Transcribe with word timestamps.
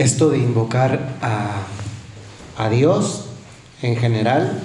esto 0.00 0.30
de 0.30 0.38
invocar 0.38 0.98
a, 1.20 1.66
Dios 2.70 3.26
en 3.80 3.96
general 3.96 4.60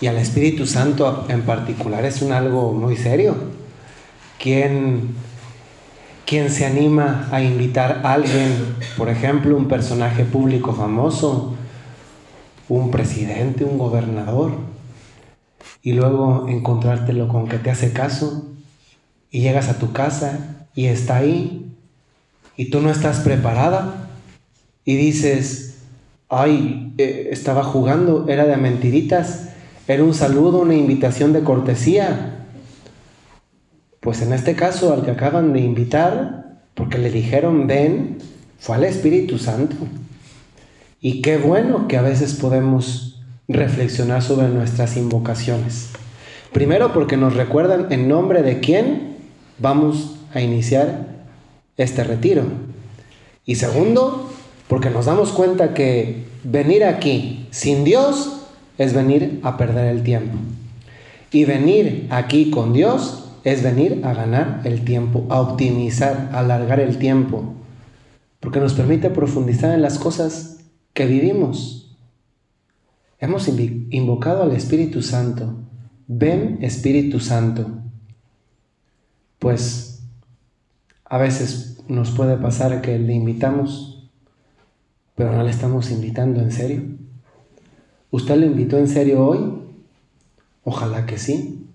y 0.00 0.08
al 0.08 0.16
Espíritu 0.16 0.66
Santo 0.66 1.26
en 1.28 1.42
particular 1.42 2.04
es 2.04 2.20
un 2.20 2.32
algo 2.32 2.72
muy 2.72 2.96
serio. 2.96 3.34
¿Quién, 4.38 5.14
¿Quién 6.26 6.50
se 6.50 6.66
anima 6.66 7.28
a 7.30 7.42
invitar 7.42 8.02
a 8.04 8.12
alguien, 8.12 8.76
por 8.98 9.08
ejemplo, 9.08 9.56
un 9.56 9.68
personaje 9.68 10.24
público 10.24 10.74
famoso, 10.74 11.54
un 12.68 12.90
presidente, 12.90 13.64
un 13.64 13.78
gobernador, 13.78 14.52
y 15.82 15.92
luego 15.92 16.46
encontrártelo 16.48 17.28
con 17.28 17.48
que 17.48 17.58
te 17.58 17.70
hace 17.70 17.92
caso 17.92 18.50
y 19.30 19.40
llegas 19.40 19.68
a 19.68 19.78
tu 19.78 19.92
casa 19.92 20.66
y 20.74 20.86
está 20.86 21.16
ahí 21.16 21.70
y 22.56 22.70
tú 22.70 22.80
no 22.80 22.90
estás 22.90 23.20
preparada? 23.20 24.03
Y 24.84 24.96
dices, 24.96 25.78
ay, 26.28 26.92
eh, 26.98 27.28
estaba 27.30 27.64
jugando, 27.64 28.26
era 28.28 28.46
de 28.46 28.56
mentiritas, 28.56 29.50
era 29.86 30.04
un 30.04 30.14
saludo, 30.14 30.60
una 30.60 30.74
invitación 30.74 31.32
de 31.32 31.42
cortesía. 31.42 32.46
Pues 34.00 34.20
en 34.22 34.32
este 34.32 34.54
caso, 34.54 34.92
al 34.92 35.04
que 35.04 35.10
acaban 35.10 35.52
de 35.52 35.60
invitar, 35.60 36.58
porque 36.74 36.98
le 36.98 37.10
dijeron 37.10 37.66
ven, 37.66 38.18
fue 38.58 38.76
al 38.76 38.84
Espíritu 38.84 39.38
Santo. 39.38 39.76
Y 41.00 41.22
qué 41.22 41.36
bueno 41.36 41.88
que 41.88 41.96
a 41.96 42.02
veces 42.02 42.34
podemos 42.34 43.22
reflexionar 43.48 44.22
sobre 44.22 44.48
nuestras 44.48 44.96
invocaciones. 44.96 45.90
Primero 46.52 46.92
porque 46.92 47.16
nos 47.16 47.34
recuerdan 47.34 47.92
en 47.92 48.08
nombre 48.08 48.42
de 48.42 48.60
quién 48.60 49.16
vamos 49.58 50.16
a 50.32 50.40
iniciar 50.40 51.06
este 51.76 52.04
retiro. 52.04 52.44
Y 53.44 53.56
segundo, 53.56 54.30
porque 54.74 54.90
nos 54.90 55.06
damos 55.06 55.30
cuenta 55.30 55.72
que 55.72 56.24
venir 56.42 56.82
aquí 56.82 57.46
sin 57.52 57.84
Dios 57.84 58.40
es 58.76 58.92
venir 58.92 59.38
a 59.44 59.56
perder 59.56 59.94
el 59.94 60.02
tiempo. 60.02 60.36
Y 61.30 61.44
venir 61.44 62.08
aquí 62.10 62.50
con 62.50 62.72
Dios 62.72 63.30
es 63.44 63.62
venir 63.62 64.00
a 64.02 64.14
ganar 64.14 64.62
el 64.64 64.84
tiempo, 64.84 65.26
a 65.28 65.40
optimizar, 65.40 66.28
a 66.32 66.40
alargar 66.40 66.80
el 66.80 66.98
tiempo. 66.98 67.54
Porque 68.40 68.58
nos 68.58 68.74
permite 68.74 69.10
profundizar 69.10 69.72
en 69.72 69.80
las 69.80 69.96
cosas 69.96 70.58
que 70.92 71.06
vivimos. 71.06 71.96
Hemos 73.20 73.46
invocado 73.46 74.42
al 74.42 74.50
Espíritu 74.50 75.02
Santo. 75.02 75.54
Ven 76.08 76.58
Espíritu 76.62 77.20
Santo. 77.20 77.68
Pues 79.38 80.02
a 81.04 81.16
veces 81.18 81.78
nos 81.86 82.10
puede 82.10 82.36
pasar 82.36 82.82
que 82.82 82.98
le 82.98 83.12
invitamos 83.12 83.93
pero 85.14 85.32
no 85.32 85.42
le 85.42 85.50
estamos 85.50 85.90
invitando 85.90 86.40
en 86.40 86.50
serio. 86.50 86.82
¿Usted 88.10 88.36
lo 88.36 88.46
invitó 88.46 88.78
en 88.78 88.88
serio 88.88 89.26
hoy? 89.26 89.62
Ojalá 90.64 91.06
que 91.06 91.18
sí, 91.18 91.66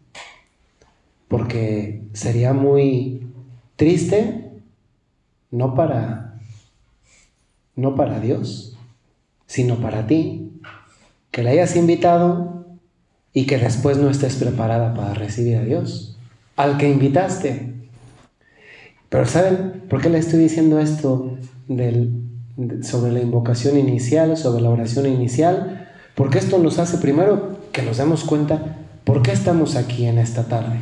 porque 1.27 2.03
sería 2.13 2.53
muy 2.53 3.27
triste 3.75 4.51
no 5.51 5.75
para 5.75 6.29
no 7.79 7.95
para 7.95 8.19
Dios, 8.19 8.77
sino 9.47 9.77
para 9.77 10.05
ti, 10.05 10.51
que 11.31 11.43
le 11.43 11.51
hayas 11.51 11.75
invitado 11.77 12.65
y 13.33 13.45
que 13.45 13.57
después 13.57 13.97
no 13.97 14.09
estés 14.09 14.35
preparada 14.35 14.93
para 14.93 15.13
recibir 15.13 15.55
a 15.55 15.63
Dios, 15.63 16.17
al 16.57 16.77
que 16.77 16.89
invitaste. 16.89 17.73
Pero 19.07 19.25
¿saben 19.25 19.85
por 19.89 20.01
qué 20.01 20.09
le 20.09 20.17
estoy 20.17 20.39
diciendo 20.39 20.79
esto 20.79 21.37
del 21.67 22.18
sobre 22.81 23.11
la 23.11 23.21
invocación 23.21 23.77
inicial, 23.77 24.37
sobre 24.37 24.61
la 24.61 24.69
oración 24.69 25.05
inicial, 25.05 25.87
porque 26.15 26.39
esto 26.39 26.57
nos 26.57 26.79
hace 26.79 26.97
primero 26.97 27.57
que 27.71 27.81
nos 27.81 27.97
demos 27.97 28.23
cuenta 28.23 28.77
por 29.03 29.21
qué 29.21 29.31
estamos 29.31 29.75
aquí 29.75 30.05
en 30.05 30.17
esta 30.17 30.43
tarde. 30.43 30.81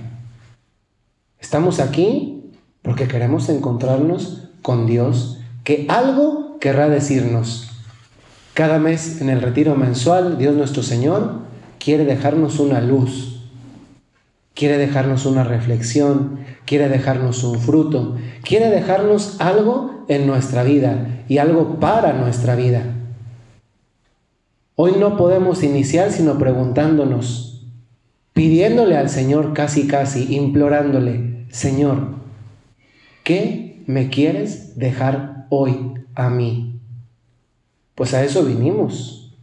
Estamos 1.40 1.80
aquí 1.80 2.52
porque 2.82 3.08
queremos 3.08 3.50
encontrarnos 3.50 4.50
con 4.62 4.86
Dios, 4.86 5.40
que 5.64 5.86
algo 5.90 6.58
querrá 6.60 6.90
decirnos. 6.90 7.70
Cada 8.54 8.80
mes 8.80 9.22
en 9.22 9.30
el 9.30 9.42
retiro 9.42 9.76
mensual, 9.76 10.38
Dios 10.38 10.56
nuestro 10.56 10.82
Señor 10.84 11.42
quiere 11.80 12.06
dejarnos 12.06 12.60
una 12.60 12.82
luz, 12.82 13.37
quiere 14.58 14.80
dejarnos 14.80 15.28
una 15.28 15.44
reflexión, 15.44 16.40
quiere 16.66 16.90
dejarnos 16.90 17.44
un 17.44 17.60
fruto, 17.60 18.18
quiere 18.42 18.72
dejarnos 18.72 19.40
algo 19.40 20.04
en 20.08 20.26
nuestra 20.26 20.64
vida 20.64 21.24
y 21.30 21.38
algo 21.38 21.80
para 21.80 22.14
nuestra 22.14 22.56
vida. 22.56 22.82
Hoy 24.76 24.94
no 25.00 25.16
podemos 25.16 25.62
iniciar 25.62 26.12
sino 26.12 26.40
preguntándonos, 26.40 27.68
pidiéndole 28.34 28.98
al 28.98 29.10
Señor 29.10 29.54
casi 29.54 29.88
casi, 29.88 30.36
implorándole, 30.36 31.46
Señor, 31.50 32.16
¿qué 33.24 33.84
me 33.86 34.10
quieres 34.10 34.78
dejar 34.78 35.46
hoy 35.50 35.94
a 36.16 36.32
mí? 36.32 36.80
Pues 37.94 38.16
a 38.16 38.24
eso 38.24 38.44
vinimos. 38.44 39.36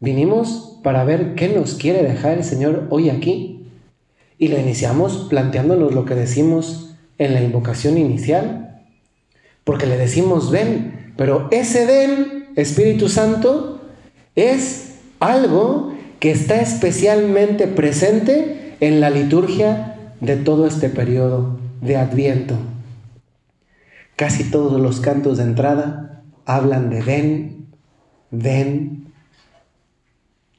Vinimos 0.00 0.78
para 0.82 1.04
ver 1.04 1.36
qué 1.36 1.48
nos 1.48 1.74
quiere 1.74 2.02
dejar 2.02 2.38
el 2.38 2.44
Señor 2.44 2.88
hoy 2.90 3.08
aquí. 3.10 3.59
Y 4.40 4.48
lo 4.48 4.58
iniciamos 4.58 5.26
planteándonos 5.28 5.94
lo 5.94 6.06
que 6.06 6.14
decimos 6.14 6.96
en 7.18 7.34
la 7.34 7.42
invocación 7.42 7.98
inicial. 7.98 8.80
Porque 9.64 9.84
le 9.84 9.98
decimos 9.98 10.50
ven, 10.50 11.12
pero 11.18 11.46
ese 11.50 11.84
ven, 11.84 12.46
Espíritu 12.56 13.10
Santo, 13.10 13.82
es 14.36 14.94
algo 15.20 15.92
que 16.20 16.30
está 16.30 16.58
especialmente 16.62 17.66
presente 17.66 18.76
en 18.80 19.02
la 19.02 19.10
liturgia 19.10 20.14
de 20.22 20.36
todo 20.36 20.66
este 20.66 20.88
periodo 20.88 21.58
de 21.82 21.98
Adviento. 21.98 22.54
Casi 24.16 24.44
todos 24.44 24.80
los 24.80 25.00
cantos 25.00 25.36
de 25.36 25.44
entrada 25.44 26.22
hablan 26.46 26.88
de 26.88 27.02
ven, 27.02 27.66
ven. 28.30 29.12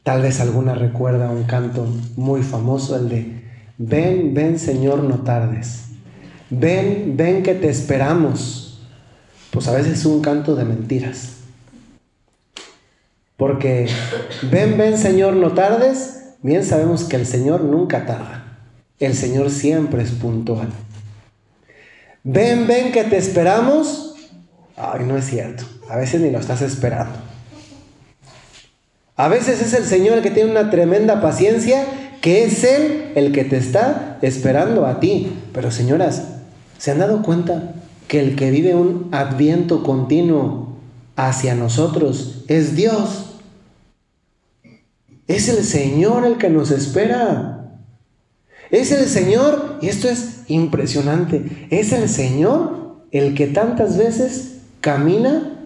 Tal 0.03 0.21
vez 0.21 0.39
alguna 0.39 0.75
recuerda 0.75 1.31
un 1.31 1.45
canto 1.45 1.87
muy 2.15 2.43
famoso, 2.43 2.95
el 2.95 3.09
de 3.09 3.40
Ven, 3.83 4.35
ven 4.35 4.59
Señor, 4.59 5.01
no 5.01 5.23
tardes. 5.23 5.85
Ven, 6.51 7.15
ven 7.17 7.41
que 7.41 7.55
te 7.55 7.67
esperamos. 7.67 8.79
Pues 9.49 9.67
a 9.67 9.71
veces 9.71 9.99
es 9.99 10.05
un 10.05 10.21
canto 10.21 10.55
de 10.55 10.65
mentiras. 10.65 11.37
Porque 13.37 13.87
ven, 14.51 14.77
ven 14.77 14.99
Señor, 14.99 15.33
no 15.33 15.53
tardes. 15.53 16.35
Bien 16.43 16.63
sabemos 16.63 17.05
que 17.05 17.15
el 17.15 17.25
Señor 17.25 17.63
nunca 17.63 18.05
tarda. 18.05 18.59
El 18.99 19.15
Señor 19.15 19.49
siempre 19.49 20.03
es 20.03 20.11
puntual. 20.11 20.69
Ven, 22.23 22.67
ven 22.67 22.91
que 22.91 23.03
te 23.03 23.17
esperamos. 23.17 24.13
Ay, 24.77 25.05
no 25.07 25.17
es 25.17 25.25
cierto. 25.25 25.63
A 25.89 25.97
veces 25.97 26.21
ni 26.21 26.29
lo 26.29 26.37
estás 26.37 26.61
esperando. 26.61 27.15
A 29.15 29.27
veces 29.27 29.59
es 29.59 29.73
el 29.73 29.85
Señor 29.85 30.17
el 30.17 30.23
que 30.23 30.29
tiene 30.29 30.51
una 30.51 30.69
tremenda 30.69 31.19
paciencia 31.19 31.83
que 32.21 32.43
es 32.45 32.63
Él 32.63 33.11
el 33.15 33.31
que 33.31 33.43
te 33.43 33.57
está 33.57 34.19
esperando 34.21 34.85
a 34.85 34.99
ti. 34.99 35.33
Pero 35.53 35.71
señoras, 35.71 36.23
¿se 36.77 36.91
han 36.91 36.99
dado 36.99 37.23
cuenta 37.23 37.73
que 38.07 38.19
el 38.19 38.35
que 38.35 38.51
vive 38.51 38.75
un 38.75 39.09
adviento 39.11 39.83
continuo 39.83 40.77
hacia 41.15 41.55
nosotros 41.55 42.45
es 42.47 42.75
Dios? 42.75 43.39
Es 45.27 45.49
el 45.49 45.63
Señor 45.63 46.25
el 46.25 46.37
que 46.37 46.49
nos 46.49 46.71
espera. 46.71 47.57
Es 48.69 48.91
el 48.91 49.07
Señor, 49.07 49.79
y 49.81 49.89
esto 49.89 50.07
es 50.07 50.43
impresionante, 50.47 51.67
es 51.71 51.91
el 51.91 52.07
Señor 52.07 53.01
el 53.11 53.33
que 53.33 53.47
tantas 53.47 53.97
veces 53.97 54.59
camina 54.79 55.57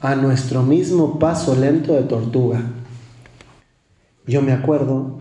a 0.00 0.14
nuestro 0.14 0.62
mismo 0.62 1.18
paso 1.18 1.56
lento 1.56 1.94
de 1.94 2.02
tortuga. 2.02 2.62
Yo 4.26 4.40
me 4.40 4.52
acuerdo 4.52 5.13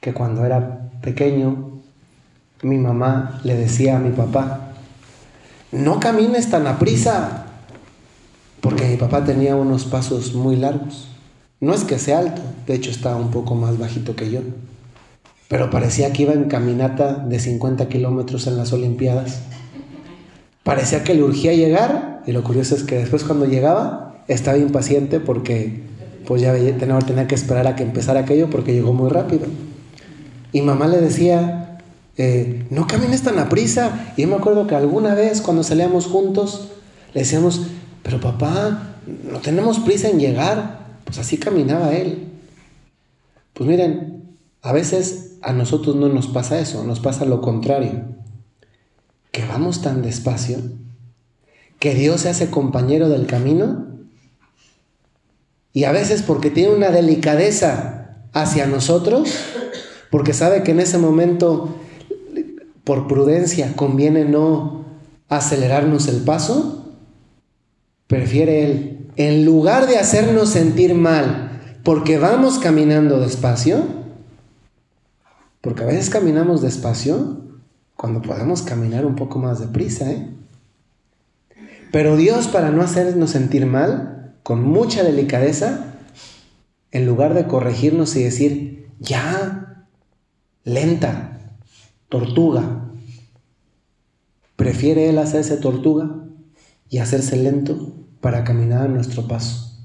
que 0.00 0.12
cuando 0.12 0.44
era 0.44 0.90
pequeño 1.02 1.68
mi 2.62 2.76
mamá 2.76 3.40
le 3.44 3.54
decía 3.54 3.96
a 3.96 4.00
mi 4.00 4.10
papá, 4.10 4.72
no 5.70 6.00
camines 6.00 6.50
tan 6.50 6.66
a 6.66 6.78
prisa, 6.78 7.46
porque 8.60 8.88
mi 8.88 8.96
papá 8.96 9.24
tenía 9.24 9.54
unos 9.54 9.84
pasos 9.84 10.34
muy 10.34 10.56
largos. 10.56 11.08
No 11.60 11.74
es 11.74 11.84
que 11.84 11.98
sea 11.98 12.18
alto, 12.18 12.42
de 12.66 12.74
hecho 12.74 12.90
estaba 12.90 13.16
un 13.16 13.30
poco 13.30 13.54
más 13.54 13.78
bajito 13.78 14.16
que 14.16 14.30
yo, 14.30 14.40
pero 15.48 15.70
parecía 15.70 16.12
que 16.12 16.22
iba 16.22 16.32
en 16.32 16.44
caminata 16.44 17.14
de 17.14 17.38
50 17.38 17.88
kilómetros 17.88 18.46
en 18.46 18.56
las 18.56 18.72
Olimpiadas. 18.72 19.40
Parecía 20.64 21.04
que 21.04 21.14
le 21.14 21.22
urgía 21.22 21.52
llegar, 21.52 22.22
y 22.26 22.32
lo 22.32 22.42
curioso 22.42 22.74
es 22.74 22.82
que 22.82 22.96
después 22.96 23.24
cuando 23.24 23.46
llegaba 23.46 24.16
estaba 24.28 24.58
impaciente 24.58 25.20
porque 25.20 25.82
pues 26.26 26.42
ya 26.42 26.52
tenía 26.54 27.26
que 27.26 27.34
esperar 27.34 27.66
a 27.66 27.74
que 27.74 27.82
empezara 27.82 28.20
aquello 28.20 28.50
porque 28.50 28.74
llegó 28.74 28.92
muy 28.92 29.08
rápido. 29.08 29.46
Y 30.52 30.62
mamá 30.62 30.86
le 30.86 31.00
decía, 31.00 31.78
eh, 32.16 32.66
no 32.70 32.86
camines 32.86 33.22
tan 33.22 33.38
a 33.38 33.48
prisa. 33.48 34.12
Y 34.16 34.22
yo 34.22 34.28
me 34.28 34.36
acuerdo 34.36 34.66
que 34.66 34.74
alguna 34.74 35.14
vez 35.14 35.40
cuando 35.40 35.62
salíamos 35.62 36.06
juntos, 36.06 36.68
le 37.14 37.20
decíamos, 37.20 37.62
pero 38.02 38.20
papá, 38.20 38.94
no 39.30 39.40
tenemos 39.40 39.78
prisa 39.80 40.08
en 40.08 40.18
llegar. 40.18 40.86
Pues 41.04 41.18
así 41.18 41.38
caminaba 41.38 41.92
él. 41.94 42.28
Pues 43.54 43.68
miren, 43.68 44.36
a 44.62 44.72
veces 44.72 45.36
a 45.42 45.52
nosotros 45.52 45.96
no 45.96 46.08
nos 46.08 46.28
pasa 46.28 46.58
eso, 46.58 46.84
nos 46.84 47.00
pasa 47.00 47.24
lo 47.24 47.40
contrario. 47.40 48.04
Que 49.32 49.46
vamos 49.46 49.82
tan 49.82 50.02
despacio 50.02 50.58
que 51.78 51.94
Dios 51.94 52.22
se 52.22 52.28
hace 52.28 52.50
compañero 52.50 53.08
del 53.08 53.26
camino 53.26 53.86
y 55.72 55.84
a 55.84 55.92
veces 55.92 56.22
porque 56.22 56.50
tiene 56.50 56.74
una 56.74 56.90
delicadeza 56.90 58.16
hacia 58.32 58.66
nosotros, 58.66 59.32
porque 60.10 60.32
sabe 60.32 60.62
que 60.62 60.70
en 60.70 60.80
ese 60.80 60.98
momento, 60.98 61.76
por 62.84 63.08
prudencia, 63.08 63.74
conviene 63.76 64.24
no 64.24 64.84
acelerarnos 65.28 66.08
el 66.08 66.22
paso, 66.22 66.94
prefiere 68.06 68.64
Él, 68.64 69.10
en 69.16 69.44
lugar 69.44 69.86
de 69.86 69.98
hacernos 69.98 70.50
sentir 70.50 70.94
mal, 70.94 71.60
porque 71.82 72.18
vamos 72.18 72.58
caminando 72.58 73.20
despacio, 73.20 73.84
porque 75.60 75.82
a 75.82 75.86
veces 75.86 76.08
caminamos 76.08 76.62
despacio 76.62 77.38
cuando 77.96 78.22
podemos 78.22 78.62
caminar 78.62 79.04
un 79.04 79.16
poco 79.16 79.38
más 79.38 79.58
deprisa, 79.58 80.10
¿eh? 80.10 80.28
Pero 81.90 82.16
Dios, 82.16 82.48
para 82.48 82.70
no 82.70 82.82
hacernos 82.82 83.30
sentir 83.30 83.66
mal, 83.66 84.34
con 84.42 84.62
mucha 84.62 85.02
delicadeza, 85.02 85.94
en 86.90 87.06
lugar 87.06 87.34
de 87.34 87.46
corregirnos 87.46 88.14
y 88.16 88.22
decir, 88.22 88.88
ya, 88.98 89.67
lenta, 90.64 91.38
tortuga, 92.08 92.90
prefiere 94.56 95.08
Él 95.08 95.18
hacerse 95.18 95.56
tortuga 95.56 96.24
y 96.88 96.98
hacerse 96.98 97.36
lento 97.36 97.92
para 98.20 98.44
caminar 98.44 98.82
a 98.82 98.88
nuestro 98.88 99.26
paso. 99.28 99.78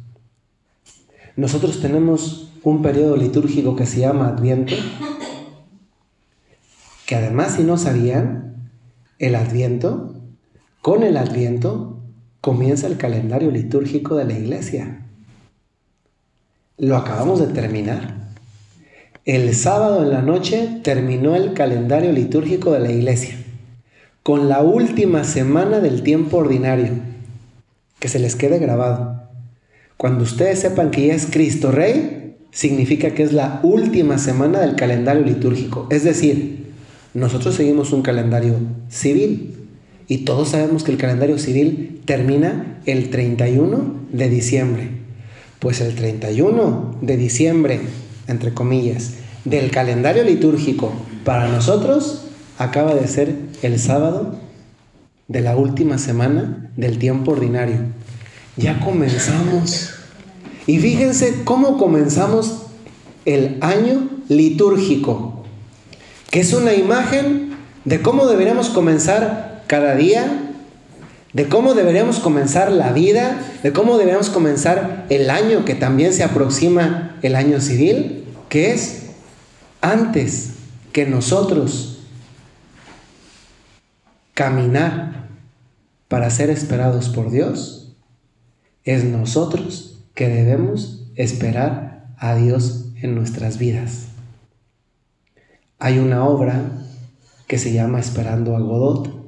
Nosotros 1.35 1.81
tenemos 1.81 2.51
un 2.63 2.81
periodo 2.81 3.17
litúrgico 3.17 3.75
que 3.75 3.85
se 3.85 3.99
llama 3.99 4.29
Adviento, 4.29 4.75
que 7.05 7.15
además 7.15 7.55
si 7.55 7.63
no 7.63 7.77
sabían, 7.77 8.69
el 9.19 9.35
Adviento, 9.35 10.15
con 10.81 11.03
el 11.03 11.17
Adviento 11.17 11.99
comienza 12.41 12.87
el 12.87 12.97
calendario 12.97 13.51
litúrgico 13.51 14.15
de 14.15 14.25
la 14.25 14.33
iglesia. 14.33 15.05
Lo 16.77 16.97
acabamos 16.97 17.39
de 17.39 17.47
terminar. 17.47 18.22
El 19.25 19.55
sábado 19.55 20.03
en 20.03 20.09
la 20.09 20.21
noche 20.21 20.81
terminó 20.83 21.37
el 21.37 21.53
calendario 21.53 22.11
litúrgico 22.11 22.73
de 22.73 22.81
la 22.81 22.91
iglesia, 22.91 23.37
con 24.21 24.49
la 24.49 24.61
última 24.61 25.23
semana 25.23 25.79
del 25.79 26.03
tiempo 26.03 26.39
ordinario. 26.39 26.89
Que 27.99 28.09
se 28.09 28.19
les 28.19 28.35
quede 28.35 28.59
grabado. 28.59 29.23
Cuando 29.95 30.25
ustedes 30.25 30.59
sepan 30.59 30.91
que 30.91 31.07
ya 31.07 31.13
es 31.13 31.27
Cristo 31.31 31.71
Rey, 31.71 32.35
significa 32.51 33.11
que 33.11 33.23
es 33.23 33.31
la 33.31 33.61
última 33.63 34.17
semana 34.17 34.59
del 34.59 34.75
calendario 34.75 35.23
litúrgico. 35.23 35.87
Es 35.89 36.03
decir, 36.03 36.73
nosotros 37.13 37.55
seguimos 37.55 37.93
un 37.93 38.01
calendario 38.01 38.55
civil 38.89 39.55
y 40.09 40.25
todos 40.25 40.49
sabemos 40.49 40.83
que 40.83 40.91
el 40.91 40.97
calendario 40.97 41.39
civil 41.39 42.01
termina 42.03 42.81
el 42.85 43.09
31 43.09 44.01
de 44.11 44.29
diciembre. 44.29 44.89
Pues 45.59 45.79
el 45.79 45.95
31 45.95 46.97
de 47.01 47.15
diciembre, 47.15 47.79
entre 48.27 48.53
comillas, 48.53 49.13
del 49.45 49.71
calendario 49.71 50.23
litúrgico 50.23 50.93
para 51.25 51.47
nosotros 51.47 52.25
acaba 52.57 52.95
de 52.95 53.07
ser 53.07 53.35
el 53.61 53.79
sábado 53.79 54.35
de 55.27 55.41
la 55.41 55.55
última 55.55 55.97
semana 55.97 56.71
del 56.77 56.99
tiempo 56.99 57.31
ordinario. 57.31 57.77
Ya 58.55 58.79
comenzamos. 58.79 59.91
Y 60.67 60.79
fíjense 60.79 61.43
cómo 61.43 61.77
comenzamos 61.77 62.63
el 63.25 63.57
año 63.61 64.09
litúrgico, 64.29 65.43
que 66.29 66.39
es 66.39 66.53
una 66.53 66.73
imagen 66.73 67.55
de 67.85 68.01
cómo 68.01 68.27
deberíamos 68.27 68.69
comenzar 68.69 69.63
cada 69.67 69.95
día, 69.95 70.52
de 71.33 71.49
cómo 71.49 71.73
deberíamos 71.73 72.19
comenzar 72.19 72.71
la 72.71 72.93
vida, 72.93 73.41
de 73.63 73.73
cómo 73.73 73.97
deberíamos 73.97 74.29
comenzar 74.29 75.07
el 75.09 75.31
año 75.31 75.65
que 75.65 75.73
también 75.73 76.13
se 76.13 76.23
aproxima 76.23 77.17
el 77.23 77.35
año 77.35 77.59
civil, 77.59 78.25
que 78.49 78.71
es 78.71 79.07
antes 79.81 80.51
que 80.91 81.07
nosotros 81.07 82.03
caminar 84.35 85.27
para 86.07 86.29
ser 86.29 86.51
esperados 86.51 87.09
por 87.09 87.31
Dios, 87.31 87.95
es 88.83 89.03
nosotros 89.03 90.03
que 90.13 90.29
debemos 90.29 91.07
esperar 91.15 92.13
a 92.17 92.35
Dios 92.35 92.85
en 93.01 93.15
nuestras 93.15 93.57
vidas. 93.57 94.05
Hay 95.79 95.97
una 95.97 96.25
obra 96.25 96.61
que 97.47 97.57
se 97.57 97.73
llama 97.73 97.99
Esperando 97.99 98.55
a 98.55 98.59
Godot 98.59 99.22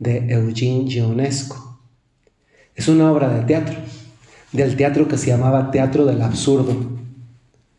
de 0.00 0.32
Eugene 0.32 0.90
Ionesco. 0.90 1.78
Es 2.74 2.88
una 2.88 3.12
obra 3.12 3.28
de 3.28 3.42
teatro, 3.42 3.76
del 4.50 4.76
teatro 4.76 5.06
que 5.06 5.18
se 5.18 5.28
llamaba 5.28 5.70
Teatro 5.70 6.06
del 6.06 6.22
Absurdo. 6.22 6.74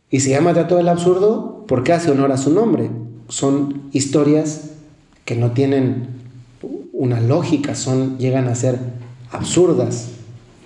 Y 0.09 0.21
se 0.21 0.29
llama 0.29 0.53
Teatro 0.53 0.77
del 0.77 0.87
Absurdo 0.87 1.65
porque 1.67 1.91
hace 1.91 2.11
honor 2.11 2.31
a 2.31 2.37
su 2.37 2.53
nombre. 2.53 2.89
Son 3.27 3.89
historias 3.91 4.71
que 5.25 5.35
no 5.35 5.51
tienen 5.51 6.07
una 6.93 7.19
lógica, 7.19 7.75
son, 7.75 8.17
llegan 8.19 8.47
a 8.47 8.55
ser 8.55 8.77
absurdas, 9.31 10.09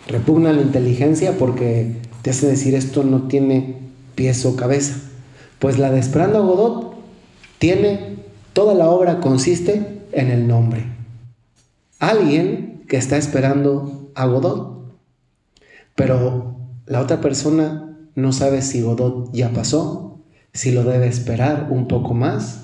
repugna 0.07 0.51
la 0.51 0.61
inteligencia 0.61 1.37
porque 1.37 1.95
te 2.21 2.31
hace 2.31 2.47
decir 2.47 2.75
esto 2.75 3.03
no 3.03 3.23
tiene 3.23 3.77
pies 4.15 4.45
o 4.45 4.55
cabeza. 4.55 4.95
Pues 5.59 5.77
la 5.77 5.91
de 5.91 5.99
Esperando 5.99 6.45
Godot 6.45 6.95
tiene, 7.59 8.17
toda 8.51 8.73
la 8.73 8.89
obra 8.89 9.21
consiste 9.21 10.01
en 10.11 10.31
el 10.31 10.47
nombre. 10.47 10.94
Alguien 11.99 12.83
que 12.87 12.97
está 12.97 13.17
esperando 13.17 14.11
a 14.15 14.25
Godot, 14.25 14.95
pero 15.95 16.57
la 16.85 17.01
otra 17.01 17.21
persona 17.21 17.97
no 18.15 18.31
sabe 18.31 18.61
si 18.61 18.81
Godot 18.81 19.31
ya 19.33 19.51
pasó, 19.51 20.19
si 20.53 20.71
lo 20.71 20.83
debe 20.83 21.07
esperar 21.07 21.67
un 21.71 21.87
poco 21.87 22.13
más 22.13 22.61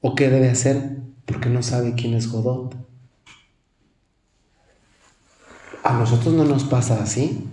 o 0.00 0.14
qué 0.14 0.30
debe 0.30 0.50
hacer 0.50 0.98
porque 1.28 1.50
no 1.50 1.62
sabe 1.62 1.94
quién 1.94 2.14
es 2.14 2.30
Godot. 2.30 2.74
A 5.82 5.98
nosotros 5.98 6.34
no 6.34 6.44
nos 6.44 6.64
pasa 6.64 7.02
así, 7.02 7.44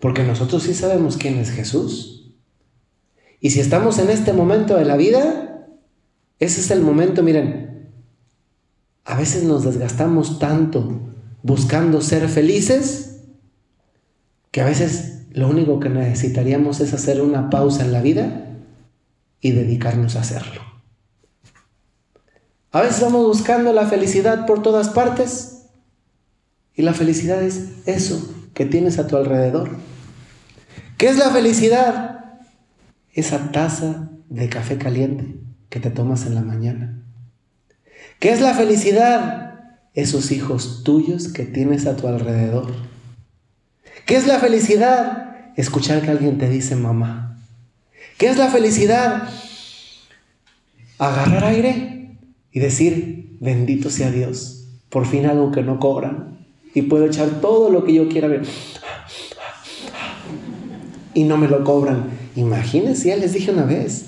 porque 0.00 0.22
nosotros 0.22 0.62
sí 0.62 0.74
sabemos 0.74 1.16
quién 1.16 1.38
es 1.38 1.50
Jesús. 1.50 2.32
Y 3.40 3.50
si 3.50 3.60
estamos 3.60 3.98
en 3.98 4.10
este 4.10 4.32
momento 4.32 4.76
de 4.76 4.84
la 4.84 4.96
vida, 4.96 5.66
ese 6.38 6.60
es 6.60 6.70
el 6.70 6.82
momento, 6.82 7.22
miren, 7.22 7.63
a 9.04 9.16
veces 9.16 9.44
nos 9.44 9.64
desgastamos 9.64 10.38
tanto 10.38 11.00
buscando 11.42 12.00
ser 12.00 12.28
felices 12.28 13.20
que 14.50 14.62
a 14.62 14.64
veces 14.64 15.26
lo 15.30 15.48
único 15.48 15.80
que 15.80 15.90
necesitaríamos 15.90 16.80
es 16.80 16.94
hacer 16.94 17.20
una 17.20 17.50
pausa 17.50 17.84
en 17.84 17.92
la 17.92 18.00
vida 18.00 18.46
y 19.40 19.50
dedicarnos 19.50 20.16
a 20.16 20.20
hacerlo. 20.20 20.62
A 22.70 22.80
veces 22.80 23.02
vamos 23.02 23.26
buscando 23.26 23.72
la 23.72 23.86
felicidad 23.86 24.46
por 24.46 24.62
todas 24.62 24.88
partes 24.88 25.66
y 26.74 26.82
la 26.82 26.94
felicidad 26.94 27.42
es 27.42 27.68
eso 27.86 28.34
que 28.54 28.64
tienes 28.64 28.98
a 28.98 29.06
tu 29.06 29.16
alrededor. 29.16 29.70
¿Qué 30.96 31.08
es 31.08 31.18
la 31.18 31.30
felicidad? 31.30 32.38
Esa 33.12 33.52
taza 33.52 34.10
de 34.28 34.48
café 34.48 34.78
caliente 34.78 35.36
que 35.68 35.78
te 35.78 35.90
tomas 35.90 36.26
en 36.26 36.34
la 36.34 36.42
mañana. 36.42 37.03
¿Qué 38.24 38.32
es 38.32 38.40
la 38.40 38.54
felicidad? 38.54 39.52
Esos 39.92 40.32
hijos 40.32 40.80
tuyos 40.82 41.28
que 41.28 41.44
tienes 41.44 41.84
a 41.84 41.94
tu 41.94 42.08
alrededor. 42.08 42.72
¿Qué 44.06 44.16
es 44.16 44.26
la 44.26 44.38
felicidad? 44.38 45.52
Escuchar 45.58 46.00
que 46.00 46.10
alguien 46.10 46.38
te 46.38 46.48
dice 46.48 46.74
mamá. 46.74 47.36
¿Qué 48.16 48.28
es 48.28 48.38
la 48.38 48.48
felicidad? 48.48 49.28
Agarrar 50.96 51.44
aire 51.44 52.16
y 52.50 52.60
decir, 52.60 53.36
bendito 53.40 53.90
sea 53.90 54.10
Dios, 54.10 54.68
por 54.88 55.04
fin 55.04 55.26
algo 55.26 55.52
que 55.52 55.60
no 55.60 55.78
cobran, 55.78 56.38
y 56.72 56.80
puedo 56.80 57.04
echar 57.04 57.28
todo 57.42 57.68
lo 57.68 57.84
que 57.84 57.92
yo 57.92 58.08
quiera 58.08 58.28
ver. 58.28 58.46
Y 61.12 61.24
no 61.24 61.36
me 61.36 61.48
lo 61.48 61.62
cobran. 61.62 62.04
Imagínense, 62.36 63.08
ya 63.08 63.16
les 63.16 63.34
dije 63.34 63.50
una 63.50 63.66
vez, 63.66 64.06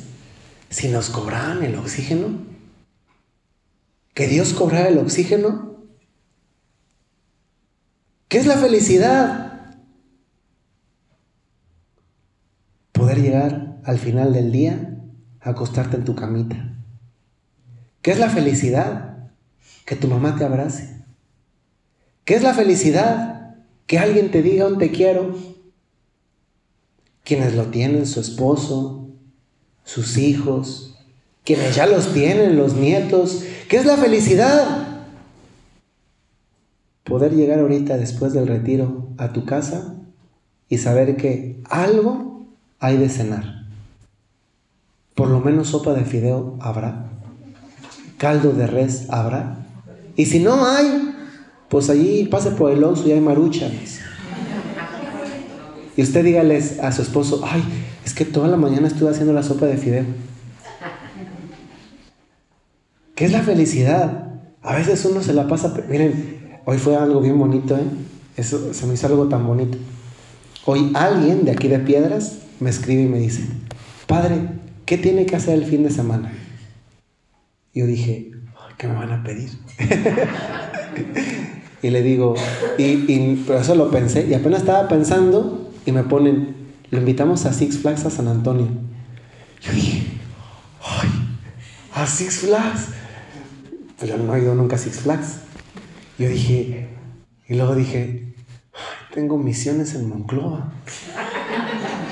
si 0.70 0.88
nos 0.88 1.10
cobraran 1.10 1.62
el 1.62 1.74
oxígeno, 1.74 2.45
que 4.16 4.26
Dios 4.26 4.54
cobrara 4.54 4.88
el 4.88 4.96
oxígeno, 4.96 5.76
¿qué 8.28 8.38
es 8.38 8.46
la 8.46 8.56
felicidad? 8.56 9.76
Poder 12.92 13.20
llegar 13.20 13.78
al 13.84 13.98
final 13.98 14.32
del 14.32 14.52
día 14.52 15.02
a 15.42 15.50
acostarte 15.50 15.98
en 15.98 16.06
tu 16.06 16.14
camita. 16.14 16.56
¿Qué 18.00 18.10
es 18.10 18.18
la 18.18 18.30
felicidad? 18.30 19.32
Que 19.84 19.96
tu 19.96 20.08
mamá 20.08 20.36
te 20.36 20.46
abrace. 20.46 21.04
¿Qué 22.24 22.36
es 22.36 22.42
la 22.42 22.54
felicidad? 22.54 23.56
Que 23.86 23.98
alguien 23.98 24.30
te 24.30 24.40
diga 24.40 24.66
un 24.66 24.78
te 24.78 24.92
quiero. 24.92 25.36
Quienes 27.22 27.54
lo 27.54 27.66
tienen, 27.66 28.06
su 28.06 28.20
esposo, 28.20 29.10
sus 29.84 30.16
hijos, 30.16 30.95
quienes 31.46 31.76
ya 31.76 31.86
los 31.86 32.12
tienen, 32.12 32.56
los 32.56 32.74
nietos. 32.74 33.44
¿Qué 33.68 33.76
es 33.76 33.86
la 33.86 33.96
felicidad? 33.96 35.04
Poder 37.04 37.32
llegar 37.32 37.60
ahorita 37.60 37.96
después 37.96 38.32
del 38.32 38.48
retiro 38.48 39.08
a 39.16 39.32
tu 39.32 39.44
casa 39.44 39.94
y 40.68 40.78
saber 40.78 41.16
que 41.16 41.62
algo 41.70 42.46
hay 42.80 42.96
de 42.96 43.08
cenar. 43.08 43.64
Por 45.14 45.28
lo 45.28 45.40
menos 45.40 45.68
sopa 45.68 45.94
de 45.94 46.04
fideo 46.04 46.58
habrá. 46.60 47.10
Caldo 48.18 48.52
de 48.52 48.66
res 48.66 49.06
habrá. 49.08 49.58
Y 50.16 50.26
si 50.26 50.40
no 50.40 50.66
hay, 50.66 51.14
pues 51.68 51.88
allí 51.90 52.24
pase 52.24 52.50
por 52.50 52.72
el 52.72 52.82
oso 52.82 53.06
y 53.06 53.12
hay 53.12 53.20
maruchas. 53.20 54.00
Y 55.96 56.02
usted 56.02 56.24
dígales 56.24 56.80
a 56.80 56.90
su 56.90 57.02
esposo, 57.02 57.40
ay, 57.44 57.62
es 58.04 58.14
que 58.14 58.24
toda 58.24 58.48
la 58.48 58.56
mañana 58.56 58.88
estuve 58.88 59.10
haciendo 59.10 59.32
la 59.32 59.44
sopa 59.44 59.66
de 59.66 59.76
fideo. 59.76 60.04
¿Qué 63.16 63.24
es 63.24 63.32
la 63.32 63.40
felicidad? 63.40 64.28
A 64.62 64.76
veces 64.76 65.02
uno 65.06 65.22
se 65.22 65.32
la 65.32 65.48
pasa, 65.48 65.74
miren, 65.88 66.60
hoy 66.66 66.76
fue 66.76 66.96
algo 66.96 67.22
bien 67.22 67.38
bonito, 67.38 67.74
¿eh? 67.74 67.84
Eso 68.36 68.74
se 68.74 68.86
me 68.86 68.92
hizo 68.92 69.06
algo 69.06 69.26
tan 69.26 69.46
bonito. 69.46 69.78
Hoy 70.66 70.92
alguien 70.94 71.46
de 71.46 71.52
aquí 71.52 71.68
de 71.68 71.78
Piedras 71.78 72.40
me 72.60 72.68
escribe 72.68 73.02
y 73.02 73.06
me 73.06 73.18
dice, 73.18 73.46
Padre, 74.06 74.36
¿qué 74.84 74.98
tiene 74.98 75.24
que 75.24 75.34
hacer 75.34 75.54
el 75.54 75.64
fin 75.64 75.82
de 75.82 75.90
semana? 75.90 76.30
yo 77.72 77.86
dije, 77.86 78.32
¿qué 78.76 78.86
me 78.86 78.94
van 78.94 79.12
a 79.12 79.22
pedir? 79.22 79.50
y 81.82 81.88
le 81.88 82.02
digo, 82.02 82.34
y, 82.76 83.36
pero 83.46 83.60
eso 83.60 83.74
lo 83.74 83.90
pensé, 83.90 84.26
y 84.26 84.34
apenas 84.34 84.60
estaba 84.60 84.88
pensando, 84.88 85.70
y 85.86 85.92
me 85.92 86.02
ponen, 86.02 86.54
lo 86.90 86.98
invitamos 86.98 87.46
a 87.46 87.54
Six 87.54 87.78
Flags 87.78 88.04
a 88.04 88.10
San 88.10 88.28
Antonio. 88.28 88.68
Yo 89.62 89.72
dije, 89.72 90.02
¡ay! 90.82 91.08
¿A 91.94 92.06
Six 92.06 92.40
Flags? 92.40 92.88
Pues 93.98 94.10
yo 94.10 94.18
no 94.18 94.34
he 94.34 94.42
ido 94.42 94.54
nunca 94.54 94.76
a 94.76 94.78
Six 94.78 95.00
Flags. 95.00 95.38
Yo 96.18 96.28
dije, 96.28 96.88
y 97.48 97.54
luego 97.54 97.74
dije, 97.74 98.34
tengo 99.14 99.38
misiones 99.38 99.94
en 99.94 100.08
Moncloa. 100.08 100.72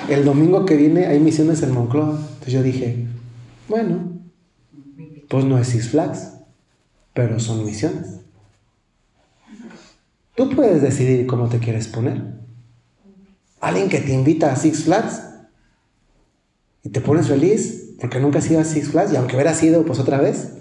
El 0.09 0.25
domingo 0.25 0.65
que 0.65 0.77
viene 0.77 1.07
hay 1.07 1.21
misiones 1.21 1.63
en 1.63 1.73
Moncloa. 1.73 2.19
Entonces 2.19 2.53
yo 2.53 2.63
dije, 2.63 3.07
bueno, 3.69 4.13
pues 5.29 5.45
no 5.45 5.59
es 5.59 5.69
Six 5.69 5.91
Flags, 5.91 6.33
pero 7.13 7.39
son 7.41 7.65
misiones. 7.65 8.21
Tú 10.35 10.51
puedes 10.51 10.83
decidir 10.83 11.27
cómo 11.27 11.49
te 11.49 11.59
quieres 11.59 11.89
poner. 11.89 12.23
Alguien 13.61 13.89
que 13.89 14.01
te 14.01 14.13
invita 14.13 14.53
a 14.53 14.57
Six 14.57 14.85
Flags 14.85 15.23
y 16.83 16.89
te 16.89 17.01
pones 17.01 17.29
feliz 17.29 17.95
porque 18.01 18.21
nunca 18.21 18.39
has 18.39 18.51
ido 18.51 18.61
a 18.61 18.65
Six 18.65 18.89
Flags 18.89 19.13
y 19.13 19.17
aunque 19.17 19.37
hubiera 19.37 19.55
sido, 19.55 19.85
pues 19.85 19.99
otra 19.99 20.19
vez. 20.19 20.53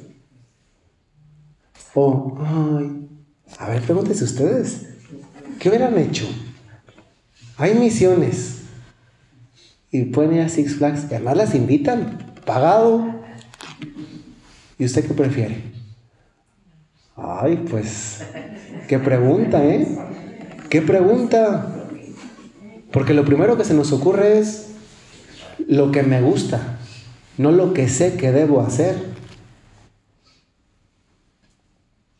O, 1.93 2.37
ay, 2.39 3.07
a 3.59 3.69
ver, 3.69 3.81
pregúntense 3.81 4.23
ustedes. 4.23 4.87
¿Qué 5.59 5.69
hubieran 5.69 5.97
hecho? 5.97 6.25
Hay 7.57 7.75
misiones. 7.75 8.63
Y 9.91 10.05
pueden 10.05 10.33
ir 10.33 10.41
a 10.41 10.49
Six 10.49 10.75
Flags. 10.75 11.03
Y 11.09 11.15
además 11.15 11.37
las 11.37 11.55
invitan. 11.55 12.33
Pagado. 12.45 13.05
¿Y 14.79 14.85
usted 14.85 15.05
qué 15.05 15.13
prefiere? 15.13 15.63
Ay, 17.15 17.63
pues. 17.69 18.23
¿Qué 18.87 18.97
pregunta, 18.99 19.63
eh? 19.63 19.87
¿Qué 20.69 20.81
pregunta? 20.81 21.73
Porque 22.91 23.13
lo 23.13 23.25
primero 23.25 23.57
que 23.57 23.65
se 23.65 23.73
nos 23.73 23.91
ocurre 23.91 24.39
es 24.39 24.73
lo 25.67 25.91
que 25.91 26.03
me 26.03 26.21
gusta, 26.21 26.77
no 27.37 27.51
lo 27.51 27.73
que 27.73 27.87
sé 27.87 28.15
que 28.15 28.31
debo 28.31 28.61
hacer. 28.61 29.12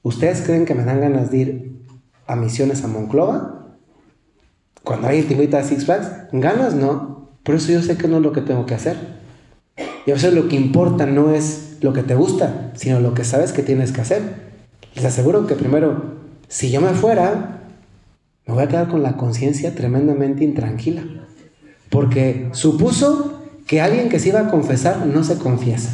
¿Ustedes 0.04 0.42
creen 0.42 0.66
que 0.66 0.76
me 0.76 0.84
dan 0.84 1.00
ganas 1.00 1.32
de 1.32 1.38
ir 1.38 1.86
a 2.28 2.36
misiones 2.36 2.84
a 2.84 2.88
Monclova? 2.88 3.78
Cuando 4.84 5.08
alguien 5.08 5.28
te 5.28 5.34
invita 5.34 5.60
a 5.60 5.64
Six 5.64 5.86
Flags, 5.86 6.08
ganas 6.34 6.76
no, 6.76 7.30
pero 7.44 7.58
eso 7.58 7.72
yo 7.72 7.82
sé 7.82 7.96
que 7.98 8.10
no 8.10 8.18
es 8.18 8.24
lo 8.24 8.34
que 8.34 8.42
tengo 8.42 8.66
que 8.66 8.76
hacer. 8.76 8.98
Y 10.06 10.12
a 10.12 10.16
veces 10.16 10.34
lo 10.34 10.50
que 10.50 10.58
importa 10.58 11.06
no 11.06 11.32
es 11.32 11.78
lo 11.80 11.94
que 11.94 12.04
te 12.04 12.16
gusta, 12.16 12.74
sino 12.76 13.00
lo 13.00 13.14
que 13.14 13.24
sabes 13.24 13.54
que 13.54 13.64
tienes 13.64 13.94
que 13.94 14.02
hacer. 14.02 14.22
Les 14.94 15.06
aseguro 15.06 15.48
que 15.48 15.56
primero, 15.56 16.16
si 16.50 16.70
yo 16.70 16.82
me 16.82 16.90
fuera, 16.90 17.62
me 18.46 18.54
voy 18.54 18.64
a 18.64 18.68
quedar 18.68 18.90
con 18.90 19.04
la 19.04 19.16
conciencia 19.16 19.74
tremendamente 19.74 20.44
intranquila. 20.44 21.04
Porque 21.90 22.50
supuso 22.52 23.42
que 23.66 23.80
alguien 23.80 24.10
que 24.10 24.20
se 24.20 24.30
iba 24.30 24.42
a 24.42 24.52
confesar 24.52 25.06
no 25.06 25.24
se 25.24 25.38
confiesa. 25.38 25.92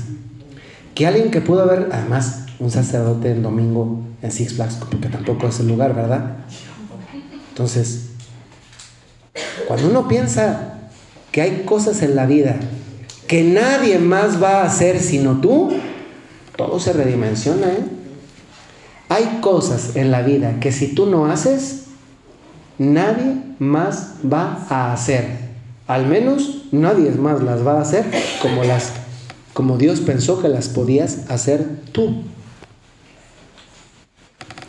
Que 0.96 1.06
alguien 1.06 1.30
que 1.30 1.42
pudo 1.42 1.62
haber, 1.62 1.90
además, 1.92 2.39
un 2.60 2.72
sacerdote 2.72 3.32
el 3.32 3.42
domingo 3.42 4.00
en 4.22 4.32
Six 4.32 4.56
Flags, 4.56 4.76
porque 4.76 5.08
tampoco 5.08 5.48
es 5.48 5.60
el 5.60 5.68
lugar, 5.68 5.96
¿verdad? 5.96 6.38
Entonces, 7.50 8.10
cuando 9.68 9.90
uno 9.90 10.08
piensa 10.08 10.80
que 11.32 11.42
hay 11.42 11.64
cosas 11.66 12.02
en 12.02 12.16
la 12.16 12.26
vida 12.26 12.60
que 13.30 13.44
nadie 13.44 14.00
más 14.00 14.42
va 14.42 14.62
a 14.62 14.66
hacer 14.66 15.00
sino 15.00 15.40
tú, 15.40 15.70
todo 16.58 16.80
se 16.80 16.94
redimensiona. 16.94 17.68
¿eh? 17.68 17.84
Hay 19.08 19.40
cosas 19.40 19.96
en 19.96 20.10
la 20.10 20.24
vida 20.24 20.60
que 20.60 20.72
si 20.72 20.96
tú 20.96 21.06
no 21.06 21.28
haces, 21.28 21.84
nadie 22.80 23.36
más 23.60 24.14
va 24.26 24.66
a 24.70 24.92
hacer. 24.92 25.28
Al 25.86 26.08
menos 26.08 26.64
nadie 26.72 27.12
más 27.12 27.44
las 27.44 27.66
va 27.66 27.78
a 27.78 27.82
hacer 27.82 28.06
como 28.42 28.64
las 28.64 28.94
como 29.54 29.78
Dios 29.78 30.00
pensó 30.00 30.42
que 30.42 30.48
las 30.48 30.70
podías 30.70 31.30
hacer 31.30 31.68
tú. 31.92 32.24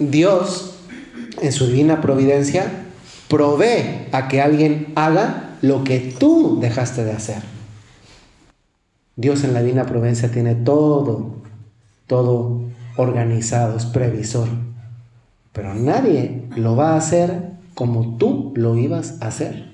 Dios, 0.01 0.75
en 1.41 1.53
su 1.53 1.67
divina 1.67 2.01
providencia, 2.01 2.87
provee 3.29 4.09
a 4.13 4.27
que 4.29 4.41
alguien 4.41 4.93
haga 4.97 5.57
lo 5.63 5.85
que 5.85 6.01
tú 6.19 6.59
dejaste 6.61 7.05
de 7.05 7.13
hacer. 7.13 7.43
Dios 9.17 9.45
en 9.45 9.53
la 9.53 9.63
divina 9.63 9.85
providencia 9.85 10.31
tiene 10.31 10.55
todo, 10.55 11.35
todo 12.07 12.63
organizado, 12.97 13.77
es 13.77 13.85
previsor. 13.85 14.49
Pero 15.53 15.75
nadie 15.75 16.45
lo 16.57 16.75
va 16.75 16.95
a 16.95 16.97
hacer 16.97 17.51
como 17.75 18.17
tú 18.17 18.53
lo 18.57 18.77
ibas 18.77 19.21
a 19.21 19.29
hacer. 19.29 19.73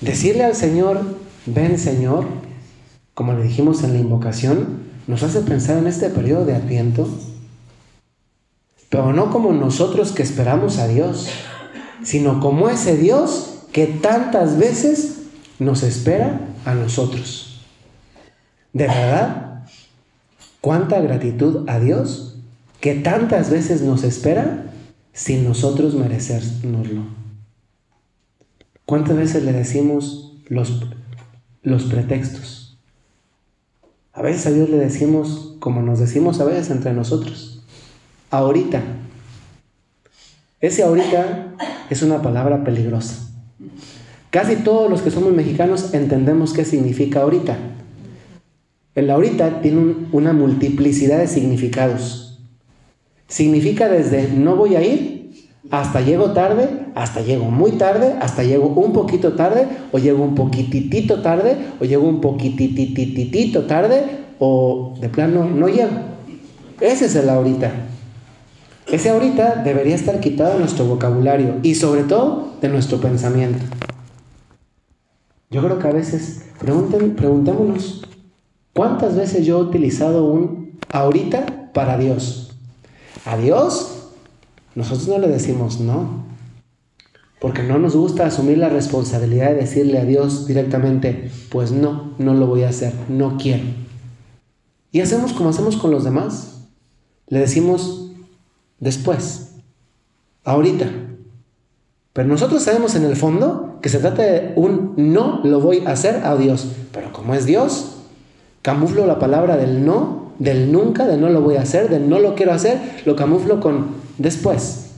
Decirle 0.00 0.44
al 0.44 0.54
Señor, 0.54 1.00
ven 1.46 1.78
Señor, 1.78 2.26
como 3.14 3.32
le 3.32 3.42
dijimos 3.42 3.82
en 3.82 3.94
la 3.94 3.98
invocación, 3.98 4.84
nos 5.06 5.22
hace 5.22 5.40
pensar 5.40 5.78
en 5.78 5.86
este 5.86 6.10
periodo 6.10 6.44
de 6.44 6.54
adviento, 6.54 7.08
pero 8.94 9.12
no 9.12 9.28
como 9.32 9.52
nosotros 9.52 10.12
que 10.12 10.22
esperamos 10.22 10.78
a 10.78 10.86
Dios, 10.86 11.26
sino 12.04 12.38
como 12.38 12.68
ese 12.68 12.96
Dios 12.96 13.56
que 13.72 13.88
tantas 13.88 14.56
veces 14.56 15.22
nos 15.58 15.82
espera 15.82 16.42
a 16.64 16.74
nosotros. 16.74 17.60
De 18.72 18.86
verdad, 18.86 19.64
cuánta 20.60 21.00
gratitud 21.00 21.68
a 21.68 21.80
Dios 21.80 22.36
que 22.78 22.94
tantas 22.94 23.50
veces 23.50 23.82
nos 23.82 24.04
espera 24.04 24.66
sin 25.12 25.42
nosotros 25.42 25.96
merecérnoslo. 25.96 27.02
¿Cuántas 28.84 29.16
veces 29.16 29.42
le 29.42 29.52
decimos 29.52 30.36
los, 30.46 30.84
los 31.64 31.82
pretextos? 31.82 32.78
A 34.12 34.22
veces 34.22 34.46
a 34.46 34.52
Dios 34.52 34.70
le 34.70 34.76
decimos 34.76 35.56
como 35.58 35.82
nos 35.82 35.98
decimos 35.98 36.38
a 36.38 36.44
veces 36.44 36.70
entre 36.70 36.92
nosotros. 36.92 37.53
Ahorita. 38.30 38.82
Ese 40.60 40.82
ahorita 40.82 41.54
es 41.90 42.02
una 42.02 42.22
palabra 42.22 42.64
peligrosa. 42.64 43.28
Casi 44.30 44.56
todos 44.56 44.90
los 44.90 45.02
que 45.02 45.10
somos 45.10 45.32
mexicanos 45.32 45.94
entendemos 45.94 46.52
qué 46.52 46.64
significa 46.64 47.20
ahorita. 47.22 47.56
El 48.94 49.10
ahorita 49.10 49.60
tiene 49.60 49.94
una 50.12 50.32
multiplicidad 50.32 51.18
de 51.18 51.28
significados. 51.28 52.40
Significa 53.28 53.88
desde 53.88 54.28
no 54.28 54.56
voy 54.56 54.76
a 54.76 54.82
ir 54.82 55.14
hasta 55.70 56.00
llego 56.00 56.32
tarde, 56.32 56.68
hasta 56.94 57.20
llego 57.20 57.50
muy 57.50 57.72
tarde, 57.72 58.14
hasta 58.20 58.42
llego 58.42 58.68
un 58.68 58.92
poquito 58.92 59.32
tarde, 59.34 59.66
o 59.92 59.98
llego 59.98 60.22
un 60.22 60.34
poquititito 60.34 61.22
tarde, 61.22 61.56
o 61.80 61.84
llego 61.84 62.06
un 62.06 62.20
poquititititito 62.20 63.64
tarde, 63.64 64.04
o 64.38 64.94
de 65.00 65.08
plano 65.08 65.44
no 65.44 65.68
llego. 65.68 65.92
Ese 66.80 67.06
es 67.06 67.16
el 67.16 67.28
ahorita. 67.28 67.72
Ese 68.86 69.10
ahorita 69.10 69.62
debería 69.64 69.94
estar 69.94 70.20
quitado 70.20 70.54
de 70.54 70.60
nuestro 70.60 70.84
vocabulario 70.84 71.56
y 71.62 71.74
sobre 71.74 72.04
todo 72.04 72.54
de 72.60 72.68
nuestro 72.68 73.00
pensamiento. 73.00 73.64
Yo 75.50 75.62
creo 75.62 75.78
que 75.78 75.88
a 75.88 75.92
veces 75.92 76.46
pregunten, 76.58 77.14
preguntémonos, 77.14 78.02
¿cuántas 78.74 79.16
veces 79.16 79.46
yo 79.46 79.58
he 79.58 79.62
utilizado 79.62 80.24
un 80.26 80.78
ahorita 80.90 81.70
para 81.72 81.96
Dios? 81.96 82.56
A 83.24 83.36
Dios 83.36 83.94
nosotros 84.74 85.06
no 85.08 85.18
le 85.18 85.28
decimos 85.28 85.80
no. 85.80 86.24
porque 87.40 87.62
no 87.62 87.78
nos 87.78 87.94
gusta 87.94 88.26
asumir 88.26 88.56
la 88.56 88.70
responsabilidad 88.70 89.50
de 89.50 89.56
decirle 89.56 89.98
a 89.98 90.06
Dios 90.06 90.46
directamente, 90.46 91.30
pues 91.50 91.72
no, 91.72 92.14
no 92.18 92.32
lo 92.32 92.46
voy 92.46 92.62
a 92.62 92.70
hacer, 92.70 92.94
no 93.08 93.36
quiero. 93.36 93.64
Y 94.92 95.00
hacemos 95.00 95.34
como 95.34 95.50
hacemos 95.50 95.76
con 95.76 95.90
los 95.90 96.04
demás. 96.04 96.62
Le 97.28 97.40
decimos 97.40 98.03
después, 98.84 99.54
ahorita. 100.44 100.86
Pero 102.12 102.28
nosotros 102.28 102.62
sabemos 102.62 102.94
en 102.94 103.04
el 103.04 103.16
fondo 103.16 103.78
que 103.82 103.88
se 103.88 103.98
trata 103.98 104.22
de 104.22 104.52
un 104.54 104.92
no 104.96 105.40
lo 105.42 105.60
voy 105.60 105.82
a 105.84 105.90
hacer 105.90 106.24
a 106.24 106.36
Dios. 106.36 106.68
Pero 106.92 107.12
como 107.12 107.34
es 107.34 107.46
Dios, 107.46 107.96
camuflo 108.62 109.06
la 109.06 109.18
palabra 109.18 109.56
del 109.56 109.84
no, 109.84 110.32
del 110.38 110.70
nunca, 110.70 111.06
de 111.06 111.16
no 111.16 111.28
lo 111.30 111.40
voy 111.40 111.56
a 111.56 111.62
hacer, 111.62 111.88
del 111.88 112.08
no 112.08 112.20
lo 112.20 112.34
quiero 112.34 112.52
hacer, 112.52 112.78
lo 113.04 113.16
camuflo 113.16 113.58
con 113.58 113.86
después. 114.18 114.90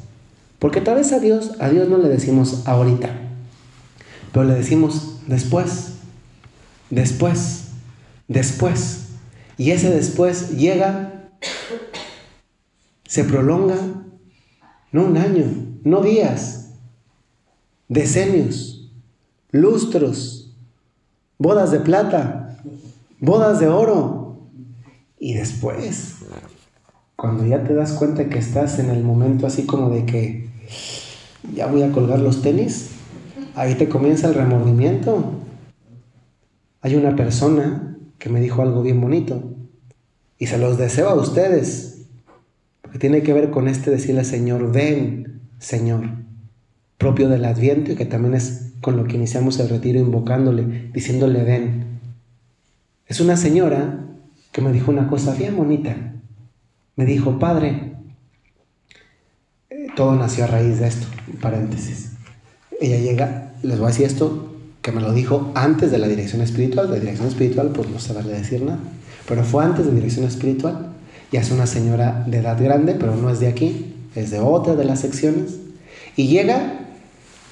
Porque 0.59 0.81
tal 0.81 0.97
vez 0.97 1.12
a 1.12 1.21
Dios, 1.21 1.52
a 1.61 1.71
Dios 1.71 1.88
no 1.88 1.97
le 1.97 2.09
decimos 2.09 2.62
ahorita, 2.66 3.11
pero 4.33 4.45
le 4.45 4.55
decimos 4.55 5.21
después, 5.26 5.93
después, 6.90 7.69
después. 8.26 9.07
Y 9.59 9.71
ese 9.71 9.90
después 9.90 10.57
llega, 10.57 11.15
se 13.06 13.25
prolonga, 13.25 13.76
no 14.92 15.04
un 15.04 15.16
año, 15.16 15.44
no 15.84 16.02
días, 16.02 16.75
decenios, 17.88 18.90
lustros, 19.50 20.54
bodas 21.38 21.70
de 21.70 21.80
plata, 21.80 22.58
bodas 23.20 23.60
de 23.60 23.68
oro. 23.68 24.38
Y 25.18 25.34
después, 25.34 26.16
cuando 27.14 27.46
ya 27.46 27.64
te 27.64 27.75
das 27.75 27.92
cuenta 27.92 28.28
que 28.28 28.38
estás 28.38 28.78
en 28.78 28.90
el 28.90 29.02
momento 29.02 29.46
así 29.46 29.64
como 29.64 29.90
de 29.90 30.04
que 30.04 30.50
ya 31.54 31.66
voy 31.66 31.82
a 31.82 31.92
colgar 31.92 32.18
los 32.18 32.42
tenis, 32.42 32.90
ahí 33.54 33.75
te 33.75 33.88
comienza 33.88 34.28
el 34.28 34.34
remordimiento. 34.34 35.32
Hay 36.82 36.96
una 36.96 37.16
persona 37.16 37.96
que 38.18 38.28
me 38.28 38.40
dijo 38.40 38.62
algo 38.62 38.82
bien 38.82 39.00
bonito 39.00 39.42
y 40.38 40.46
se 40.46 40.58
los 40.58 40.76
deseo 40.76 41.08
a 41.08 41.14
ustedes, 41.14 41.95
tiene 42.98 43.22
que 43.22 43.32
ver 43.32 43.50
con 43.50 43.68
este 43.68 43.90
decirle 43.90 44.24
Señor, 44.24 44.72
ven, 44.72 45.40
Señor, 45.58 46.04
propio 46.98 47.28
del 47.28 47.44
Adviento 47.44 47.92
y 47.92 47.96
que 47.96 48.06
también 48.06 48.34
es 48.34 48.72
con 48.80 48.96
lo 48.96 49.04
que 49.04 49.16
iniciamos 49.16 49.58
el 49.58 49.68
retiro 49.68 49.98
invocándole, 49.98 50.90
diciéndole 50.92 51.42
ven. 51.42 52.00
Es 53.06 53.20
una 53.20 53.36
señora 53.36 54.04
que 54.52 54.60
me 54.60 54.72
dijo 54.72 54.90
una 54.90 55.08
cosa 55.08 55.34
bien 55.34 55.56
bonita. 55.56 55.96
Me 56.96 57.04
dijo, 57.04 57.38
Padre, 57.38 57.94
todo 59.96 60.14
nació 60.14 60.44
a 60.44 60.48
raíz 60.48 60.78
de 60.78 60.88
esto, 60.88 61.06
paréntesis. 61.40 62.12
Ella 62.80 62.98
llega, 62.98 63.52
les 63.62 63.78
voy 63.78 63.86
a 63.86 63.90
decir 63.90 64.06
esto, 64.06 64.54
que 64.82 64.92
me 64.92 65.00
lo 65.00 65.12
dijo 65.12 65.50
antes 65.54 65.90
de 65.90 65.98
la 65.98 66.06
dirección 66.06 66.42
espiritual. 66.42 66.90
De 66.90 67.00
dirección 67.00 67.28
espiritual, 67.28 67.70
pues 67.70 67.88
no 67.88 67.98
saberle 67.98 68.34
decir 68.34 68.62
nada. 68.62 68.78
Pero 69.28 69.42
fue 69.42 69.64
antes 69.64 69.86
de 69.86 69.92
dirección 69.92 70.26
espiritual. 70.26 70.86
Ya 71.33 71.40
es 71.40 71.50
una 71.50 71.66
señora 71.66 72.25
de 72.26 72.38
edad 72.38 72.62
grande, 72.62 72.95
pero 72.95 73.16
no 73.16 73.30
es 73.30 73.40
de 73.40 73.49
aquí, 73.49 73.95
es 74.14 74.30
de 74.30 74.40
otra 74.40 74.76
de 74.76 74.85
las 74.85 75.00
secciones. 75.00 75.56
Y 76.16 76.28
llega 76.28 76.80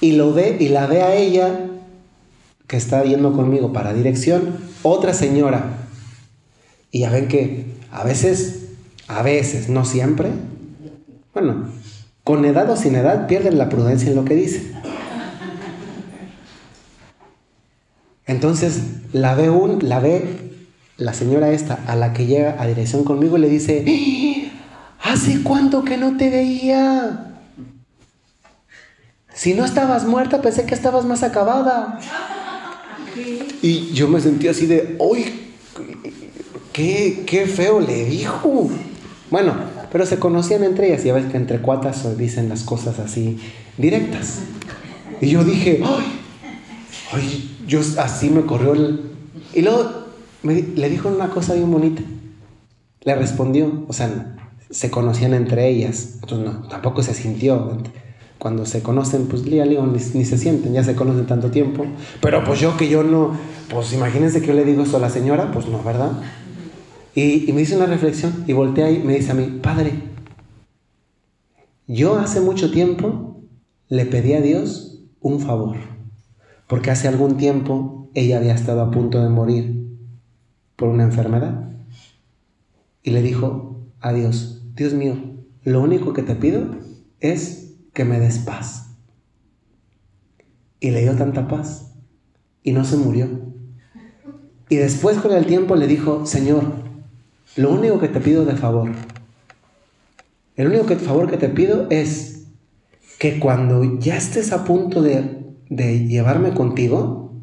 y 0.01 0.13
lo 0.13 0.33
ve 0.33 0.57
y 0.59 0.69
la 0.69 0.87
ve 0.87 1.01
a 1.01 1.15
ella 1.15 1.67
que 2.67 2.77
está 2.77 3.03
yendo 3.03 3.33
conmigo 3.33 3.73
para 3.73 3.93
dirección, 3.93 4.57
otra 4.81 5.13
señora. 5.13 5.77
Y 6.91 7.01
ya 7.01 7.09
ven 7.09 7.27
que 7.27 7.65
a 7.91 8.03
veces, 8.03 8.67
a 9.07 9.21
veces, 9.21 9.69
no 9.69 9.85
siempre, 9.85 10.29
bueno, 11.33 11.69
con 12.23 12.45
edad 12.45 12.69
o 12.69 12.75
sin 12.75 12.95
edad 12.95 13.27
pierden 13.27 13.57
la 13.57 13.69
prudencia 13.69 14.09
en 14.09 14.15
lo 14.15 14.25
que 14.25 14.35
dicen. 14.35 14.73
Entonces 18.25 18.81
la 19.13 19.35
ve, 19.35 19.49
un, 19.49 19.87
la 19.87 19.99
ve 19.99 20.44
la 20.97 21.13
señora 21.13 21.51
esta 21.51 21.79
a 21.87 21.95
la 21.95 22.13
que 22.13 22.25
llega 22.25 22.55
a 22.59 22.67
dirección 22.67 23.03
conmigo 23.03 23.37
le 23.37 23.49
dice, 23.49 23.83
¡Ah! 25.01 25.11
¿hace 25.11 25.43
cuánto 25.43 25.83
que 25.83 25.97
no 25.97 26.17
te 26.17 26.29
veía? 26.29 27.35
Si 29.33 29.53
no 29.53 29.65
estabas 29.65 30.05
muerta, 30.05 30.41
pensé 30.41 30.65
que 30.65 30.73
estabas 30.73 31.03
más 31.03 31.21
acabada. 31.21 31.99
Y 33.61 33.91
yo 33.91 34.07
me 34.07 34.21
sentí 34.21 34.47
así 34.47 34.65
de, 34.65 34.97
¡ay! 34.99 35.53
Qué, 36.71 37.23
qué 37.25 37.45
feo 37.45 37.81
le 37.81 38.05
dijo! 38.05 38.69
Bueno, 39.29 39.53
pero 39.91 40.05
se 40.05 40.19
conocían 40.19 40.63
entre 40.63 40.87
ellas 40.87 41.05
y 41.05 41.09
a 41.09 41.13
veces 41.13 41.31
que 41.31 41.37
entre 41.37 41.59
cuatas 41.59 42.17
dicen 42.17 42.47
las 42.47 42.63
cosas 42.63 42.99
así 42.99 43.39
directas. 43.77 44.39
Y 45.19 45.29
yo 45.29 45.43
dije, 45.43 45.81
¡ay! 45.83 46.05
¡ay! 47.11 47.57
Yo 47.67 47.81
así 47.97 48.29
me 48.29 48.45
corrió 48.45 48.73
el... 48.73 49.11
Y 49.53 49.61
luego 49.61 50.04
le 50.53 50.89
dijo 50.89 51.09
una 51.09 51.29
cosa 51.29 51.53
bien 51.53 51.71
bonita. 51.71 52.03
Le 53.01 53.15
respondió, 53.15 53.85
o 53.87 53.93
sea, 53.93 54.35
se 54.69 54.89
conocían 54.89 55.33
entre 55.33 55.69
ellas. 55.69 56.19
Entonces, 56.21 56.69
tampoco 56.69 57.03
se 57.03 57.13
sintió. 57.13 57.77
Cuando 58.37 58.65
se 58.65 58.81
conocen, 58.81 59.27
pues 59.27 59.45
lía, 59.45 59.65
ni, 59.65 59.77
ni 59.77 60.25
se 60.25 60.37
sienten, 60.37 60.73
ya 60.73 60.83
se 60.83 60.95
conocen 60.95 61.25
tanto 61.25 61.49
tiempo. 61.51 61.85
Pero 62.21 62.43
pues 62.43 62.59
yo 62.59 62.75
que 62.77 62.89
yo 62.89 63.03
no, 63.03 63.37
pues 63.69 63.93
imagínense 63.93 64.41
que 64.41 64.47
yo 64.47 64.53
le 64.53 64.65
digo 64.65 64.83
eso 64.83 64.97
a 64.97 64.99
la 64.99 65.09
señora, 65.09 65.51
pues 65.51 65.67
no, 65.67 65.81
¿verdad? 65.81 66.11
Y, 67.15 67.51
me 67.53 67.61
dice 67.61 67.77
una 67.77 67.85
reflexión 67.85 68.43
y 68.45 68.53
voltea 68.53 68.91
y 68.91 68.99
me 68.99 69.15
dice 69.15 69.31
a 69.31 69.35
mí, 69.35 69.59
Padre, 69.61 69.93
yo 71.87 72.17
hace 72.17 72.41
mucho 72.41 72.71
tiempo 72.71 73.41
le 73.87 74.05
pedí 74.05 74.33
a 74.33 74.41
Dios 74.41 74.99
un 75.21 75.39
favor, 75.39 75.77
porque 76.67 76.91
hace 76.91 77.07
algún 77.07 77.37
tiempo 77.37 78.09
ella 78.13 78.37
había 78.37 78.53
estado 78.53 78.81
a 78.81 78.91
punto 78.91 79.23
de 79.23 79.29
morir 79.29 79.84
por 80.75 80.89
una 80.89 81.03
enfermedad. 81.03 81.69
Y 83.03 83.11
le 83.11 83.21
dijo 83.21 83.81
a 84.01 84.13
Dios, 84.13 84.63
Dios 84.75 84.93
mío, 84.93 85.15
lo 85.63 85.81
único 85.81 86.13
que 86.13 86.23
te 86.23 86.35
pido 86.35 86.75
es 87.19 87.75
que 87.93 88.05
me 88.05 88.19
des 88.19 88.39
paz. 88.39 88.97
Y 90.79 90.91
le 90.91 91.01
dio 91.01 91.15
tanta 91.15 91.47
paz 91.47 91.93
y 92.63 92.71
no 92.71 92.83
se 92.83 92.97
murió. 92.97 93.27
Y 94.69 94.75
después 94.77 95.17
con 95.17 95.33
el 95.33 95.45
tiempo 95.45 95.75
le 95.75 95.87
dijo, 95.87 96.25
Señor, 96.25 96.63
lo 97.55 97.71
único 97.71 97.99
que 97.99 98.07
te 98.07 98.19
pido 98.19 98.45
de 98.45 98.55
favor, 98.55 98.91
el 100.55 100.67
único 100.67 100.95
favor 100.95 101.29
que 101.29 101.37
te 101.37 101.49
pido 101.49 101.87
es 101.89 102.47
que 103.19 103.39
cuando 103.39 103.99
ya 103.99 104.17
estés 104.17 104.51
a 104.51 104.65
punto 104.65 105.01
de, 105.01 105.53
de 105.69 106.07
llevarme 106.07 106.53
contigo, 106.53 107.33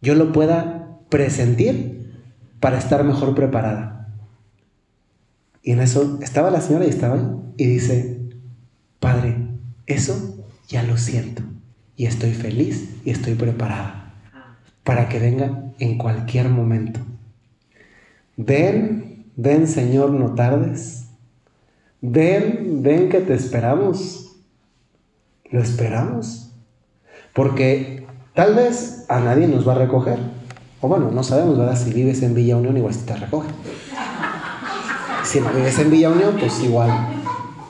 yo 0.00 0.14
lo 0.14 0.32
pueda 0.32 0.79
presentir 1.10 2.22
para 2.60 2.78
estar 2.78 3.04
mejor 3.04 3.34
preparada. 3.34 4.08
Y 5.62 5.72
en 5.72 5.80
eso 5.80 6.18
estaba 6.22 6.50
la 6.50 6.60
señora 6.60 6.86
y 6.86 6.88
estaba 6.88 7.18
y 7.56 7.66
dice, 7.66 8.18
Padre, 8.98 9.36
eso 9.86 10.46
ya 10.68 10.82
lo 10.82 10.96
siento 10.96 11.42
y 11.96 12.06
estoy 12.06 12.32
feliz 12.32 12.96
y 13.04 13.10
estoy 13.10 13.34
preparada 13.34 14.14
para 14.84 15.08
que 15.08 15.18
venga 15.18 15.72
en 15.78 15.98
cualquier 15.98 16.48
momento. 16.48 17.00
Ven, 18.36 19.26
ven 19.36 19.68
Señor, 19.68 20.10
no 20.10 20.34
tardes. 20.34 21.08
Ven, 22.00 22.82
ven 22.82 23.10
que 23.10 23.20
te 23.20 23.34
esperamos. 23.34 24.36
Lo 25.50 25.60
esperamos. 25.60 26.52
Porque 27.34 28.06
tal 28.34 28.54
vez 28.54 29.04
a 29.08 29.20
nadie 29.20 29.46
nos 29.46 29.68
va 29.68 29.72
a 29.72 29.78
recoger. 29.78 30.18
O 30.80 30.88
bueno, 30.88 31.10
no 31.10 31.22
sabemos, 31.22 31.58
¿verdad? 31.58 31.76
Si 31.76 31.92
vives 31.92 32.22
en 32.22 32.34
Villa 32.34 32.56
Unión, 32.56 32.76
igual 32.76 32.94
si 32.94 33.00
te 33.00 33.14
recoge. 33.14 33.48
Si 35.24 35.40
no 35.40 35.50
vives 35.50 35.78
en 35.78 35.90
Villa 35.90 36.10
Unión, 36.10 36.36
pues 36.38 36.60
igual. 36.62 36.90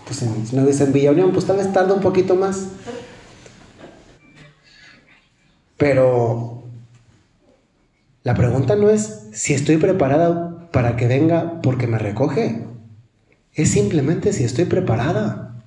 Pues 0.05 0.19
si 0.19 0.57
no 0.57 0.63
vives 0.63 0.81
en 0.81 0.93
Villa 0.93 1.11
Unión, 1.11 1.33
pues 1.33 1.47
tal 1.47 1.57
vez 1.57 1.73
tarda 1.73 1.93
un 1.93 2.01
poquito 2.01 2.37
más. 2.37 2.69
Pero 5.77 6.63
la 8.23 8.35
pregunta 8.35 8.77
no 8.77 8.91
es 8.91 9.29
si 9.33 9.55
estoy 9.55 9.79
preparada 9.79 10.69
para 10.71 10.97
que 10.97 11.09
venga 11.09 11.61
porque 11.63 11.87
me 11.87 11.99
recoge. 11.99 12.65
Es 13.55 13.71
simplemente 13.71 14.33
si 14.33 14.45
estoy 14.45 14.67
preparada. 14.67 15.63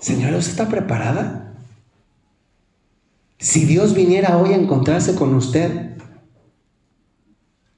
Señora, 0.00 0.36
¿usted 0.36 0.50
está 0.50 0.68
preparada? 0.68 1.43
Si 3.44 3.66
Dios 3.66 3.92
viniera 3.92 4.38
hoy 4.38 4.54
a 4.54 4.56
encontrarse 4.56 5.14
con 5.16 5.34
usted, 5.34 5.98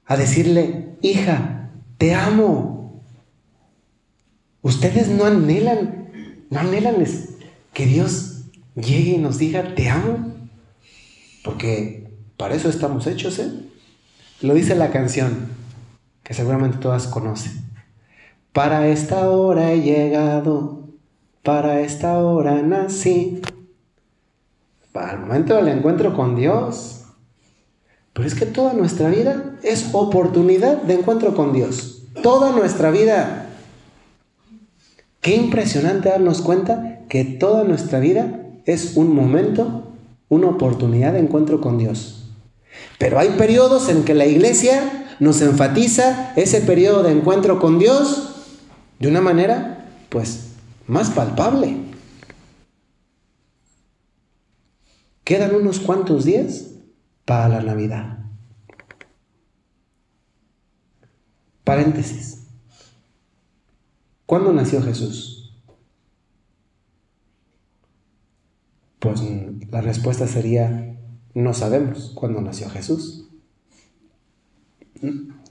a 0.05 0.15
decirle, 0.15 0.95
hija, 1.01 1.71
te 1.97 2.15
amo. 2.15 3.03
Ustedes 4.61 5.09
no 5.09 5.25
anhelan, 5.25 6.07
no 6.49 6.59
anhelan 6.61 7.05
que 7.73 7.85
Dios 7.85 8.45
llegue 8.75 9.15
y 9.15 9.17
nos 9.17 9.39
diga, 9.39 9.75
te 9.75 9.89
amo. 9.89 10.35
Porque 11.43 12.11
para 12.37 12.55
eso 12.55 12.69
estamos 12.69 13.05
hechos, 13.05 13.37
¿eh? 13.37 13.51
Lo 14.39 14.53
dice 14.53 14.73
la 14.73 14.91
canción, 14.91 15.49
que 16.23 16.33
seguramente 16.33 16.77
todas 16.77 17.07
conocen. 17.07 17.51
Para 18.53 18.87
esta 18.87 19.29
hora 19.29 19.73
he 19.73 19.81
llegado, 19.81 20.87
para 21.43 21.81
esta 21.81 22.19
hora 22.19 22.61
nací. 22.61 23.41
Para 24.91 25.13
el 25.13 25.19
momento 25.19 25.55
del 25.55 25.67
encuentro 25.67 26.15
con 26.15 26.35
Dios. 26.35 27.03
Pero 28.13 28.27
es 28.27 28.35
que 28.35 28.45
toda 28.45 28.73
nuestra 28.73 29.09
vida 29.09 29.57
es 29.61 29.89
oportunidad 29.93 30.81
de 30.81 30.95
encuentro 30.95 31.35
con 31.35 31.53
Dios. 31.53 32.03
Toda 32.23 32.51
nuestra 32.51 32.89
vida. 32.89 33.49
Qué 35.21 35.35
impresionante 35.35 36.09
darnos 36.09 36.41
cuenta 36.41 37.01
que 37.09 37.25
toda 37.25 37.63
nuestra 37.63 37.99
vida 37.99 38.41
es 38.65 38.97
un 38.97 39.13
momento, 39.13 39.93
una 40.29 40.47
oportunidad 40.47 41.13
de 41.13 41.19
encuentro 41.19 41.61
con 41.61 41.77
Dios. 41.77 42.31
Pero 42.97 43.19
hay 43.19 43.29
periodos 43.29 43.89
en 43.89 44.03
que 44.03 44.13
la 44.13 44.25
iglesia 44.25 45.07
nos 45.19 45.41
enfatiza 45.41 46.33
ese 46.35 46.61
periodo 46.61 47.03
de 47.03 47.11
encuentro 47.11 47.59
con 47.59 47.79
Dios 47.79 48.35
de 48.99 49.07
una 49.07 49.21
manera, 49.21 49.85
pues, 50.09 50.47
más 50.87 51.09
palpable. 51.09 51.86
Quedan 55.27 55.53
unos 55.55 55.81
cuantos 55.81 56.23
días 56.23 56.67
para 57.25 57.49
la 57.49 57.61
Navidad. 57.61 58.19
Paréntesis. 61.65 62.47
¿Cuándo 64.25 64.53
nació 64.53 64.81
Jesús? 64.81 65.53
Pues 68.99 69.21
la 69.69 69.81
respuesta 69.81 70.27
sería, 70.27 70.97
no 71.33 71.53
sabemos 71.53 72.13
cuándo 72.15 72.39
nació 72.39 72.69
Jesús. 72.69 73.27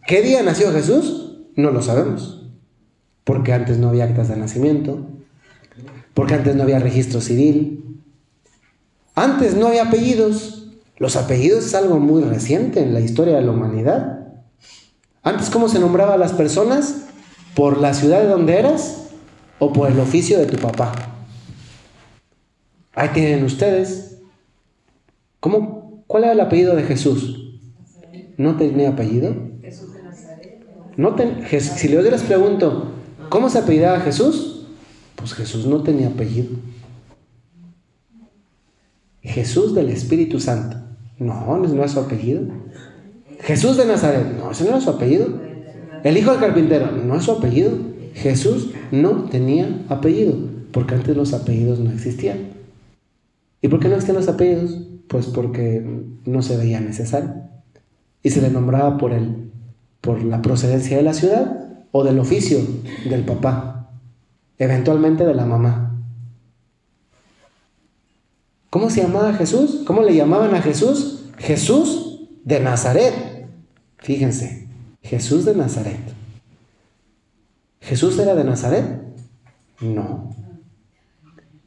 ¿Qué 0.07 0.23
día 0.23 0.43
nació 0.43 0.73
Jesús? 0.73 1.43
No 1.55 1.71
lo 1.71 1.83
sabemos. 1.83 2.49
Porque 3.25 3.53
antes 3.53 3.77
no 3.77 3.91
había 3.91 4.05
actas 4.05 4.29
de 4.31 4.37
nacimiento, 4.37 5.07
porque 6.15 6.33
antes 6.33 6.57
no 6.57 6.63
había 6.63 6.79
registro 6.79 7.21
civil, 7.21 7.86
antes 9.17 9.57
no 9.57 9.67
había 9.67 9.85
apellidos. 9.85 10.69
Los 10.99 11.17
apellidos 11.17 11.65
es 11.65 11.75
algo 11.75 11.99
muy 11.99 12.23
reciente 12.23 12.81
en 12.81 12.95
la 12.95 13.01
historia 13.01 13.37
de 13.37 13.43
la 13.43 13.51
humanidad. 13.51 14.21
Antes, 15.23 15.51
¿cómo 15.51 15.69
se 15.69 15.81
nombraba 15.81 16.15
a 16.15 16.19
las 16.19 16.33
personas? 16.33 17.07
¿Por 17.55 17.79
la 17.81 17.95
ciudad 17.95 18.21
de 18.21 18.29
donde 18.29 18.59
eras 18.59 19.09
o 19.59 19.73
por 19.73 19.91
el 19.91 19.99
oficio 19.99 20.39
de 20.39 20.47
tu 20.47 20.59
papá? 20.59 20.93
Ahí 22.95 23.09
tienen 23.13 23.45
ustedes. 23.45 24.19
¿Cómo? 25.41 26.05
¿Cuál 26.07 26.25
era 26.25 26.33
el 26.33 26.41
apellido 26.41 26.77
de 26.77 26.85
Jesús? 26.85 27.59
¿No 28.37 28.57
tenía 28.57 28.91
apellido? 28.91 29.35
No 30.97 31.15
si 31.59 31.89
yo 31.89 32.01
les 32.03 32.23
pregunto, 32.23 32.93
¿cómo 33.29 33.51
se 33.51 33.59
apellidaba 33.59 34.01
Jesús? 34.01 34.67
Pues 35.15 35.35
Jesús 35.35 35.67
no 35.67 35.83
tenía 35.83 36.09
apellido. 36.09 36.51
Jesús 39.27 39.75
del 39.75 39.91
Espíritu 39.91 40.41
Santo. 40.41 40.77
No, 41.19 41.59
no 41.59 41.85
es 41.85 41.91
su 41.91 42.01
apellido. 42.01 42.43
Jesús 43.41 43.77
de 43.77 43.87
Nazaret. 43.87 44.37
No, 44.39 44.51
ese 44.51 44.65
no 44.65 44.71
era 44.71 44.81
su 44.81 44.91
apellido. 44.91 45.29
El 46.05 46.17
hijo 46.17 46.31
del 46.31 46.41
carpintero. 46.41 46.93
No 46.93 47.17
es 47.17 47.25
su 47.25 47.33
apellido. 47.33 47.73
Jesús 48.15 48.71
no 48.91 49.25
tenía 49.25 49.85
apellido. 49.89 50.35
Porque 50.73 50.95
antes 50.95 51.17
los 51.17 51.33
apellidos 51.33 51.81
no 51.81 51.91
existían. 51.91 52.39
¿Y 53.61 53.69
por 53.69 53.81
qué 53.81 53.89
no 53.89 53.95
existían 53.95 54.19
los 54.19 54.29
apellidos? 54.29 54.79
Pues 55.09 55.27
porque 55.27 55.85
no 56.25 56.43
se 56.43 56.57
veía 56.57 56.81
necesario. 56.81 57.35
Y 58.23 58.31
se 58.31 58.43
le 58.43 58.51
nombraba 58.51 58.99
por, 58.99 59.13
el, 59.13 59.51
por 60.01 60.23
la 60.23 60.43
procedencia 60.43 60.97
de 60.97 61.03
la 61.03 61.15
ciudad 61.15 61.85
o 61.93 62.05
del 62.05 62.19
oficio 62.19 62.59
del 63.09 63.25
papá. 63.25 63.91
Eventualmente 64.59 65.25
de 65.25 65.35
la 65.35 65.47
mamá. 65.47 65.86
¿Cómo 68.71 68.91
se 68.91 69.03
llamaba 69.03 69.35
Jesús? 69.35 69.83
¿Cómo 69.87 70.03
le 70.03 70.15
llamaban 70.15 70.55
a 70.55 70.63
Jesús? 70.63 71.25
Jesús 71.39 72.21
de 72.45 72.61
Nazaret. 72.61 73.49
Fíjense, 73.99 74.69
Jesús 75.03 75.45
de 75.45 75.55
Nazaret. 75.55 76.01
¿Jesús 77.81 78.19
era 78.19 78.35
de 78.35 78.45
Nazaret? 78.45 78.85
No. 79.81 80.35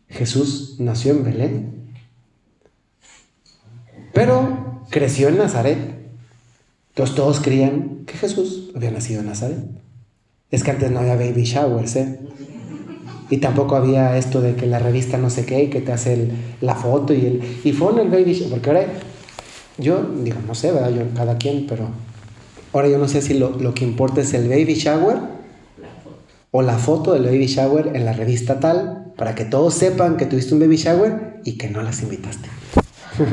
Jesús 0.10 0.76
nació 0.80 1.12
en 1.12 1.24
Belén. 1.24 1.94
Pero 4.14 4.84
creció 4.90 5.30
en 5.30 5.38
Nazaret. 5.38 5.78
Entonces 6.90 7.16
todos 7.16 7.40
creían 7.40 8.06
que 8.06 8.18
Jesús 8.18 8.72
había 8.76 8.92
nacido 8.92 9.22
en 9.22 9.28
Nazaret. 9.28 9.64
Es 10.52 10.64
que 10.64 10.72
antes 10.72 10.92
no 10.92 11.00
había 11.00 11.16
baby 11.16 11.44
showers, 11.44 11.96
¿eh? 11.96 12.20
Y 13.30 13.38
tampoco 13.38 13.76
había 13.76 14.18
esto 14.18 14.42
de 14.42 14.56
que 14.56 14.66
la 14.66 14.80
revista 14.80 15.18
no 15.18 15.30
sé 15.30 15.46
qué 15.46 15.64
y 15.64 15.70
que 15.70 15.82
te 15.82 15.92
hace 15.92 16.30
la 16.62 16.76
foto 16.76 17.14
y 17.14 17.26
el... 17.26 17.42
Y 17.64 17.74
fue 17.74 17.92
en 17.94 18.00
el 18.00 18.10
baby 18.10 18.34
shower, 18.34 18.50
porque 18.50 18.70
ahora 18.70 18.86
yo, 19.78 20.02
digo, 20.24 20.38
no 20.46 20.56
sé, 20.56 20.72
¿verdad? 20.72 20.90
Yo, 20.92 21.04
cada 21.16 21.38
quien, 21.38 21.68
pero 21.68 21.90
ahora 22.74 22.90
yo 22.90 22.98
no 22.98 23.08
sé 23.08 23.22
si 23.22 23.36
lo, 23.36 23.74
que 23.74 23.86
importa 23.86 24.22
es 24.22 24.34
el 24.34 24.50
baby 24.50 24.74
shower 24.74 25.18
o 26.52 26.62
la 26.62 26.78
foto 26.78 27.14
del 27.14 27.24
baby 27.24 27.46
shower 27.46 27.96
en 27.96 28.04
la 28.06 28.14
revista 28.14 28.60
tal, 28.60 29.14
para 29.16 29.36
que 29.36 29.46
todos 29.46 29.76
sepan 29.76 30.18
que 30.18 30.26
tuviste 30.26 30.54
un 30.54 30.60
baby 30.60 30.76
shower 30.78 31.40
y 31.46 31.58
que 31.58 31.70
no 31.70 31.82
las 31.82 32.02
invitaste. 32.02 32.50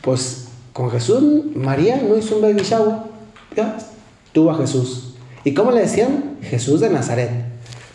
pues 0.00 0.48
con 0.72 0.90
Jesús, 0.90 1.54
María 1.54 2.02
no 2.02 2.16
hizo 2.16 2.36
un 2.36 2.42
baby 2.42 2.62
shower, 2.62 2.96
ya, 3.54 3.76
tuvo 4.32 4.50
a 4.50 4.56
Jesús. 4.56 5.13
¿Y 5.44 5.52
cómo 5.52 5.70
le 5.70 5.82
decían? 5.82 6.38
Jesús 6.42 6.80
de 6.80 6.88
Nazaret. 6.88 7.30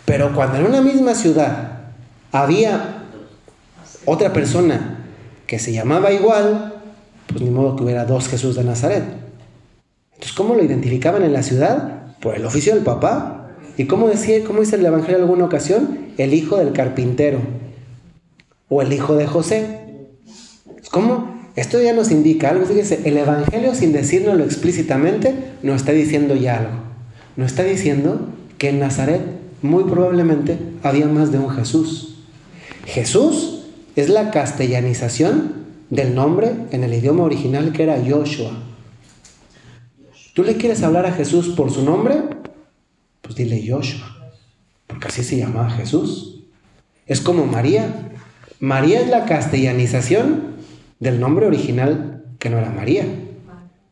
Pero 0.06 0.34
cuando 0.34 0.58
en 0.58 0.66
una 0.66 0.82
misma 0.82 1.16
ciudad 1.16 1.82
había 2.32 3.04
otra 4.06 4.32
persona 4.34 5.04
que 5.48 5.58
se 5.58 5.74
llamaba 5.74 6.12
igual, 6.12 6.76
pues 7.28 7.42
ni 7.42 7.50
modo 7.50 7.76
que 7.76 7.84
hubiera 7.84 8.06
dos 8.06 8.28
Jesús 8.28 8.56
de 8.56 8.64
Nazaret. 8.64 9.04
Entonces, 10.14 10.36
¿cómo 10.36 10.54
lo 10.54 10.64
identificaban 10.64 11.24
en 11.24 11.34
la 11.34 11.42
ciudad? 11.42 12.16
Por 12.20 12.36
el 12.36 12.46
oficio 12.46 12.76
del 12.76 12.84
papá. 12.84 13.50
¿Y 13.78 13.86
cómo 13.86 14.08
decía, 14.08 14.44
cómo 14.44 14.60
dice 14.60 14.76
el 14.76 14.86
Evangelio 14.86 15.18
en 15.18 15.24
alguna 15.24 15.46
ocasión? 15.46 16.10
El 16.18 16.34
hijo 16.34 16.58
del 16.58 16.74
carpintero. 16.74 17.40
O 18.68 18.84
el 18.84 18.94
hijo 18.94 19.16
de 19.16 19.26
José. 19.26 19.80
¿Cómo? 20.92 21.40
Esto 21.56 21.82
ya 21.82 21.94
nos 21.94 22.12
indica 22.12 22.50
algo. 22.50 22.66
Fíjese, 22.66 23.02
el 23.06 23.18
Evangelio, 23.18 23.74
sin 23.74 23.92
decirnoslo 23.92 24.44
explícitamente, 24.44 25.34
nos 25.64 25.78
está 25.78 25.94
diciendo 25.94 26.36
ya 26.36 26.58
algo 26.58 26.89
nos 27.40 27.52
está 27.52 27.64
diciendo 27.64 28.28
que 28.58 28.68
en 28.68 28.80
Nazaret 28.80 29.22
muy 29.62 29.86
probablemente 29.86 30.60
había 30.84 31.08
más 31.08 31.32
de 31.32 31.40
un 31.40 31.50
Jesús. 31.50 32.18
Jesús 32.86 33.62
es 33.96 34.10
la 34.10 34.30
castellanización 34.30 35.54
del 35.90 36.16
nombre 36.16 36.52
en 36.72 36.84
el 36.84 36.94
idioma 36.94 37.24
original 37.24 37.72
que 37.72 37.84
era 37.84 38.04
Joshua. 38.06 38.52
¿Tú 40.34 40.44
le 40.44 40.58
quieres 40.58 40.84
hablar 40.84 41.06
a 41.06 41.14
Jesús 41.14 41.48
por 41.56 41.72
su 41.72 41.82
nombre? 41.82 42.24
Pues 43.22 43.36
dile 43.36 43.66
Joshua, 43.66 44.34
porque 44.86 45.08
así 45.08 45.24
se 45.24 45.38
llamaba 45.38 45.70
Jesús. 45.70 46.44
Es 47.08 47.22
como 47.22 47.46
María. 47.46 48.10
María 48.60 49.00
es 49.00 49.08
la 49.08 49.24
castellanización 49.24 50.56
del 51.00 51.22
nombre 51.22 51.46
original 51.46 52.22
que 52.38 52.50
no 52.50 52.58
era 52.58 52.70
María. 52.70 53.06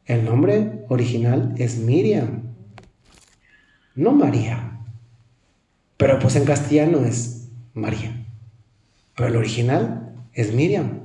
El 0.05 0.25
nombre 0.25 0.83
original 0.89 1.55
es 1.57 1.77
Miriam 1.77 2.46
no 3.97 4.13
María. 4.13 4.79
Pero 5.97 6.19
pues 6.19 6.35
en 6.35 6.45
castellano 6.45 6.99
es 6.99 7.49
María. 7.73 8.25
Pero 9.15 9.29
el 9.29 9.35
original 9.35 10.13
es 10.33 10.53
Miriam, 10.53 10.99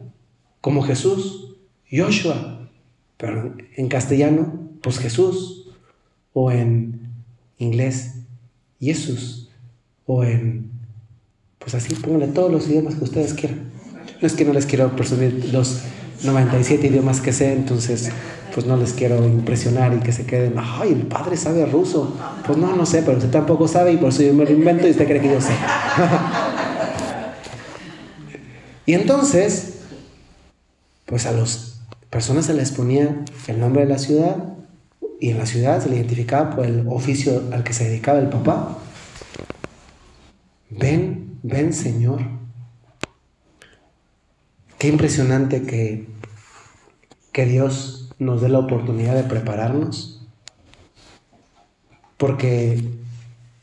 como 0.60 0.82
Jesús, 0.82 1.56
Joshua. 1.90 2.68
Pero 3.16 3.56
en 3.76 3.88
castellano, 3.88 4.68
pues 4.82 4.98
Jesús. 4.98 5.70
O 6.34 6.52
en 6.52 7.00
inglés, 7.58 8.20
Jesús. 8.80 9.50
O 10.06 10.24
en, 10.24 10.70
pues 11.58 11.74
así, 11.74 11.94
pónganle 11.94 12.28
todos 12.28 12.52
los 12.52 12.68
idiomas 12.68 12.94
que 12.94 13.04
ustedes 13.04 13.34
quieran. 13.34 13.72
No 14.20 14.26
es 14.26 14.34
que 14.34 14.44
no 14.44 14.52
les 14.52 14.66
quiero 14.66 14.94
presumir 14.94 15.50
los 15.52 15.82
97 16.24 16.86
idiomas 16.86 17.20
que 17.20 17.32
sé, 17.32 17.52
entonces 17.52 18.10
pues 18.54 18.66
no 18.66 18.76
les 18.76 18.92
quiero 18.92 19.24
impresionar 19.26 19.94
y 19.94 20.00
que 20.00 20.12
se 20.12 20.26
queden, 20.26 20.54
ay, 20.58 20.92
el 20.92 21.06
padre 21.06 21.36
sabe 21.36 21.64
ruso. 21.66 22.16
Pues 22.46 22.58
no, 22.58 22.76
no 22.76 22.86
sé, 22.86 23.02
pero 23.02 23.18
usted 23.18 23.30
tampoco 23.30 23.66
sabe 23.66 23.92
y 23.92 23.96
por 23.96 24.10
eso 24.10 24.22
yo 24.22 24.34
me 24.34 24.44
lo 24.44 24.52
invento 24.52 24.86
y 24.86 24.90
usted 24.90 25.06
cree 25.06 25.20
que 25.20 25.28
yo 25.28 25.40
sé. 25.40 25.52
y 28.86 28.94
entonces, 28.94 29.80
pues 31.06 31.26
a 31.26 31.32
las 31.32 31.80
personas 32.10 32.46
se 32.46 32.54
les 32.54 32.72
ponía 32.72 33.24
el 33.46 33.60
nombre 33.60 33.82
de 33.82 33.88
la 33.88 33.98
ciudad 33.98 34.36
y 35.18 35.30
en 35.30 35.38
la 35.38 35.46
ciudad 35.46 35.82
se 35.82 35.88
le 35.88 35.96
identificaba 35.96 36.50
por 36.50 36.66
el 36.66 36.86
oficio 36.88 37.42
al 37.52 37.64
que 37.64 37.72
se 37.72 37.84
dedicaba 37.84 38.18
el 38.18 38.28
papá. 38.28 38.78
Ven, 40.68 41.38
ven 41.42 41.72
Señor. 41.72 42.20
Qué 44.78 44.88
impresionante 44.88 45.62
que, 45.62 46.08
que 47.30 47.46
Dios 47.46 48.01
nos 48.24 48.40
dé 48.40 48.48
la 48.48 48.58
oportunidad 48.58 49.14
de 49.14 49.24
prepararnos. 49.24 50.26
Porque 52.16 52.78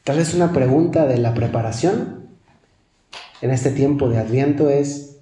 Tal 0.09 0.17
vez 0.17 0.33
una 0.33 0.53
pregunta 0.53 1.05
de 1.05 1.19
la 1.19 1.35
preparación 1.35 2.29
en 3.41 3.51
este 3.51 3.69
tiempo 3.69 4.09
de 4.09 4.17
Adviento 4.17 4.71
es, 4.71 5.19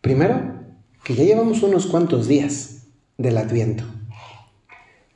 primero, 0.00 0.54
que 1.04 1.14
ya 1.14 1.22
llevamos 1.22 1.62
unos 1.62 1.86
cuantos 1.86 2.26
días 2.26 2.88
del 3.16 3.38
Adviento 3.38 3.84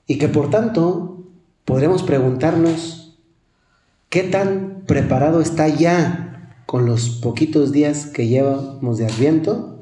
y 0.06 0.18
que 0.18 0.28
por 0.28 0.50
tanto 0.50 1.24
podremos 1.64 2.04
preguntarnos 2.04 3.18
qué 4.08 4.22
tan 4.22 4.84
preparado 4.86 5.40
está 5.40 5.66
ya 5.66 6.54
con 6.64 6.86
los 6.86 7.08
poquitos 7.08 7.72
días 7.72 8.06
que 8.06 8.28
llevamos 8.28 8.98
de 8.98 9.06
Adviento 9.06 9.80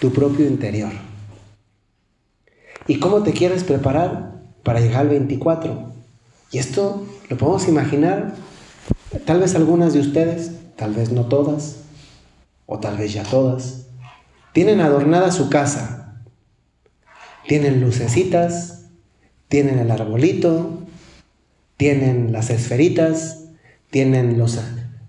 tu 0.00 0.14
propio 0.14 0.46
interior. 0.46 1.09
¿Y 2.86 2.98
cómo 2.98 3.22
te 3.22 3.32
quieres 3.32 3.64
preparar 3.64 4.42
para 4.62 4.80
llegar 4.80 5.02
al 5.02 5.08
24? 5.08 5.92
Y 6.50 6.58
esto 6.58 7.06
lo 7.28 7.36
podemos 7.36 7.68
imaginar, 7.68 8.34
tal 9.24 9.40
vez 9.40 9.54
algunas 9.54 9.92
de 9.92 10.00
ustedes, 10.00 10.52
tal 10.76 10.94
vez 10.94 11.12
no 11.12 11.26
todas, 11.26 11.76
o 12.66 12.80
tal 12.80 12.96
vez 12.96 13.12
ya 13.12 13.22
todas, 13.22 13.86
tienen 14.52 14.80
adornada 14.80 15.30
su 15.30 15.48
casa, 15.48 16.22
tienen 17.46 17.80
lucecitas, 17.80 18.86
tienen 19.48 19.78
el 19.78 19.90
arbolito, 19.90 20.80
tienen 21.76 22.32
las 22.32 22.50
esferitas, 22.50 23.44
tienen 23.90 24.38
los, 24.38 24.58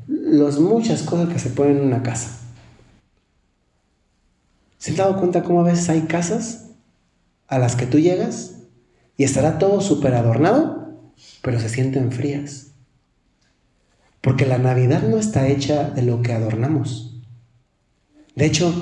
los 0.07 0.59
muchas 0.59 1.03
cosas 1.03 1.31
que 1.31 1.39
se 1.39 1.49
ponen 1.49 1.77
en 1.77 1.85
una 1.85 2.03
casa. 2.03 2.37
¿Se 4.77 4.91
han 4.91 4.97
dado 4.97 5.17
cuenta 5.17 5.43
cómo 5.43 5.61
a 5.61 5.63
veces 5.63 5.89
hay 5.89 6.01
casas 6.01 6.70
a 7.51 7.59
las 7.59 7.75
que 7.75 7.85
tú 7.85 7.99
llegas 7.99 8.55
y 9.15 9.25
estará 9.25 9.59
todo 9.59 9.79
súper 9.81 10.15
adornado, 10.15 11.13
pero 11.43 11.59
se 11.59 11.69
sienten 11.69 12.11
frías? 12.11 12.71
Porque 14.21 14.47
la 14.47 14.57
Navidad 14.57 15.03
no 15.03 15.17
está 15.17 15.47
hecha 15.47 15.91
de 15.91 16.01
lo 16.01 16.23
que 16.23 16.33
adornamos. 16.33 17.21
De 18.35 18.45
hecho, 18.47 18.73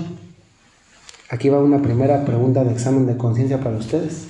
Aquí 1.32 1.50
va 1.50 1.60
una 1.60 1.80
primera 1.80 2.26
pregunta 2.26 2.64
de 2.64 2.72
examen 2.72 3.06
de 3.06 3.16
conciencia 3.16 3.60
para 3.60 3.78
ustedes. 3.78 4.28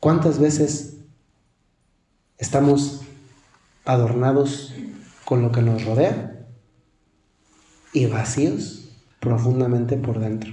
¿Cuántas 0.00 0.40
veces 0.40 0.96
estamos 2.38 3.02
adornados 3.84 4.74
con 5.24 5.42
lo 5.42 5.52
que 5.52 5.62
nos 5.62 5.84
rodea 5.84 6.44
y 7.92 8.06
vacíos 8.06 8.88
profundamente 9.20 9.96
por 9.96 10.18
dentro? 10.18 10.50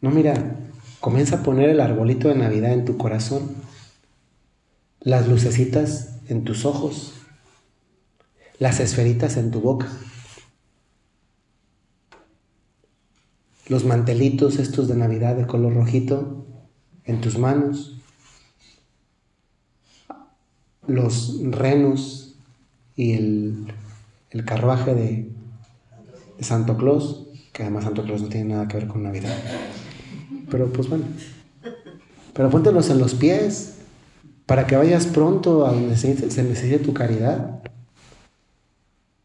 No, 0.00 0.10
mira, 0.10 0.56
comienza 1.00 1.36
a 1.36 1.42
poner 1.42 1.70
el 1.70 1.80
arbolito 1.80 2.28
de 2.28 2.36
Navidad 2.36 2.72
en 2.72 2.84
tu 2.84 2.96
corazón, 2.96 3.56
las 5.00 5.28
lucecitas 5.28 6.20
en 6.28 6.44
tus 6.44 6.64
ojos, 6.64 7.14
las 8.58 8.80
esferitas 8.80 9.36
en 9.36 9.50
tu 9.50 9.60
boca. 9.60 9.88
los 13.68 13.84
mantelitos 13.84 14.58
estos 14.58 14.88
de 14.88 14.96
Navidad 14.96 15.36
de 15.36 15.46
color 15.46 15.74
rojito 15.74 16.46
en 17.04 17.20
tus 17.20 17.38
manos, 17.38 17.96
los 20.86 21.40
renos 21.42 22.36
y 22.94 23.12
el, 23.14 23.74
carruaje 24.44 24.94
de, 24.94 25.30
de, 26.36 26.44
Santo 26.44 26.76
Claus, 26.76 27.26
que 27.52 27.62
además 27.62 27.84
Santo 27.84 28.04
Claus 28.04 28.22
no 28.22 28.28
tiene 28.28 28.54
nada 28.54 28.68
que 28.68 28.76
ver 28.76 28.86
con 28.86 29.02
Navidad. 29.02 29.34
Pero 30.50 30.72
pues 30.72 30.88
bueno, 30.88 31.04
pero 32.32 32.50
póntelos 32.50 32.90
en 32.90 32.98
los 32.98 33.14
pies 33.14 33.74
para 34.46 34.66
que 34.66 34.76
vayas 34.76 35.06
pronto 35.06 35.66
a 35.66 35.72
donde 35.72 35.96
se 35.96 36.08
necesite 36.08 36.78
tu 36.78 36.94
caridad. 36.94 37.62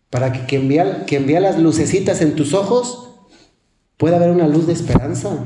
Para 0.10 0.34
que 0.34 0.46
quien 0.46 0.68
vea, 0.68 1.40
las 1.40 1.60
lucecitas 1.60 2.22
en 2.22 2.36
tus 2.36 2.54
ojos 2.54 3.10
pueda 3.98 4.18
haber 4.18 4.32
una 4.32 4.48
luz 4.48 4.68
de 4.68 4.74
esperanza. 4.74 5.38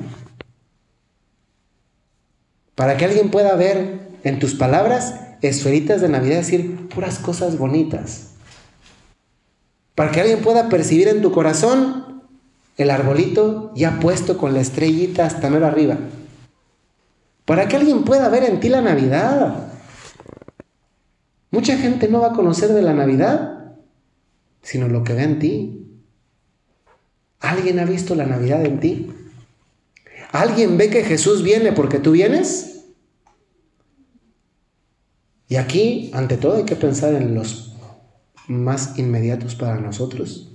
Para 2.73 2.97
que 2.97 3.05
alguien 3.05 3.29
pueda 3.29 3.55
ver 3.55 4.09
en 4.23 4.39
tus 4.39 4.55
palabras 4.55 5.15
esferitas 5.41 6.01
de 6.01 6.09
Navidad, 6.09 6.37
decir 6.37 6.87
puras 6.89 7.19
cosas 7.19 7.57
bonitas. 7.57 8.31
Para 9.93 10.11
que 10.11 10.21
alguien 10.21 10.41
pueda 10.41 10.67
percibir 10.67 11.07
en 11.07 11.21
tu 11.21 11.31
corazón 11.31 12.14
el 12.77 12.89
arbolito 12.89 13.71
ya 13.75 13.99
puesto 13.99 14.37
con 14.37 14.53
la 14.53 14.61
estrellita 14.61 15.25
hasta 15.25 15.49
mero 15.49 15.65
arriba. 15.65 15.97
Para 17.45 17.67
que 17.67 17.75
alguien 17.75 18.03
pueda 18.03 18.27
ver 18.29 18.43
en 18.43 18.59
ti 18.59 18.69
la 18.69 18.81
Navidad. 18.81 19.71
Mucha 21.51 21.77
gente 21.77 22.07
no 22.07 22.21
va 22.21 22.27
a 22.27 22.33
conocer 22.33 22.73
de 22.73 22.81
la 22.81 22.93
Navidad, 22.93 23.75
sino 24.61 24.87
lo 24.87 25.03
que 25.03 25.13
ve 25.13 25.23
en 25.23 25.39
ti. 25.39 26.01
¿Alguien 27.39 27.79
ha 27.79 27.85
visto 27.85 28.15
la 28.15 28.25
Navidad 28.25 28.65
en 28.65 28.79
ti? 28.79 29.13
¿Alguien 30.31 30.77
ve 30.77 30.89
que 30.89 31.03
Jesús 31.03 31.43
viene 31.43 31.71
porque 31.71 31.99
tú 31.99 32.11
vienes? 32.11 32.87
Y 35.47 35.57
aquí, 35.57 36.09
ante 36.13 36.37
todo, 36.37 36.57
hay 36.57 36.63
que 36.63 36.75
pensar 36.75 37.13
en 37.13 37.35
los 37.35 37.75
más 38.47 38.97
inmediatos 38.97 39.55
para 39.55 39.79
nosotros. 39.79 40.54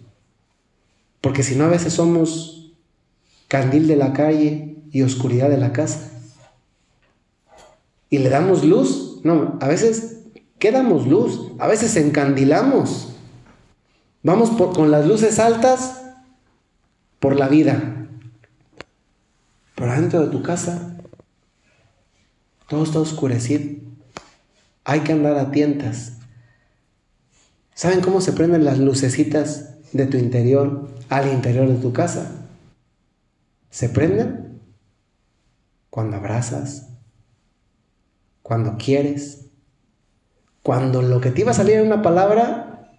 Porque 1.20 1.42
si 1.42 1.54
no, 1.54 1.64
a 1.64 1.68
veces 1.68 1.92
somos 1.92 2.72
candil 3.48 3.86
de 3.88 3.96
la 3.96 4.12
calle 4.12 4.76
y 4.90 5.02
oscuridad 5.02 5.50
de 5.50 5.58
la 5.58 5.72
casa. 5.72 6.10
Y 8.08 8.18
le 8.18 8.28
damos 8.28 8.64
luz. 8.64 9.20
No, 9.22 9.58
a 9.60 9.68
veces, 9.68 10.20
¿qué 10.58 10.72
damos 10.72 11.06
luz? 11.06 11.52
A 11.58 11.66
veces 11.66 11.94
encandilamos. 11.96 13.14
Vamos 14.22 14.50
con 14.50 14.90
las 14.90 15.06
luces 15.06 15.38
altas 15.38 16.00
por 17.18 17.36
la 17.36 17.48
vida. 17.48 18.06
Pero 19.74 19.92
adentro 19.92 20.20
de 20.20 20.28
tu 20.28 20.42
casa, 20.42 20.96
todo 22.68 22.82
está 22.84 22.98
oscurecido. 22.98 23.80
Hay 24.84 25.00
que 25.00 25.12
andar 25.12 25.38
a 25.38 25.50
tientas. 25.50 26.14
¿Saben 27.74 28.00
cómo 28.00 28.20
se 28.20 28.32
prenden 28.32 28.64
las 28.64 28.78
lucecitas 28.78 29.76
de 29.92 30.06
tu 30.06 30.16
interior 30.16 30.88
al 31.08 31.32
interior 31.32 31.68
de 31.68 31.76
tu 31.76 31.92
casa? 31.92 32.30
Se 33.70 33.88
prenden 33.88 34.60
cuando 35.90 36.16
abrazas, 36.16 36.88
cuando 38.42 38.76
quieres, 38.76 39.46
cuando 40.62 41.02
lo 41.02 41.20
que 41.20 41.30
te 41.30 41.42
iba 41.42 41.50
a 41.50 41.54
salir 41.54 41.74
era 41.74 41.84
una 41.84 42.02
palabra 42.02 42.90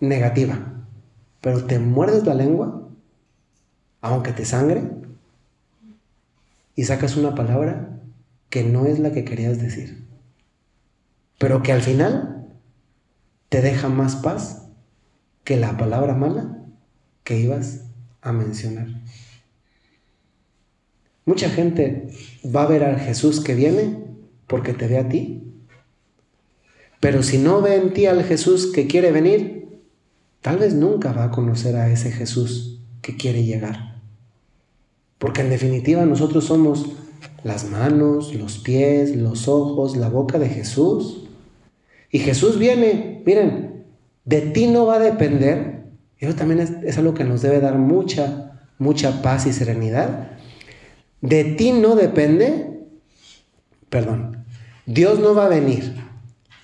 negativa, 0.00 0.84
pero 1.40 1.64
te 1.64 1.78
muerdes 1.78 2.24
la 2.24 2.34
lengua 2.34 2.84
aunque 4.04 4.32
te 4.34 4.44
sangre, 4.44 4.82
y 6.76 6.84
sacas 6.84 7.16
una 7.16 7.34
palabra 7.34 8.00
que 8.50 8.62
no 8.62 8.84
es 8.84 8.98
la 8.98 9.12
que 9.12 9.24
querías 9.24 9.58
decir, 9.58 10.06
pero 11.38 11.62
que 11.62 11.72
al 11.72 11.80
final 11.80 12.46
te 13.48 13.62
deja 13.62 13.88
más 13.88 14.16
paz 14.16 14.63
que 15.44 15.56
la 15.56 15.76
palabra 15.76 16.14
mala 16.14 16.58
que 17.22 17.38
ibas 17.38 17.84
a 18.22 18.32
mencionar. 18.32 18.88
Mucha 21.26 21.48
gente 21.48 22.08
va 22.44 22.64
a 22.64 22.66
ver 22.66 22.84
al 22.84 22.98
Jesús 22.98 23.40
que 23.40 23.54
viene 23.54 23.98
porque 24.46 24.74
te 24.74 24.88
ve 24.88 24.98
a 24.98 25.08
ti. 25.08 25.42
Pero 27.00 27.22
si 27.22 27.38
no 27.38 27.60
ve 27.60 27.76
en 27.76 27.92
ti 27.92 28.06
al 28.06 28.24
Jesús 28.24 28.72
que 28.72 28.86
quiere 28.86 29.12
venir, 29.12 29.80
tal 30.40 30.58
vez 30.58 30.74
nunca 30.74 31.12
va 31.12 31.24
a 31.24 31.30
conocer 31.30 31.76
a 31.76 31.90
ese 31.90 32.10
Jesús 32.10 32.80
que 33.00 33.16
quiere 33.16 33.44
llegar. 33.44 34.02
Porque 35.18 35.42
en 35.42 35.50
definitiva 35.50 36.04
nosotros 36.04 36.44
somos 36.44 36.92
las 37.42 37.70
manos, 37.70 38.34
los 38.34 38.58
pies, 38.58 39.16
los 39.16 39.48
ojos, 39.48 39.96
la 39.96 40.08
boca 40.08 40.38
de 40.38 40.48
Jesús. 40.48 41.24
Y 42.10 42.18
Jesús 42.18 42.58
viene, 42.58 43.22
miren, 43.24 43.63
de 44.24 44.40
ti 44.40 44.66
no 44.66 44.86
va 44.86 44.96
a 44.96 45.00
depender. 45.00 45.84
Eso 46.18 46.34
también 46.34 46.82
es, 46.84 46.98
algo 46.98 47.14
que 47.14 47.24
nos 47.24 47.42
debe 47.42 47.60
dar 47.60 47.78
mucha, 47.78 48.58
mucha 48.78 49.22
paz 49.22 49.46
y 49.46 49.52
serenidad. 49.52 50.30
De 51.20 51.44
ti 51.44 51.72
no 51.72 51.96
depende, 51.96 52.86
perdón, 53.88 54.44
Dios 54.86 55.18
no 55.18 55.34
va 55.34 55.46
a 55.46 55.48
venir 55.48 55.94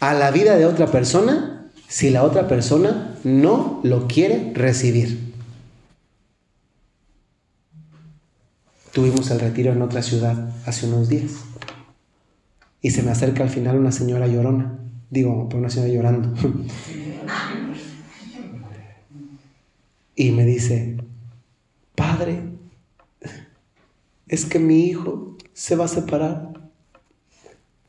a 0.01 0.15
la 0.15 0.31
vida 0.31 0.57
de 0.57 0.67
otra 0.67 0.87
persona 0.87 1.71
si 1.89 2.11
la 2.11 2.23
otra 2.23 2.47
persona 2.49 3.17
no 3.25 3.81
lo 3.83 4.07
quiere 4.07 4.53
recibir. 4.55 5.31
Tuvimos 8.93 9.31
el 9.31 9.41
retiro 9.41 9.73
en 9.73 9.83
otra 9.83 10.03
ciudad 10.03 10.51
hace 10.67 10.87
unos 10.87 11.09
días. 11.09 11.33
Y 12.83 12.91
se 12.91 13.03
me 13.03 13.11
acerca 13.11 13.43
al 13.43 13.51
final 13.51 13.79
una 13.79 13.93
señora 13.93 14.27
llorona. 14.27 14.80
Digo, 15.11 15.49
una 15.53 15.69
señora 15.69 15.93
llorando. 15.93 16.35
y 20.15 20.31
me 20.31 20.45
dice, 20.45 20.97
Padre, 21.95 22.41
es 24.29 24.45
que 24.47 24.59
mi 24.59 24.87
hijo 24.87 25.37
se 25.53 25.77
va 25.77 25.85
a 25.87 25.89
separar. 25.89 26.49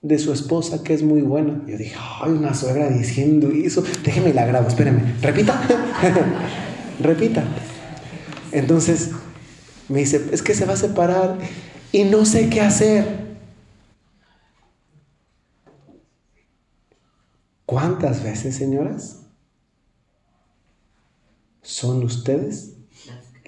de 0.04 0.18
su 0.18 0.34
esposa 0.34 0.82
que 0.84 0.96
es 0.96 1.04
muy 1.04 1.22
buena. 1.22 1.62
Yo 1.68 1.78
dije, 1.78 1.96
ay, 1.96 2.32
una 2.32 2.56
suegra 2.56 2.90
diciendo 2.90 3.52
eso. 3.52 3.84
Déjeme 4.04 4.34
la 4.34 4.48
grabo, 4.48 4.68
espéreme. 4.68 5.14
Repita. 5.22 5.62
Repita. 7.00 7.44
Entonces 8.52 9.12
me 9.90 10.00
dice, 10.00 10.30
es 10.32 10.42
que 10.42 10.56
se 10.56 10.66
va 10.66 10.74
a 10.74 10.78
separar 10.78 11.38
y 11.92 12.06
no 12.06 12.26
sé 12.26 12.50
qué 12.50 12.62
hacer. 12.62 13.21
¿Cuántas 17.72 18.22
veces, 18.22 18.58
señoras, 18.58 19.28
son 21.62 22.04
ustedes 22.04 22.76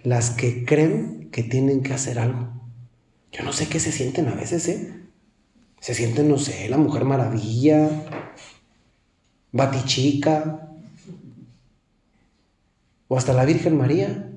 las 0.02 0.30
que 0.30 0.64
creen 0.64 1.30
que 1.30 1.44
tienen 1.44 1.84
que 1.84 1.94
hacer 1.94 2.20
algo? 2.20 2.48
Yo 3.34 3.44
no 3.44 3.52
sé 3.52 3.68
qué 3.68 3.82
se 3.82 3.92
sienten 3.92 4.30
a 4.30 4.34
veces, 4.34 4.70
¿eh? 4.70 4.94
Se 5.82 5.94
sienten, 5.94 6.30
no 6.30 6.38
sé, 6.38 6.70
la 6.70 6.78
Mujer 6.78 7.04
Maravilla, 7.04 7.90
Batichica, 9.52 10.70
o 13.10 13.18
hasta 13.18 13.34
la 13.34 13.44
Virgen 13.44 13.78
María. 13.78 14.32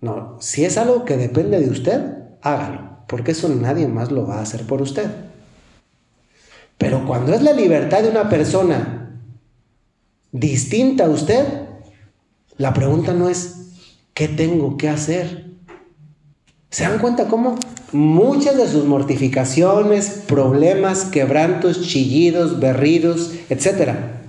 No, 0.00 0.40
si 0.40 0.64
es 0.64 0.78
algo 0.78 1.04
que 1.04 1.16
depende 1.16 1.58
de 1.58 1.70
usted, 1.70 2.38
hágalo, 2.40 2.98
porque 3.08 3.32
eso 3.32 3.48
nadie 3.48 3.88
más 3.88 4.12
lo 4.12 4.28
va 4.28 4.38
a 4.38 4.42
hacer 4.42 4.64
por 4.64 4.80
usted. 4.80 5.23
Pero 6.78 7.06
cuando 7.06 7.32
es 7.34 7.42
la 7.42 7.52
libertad 7.52 8.02
de 8.02 8.10
una 8.10 8.28
persona 8.28 9.20
distinta 10.32 11.04
a 11.04 11.10
usted, 11.10 11.46
la 12.56 12.74
pregunta 12.74 13.12
no 13.12 13.28
es, 13.28 13.70
¿qué 14.14 14.28
tengo 14.28 14.76
que 14.76 14.88
hacer? 14.88 15.44
¿Se 16.70 16.84
dan 16.84 16.98
cuenta 16.98 17.28
cómo 17.28 17.56
muchas 17.92 18.56
de 18.56 18.68
sus 18.68 18.84
mortificaciones, 18.84 20.22
problemas, 20.26 21.04
quebrantos, 21.04 21.82
chillidos, 21.82 22.58
berridos, 22.58 23.32
etcétera, 23.48 24.22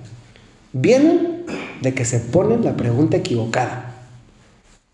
vienen 0.72 1.44
de 1.82 1.94
que 1.94 2.04
se 2.04 2.20
ponen 2.20 2.64
la 2.64 2.76
pregunta 2.76 3.16
equivocada? 3.16 3.94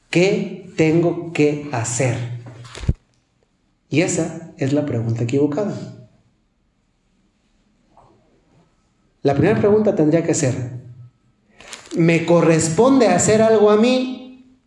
¿Qué 0.08 0.70
tengo 0.76 1.32
que 1.32 1.68
hacer? 1.72 2.16
Y 3.90 4.00
esa 4.00 4.52
es 4.56 4.72
la 4.72 4.86
pregunta 4.86 5.24
equivocada. 5.24 6.01
La 9.22 9.34
primera 9.34 9.58
pregunta 9.58 9.94
tendría 9.94 10.24
que 10.24 10.34
ser, 10.34 10.54
¿me 11.96 12.26
corresponde 12.26 13.06
hacer 13.08 13.40
algo 13.40 13.70
a 13.70 13.76
mí? 13.76 14.58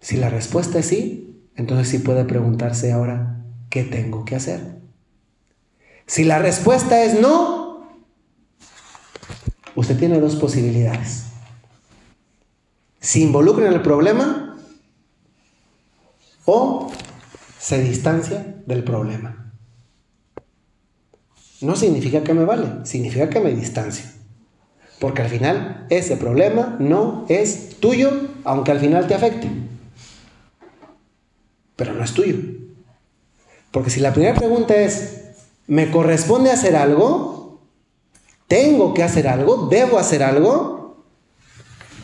Si 0.00 0.16
la 0.16 0.28
respuesta 0.28 0.78
es 0.78 0.86
sí, 0.86 1.42
entonces 1.56 1.88
sí 1.88 1.98
puede 1.98 2.24
preguntarse 2.24 2.92
ahora, 2.92 3.42
¿qué 3.70 3.82
tengo 3.82 4.24
que 4.24 4.36
hacer? 4.36 4.76
Si 6.06 6.24
la 6.24 6.38
respuesta 6.38 7.02
es 7.02 7.18
no, 7.18 7.88
usted 9.74 9.98
tiene 9.98 10.20
dos 10.20 10.36
posibilidades. 10.36 11.24
Se 13.00 13.20
involucra 13.20 13.66
en 13.66 13.72
el 13.72 13.82
problema 13.82 14.56
o 16.44 16.92
se 17.58 17.82
distancia 17.82 18.62
del 18.66 18.84
problema. 18.84 19.45
No 21.60 21.76
significa 21.76 22.22
que 22.22 22.34
me 22.34 22.44
vale, 22.44 22.84
significa 22.84 23.30
que 23.30 23.40
me 23.40 23.52
distancio. 23.52 24.04
Porque 25.00 25.22
al 25.22 25.28
final 25.28 25.86
ese 25.90 26.16
problema 26.16 26.76
no 26.78 27.26
es 27.28 27.76
tuyo, 27.80 28.10
aunque 28.44 28.72
al 28.72 28.80
final 28.80 29.06
te 29.06 29.14
afecte. 29.14 29.50
Pero 31.76 31.94
no 31.94 32.02
es 32.02 32.12
tuyo. 32.12 32.36
Porque 33.70 33.90
si 33.90 34.00
la 34.00 34.12
primera 34.12 34.34
pregunta 34.34 34.74
es, 34.74 35.34
¿me 35.66 35.90
corresponde 35.90 36.50
hacer 36.50 36.76
algo? 36.76 37.60
¿Tengo 38.48 38.94
que 38.94 39.02
hacer 39.02 39.28
algo? 39.28 39.68
¿Debo 39.68 39.98
hacer 39.98 40.22
algo? 40.22 41.04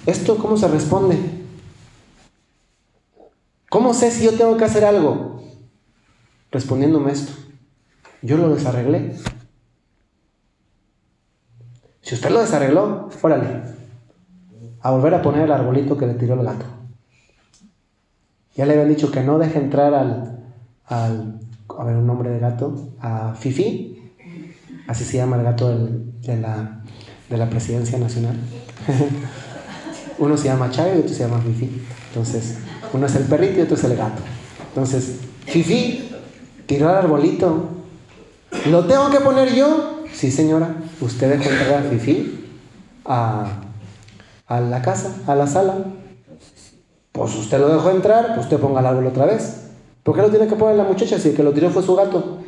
¿Esto 0.04 0.36
cómo 0.36 0.56
se 0.56 0.68
responde? 0.68 1.16
¿Cómo 3.70 3.94
sé 3.94 4.10
si 4.10 4.24
yo 4.24 4.34
tengo 4.34 4.56
que 4.56 4.64
hacer 4.64 4.84
algo? 4.84 5.42
Respondiéndome 6.50 7.12
esto. 7.12 7.32
Yo 8.20 8.36
lo 8.36 8.54
desarreglé. 8.54 9.16
Si 12.02 12.14
usted 12.14 12.30
lo 12.30 12.40
desarregló, 12.40 13.08
órale, 13.22 13.62
a 14.80 14.90
volver 14.90 15.14
a 15.14 15.22
poner 15.22 15.42
el 15.42 15.52
arbolito 15.52 15.96
que 15.96 16.06
le 16.06 16.14
tiró 16.14 16.34
el 16.34 16.44
gato. 16.44 16.66
Ya 18.56 18.66
le 18.66 18.74
habían 18.74 18.88
dicho 18.88 19.10
que 19.10 19.22
no 19.22 19.38
deje 19.38 19.58
entrar 19.58 19.94
al, 19.94 20.44
al 20.86 21.40
a 21.78 21.84
ver, 21.84 21.96
un 21.96 22.06
nombre 22.06 22.30
de 22.30 22.38
gato, 22.38 22.74
a 23.00 23.34
Fifi, 23.34 24.12
así 24.88 25.04
se 25.04 25.16
llama 25.16 25.36
el 25.36 25.44
gato 25.44 25.70
de, 25.70 26.36
la, 26.36 26.82
de 27.30 27.36
la 27.36 27.48
presidencia 27.48 27.98
nacional. 27.98 28.36
uno 30.18 30.36
se 30.36 30.44
llama 30.44 30.70
Chayo 30.70 30.96
y 30.96 30.98
otro 30.98 31.14
se 31.14 31.24
llama 31.24 31.40
Fifi. 31.40 31.82
Entonces, 32.08 32.58
uno 32.92 33.06
es 33.06 33.14
el 33.14 33.24
perrito 33.24 33.60
y 33.60 33.62
otro 33.62 33.76
es 33.76 33.84
el 33.84 33.96
gato. 33.96 34.22
Entonces, 34.68 35.20
Fifi 35.46 36.10
tiró 36.66 36.90
el 36.90 36.96
arbolito. 36.96 37.68
¿Lo 38.70 38.84
tengo 38.84 39.10
que 39.10 39.20
poner 39.20 39.54
yo? 39.54 40.04
Sí, 40.12 40.30
señora, 40.30 40.76
usted 41.02 41.38
dejó 41.38 41.50
entrar 41.50 41.74
a 41.74 41.90
Fifi 41.90 42.46
a, 43.04 43.60
a 44.46 44.60
la 44.60 44.82
casa, 44.82 45.14
a 45.26 45.34
la 45.34 45.46
sala. 45.46 45.74
Pues 47.12 47.34
usted 47.34 47.58
lo 47.60 47.68
dejó 47.68 47.90
entrar, 47.90 48.28
pues 48.34 48.46
usted 48.46 48.58
ponga 48.58 48.80
el 48.80 48.86
árbol 48.86 49.06
otra 49.06 49.26
vez. 49.26 49.70
¿Por 50.02 50.16
qué 50.16 50.22
lo 50.22 50.30
tiene 50.30 50.48
que 50.48 50.56
poner 50.56 50.76
la 50.76 50.84
muchacha 50.84 51.18
si 51.18 51.30
el 51.30 51.36
que 51.36 51.42
lo 51.42 51.52
tiró 51.52 51.70
fue 51.70 51.82
su 51.82 51.94
gato? 51.94 52.38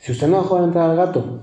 Si 0.00 0.12
usted 0.12 0.28
no 0.28 0.42
dejó 0.42 0.64
entrar 0.64 0.90
al 0.90 0.96
gato 0.96 1.40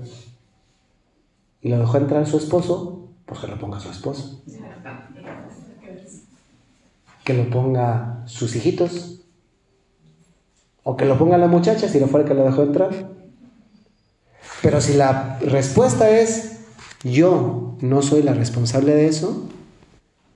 y 1.62 1.68
lo 1.68 1.78
dejó 1.78 1.96
entrar 1.96 2.26
su 2.26 2.38
esposo, 2.38 3.08
pues 3.24 3.40
que 3.40 3.46
lo 3.46 3.58
ponga 3.58 3.78
su 3.78 3.90
esposo. 3.90 4.42
Que 7.24 7.34
lo 7.34 7.48
ponga 7.50 8.22
sus 8.26 8.56
hijitos. 8.56 9.20
O 10.82 10.96
que 10.96 11.04
lo 11.04 11.18
ponga 11.18 11.38
la 11.38 11.46
muchacha 11.46 11.88
si 11.88 12.00
no 12.00 12.06
fue 12.06 12.22
el 12.22 12.26
que 12.26 12.34
lo 12.34 12.44
dejó 12.44 12.62
entrar. 12.62 13.17
Pero 14.62 14.80
si 14.80 14.94
la 14.94 15.38
respuesta 15.40 16.10
es 16.10 16.58
yo 17.04 17.76
no 17.80 18.02
soy 18.02 18.22
la 18.22 18.34
responsable 18.34 18.94
de 18.94 19.06
eso, 19.06 19.48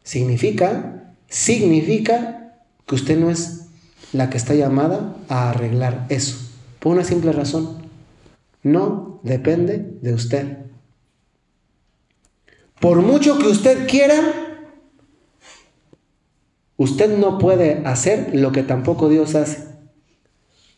significa, 0.05 1.15
significa 1.29 2.55
que 2.87 2.95
usted 2.95 3.19
no 3.19 3.31
es 3.31 3.67
la 4.13 4.31
que 4.31 4.37
está 4.37 4.55
llamada 4.55 5.17
a 5.29 5.51
arreglar 5.51 6.07
eso. 6.09 6.37
Por 6.79 6.93
una 6.93 7.05
simple 7.05 7.33
razón. 7.33 7.83
No 8.63 9.21
depende 9.23 9.99
de 10.03 10.15
usted. 10.15 10.59
Por 12.81 13.03
mucho 13.03 13.39
que 13.39 13.47
usted 13.47 13.89
quiera, 13.89 14.21
usted 16.77 17.17
no 17.17 17.39
puede 17.39 17.83
hacer 17.87 18.35
lo 18.35 18.53
que 18.53 18.63
tampoco 18.63 19.09
Dios 19.09 19.35
hace, 19.35 19.65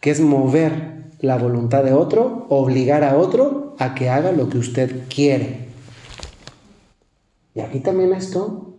que 0.01 0.11
es 0.11 0.21
mover 0.21 0.94
la 1.25 1.39
voluntad 1.39 1.83
de 1.83 1.95
otro, 1.95 2.45
obligar 2.51 3.03
a 3.03 3.17
otro 3.17 3.75
a 3.79 3.95
que 3.95 4.11
haga 4.11 4.31
lo 4.33 4.51
que 4.51 4.59
usted 4.59 5.09
quiere. 5.09 5.69
Y 7.55 7.61
aquí 7.61 7.81
también 7.81 8.13
esto 8.13 8.75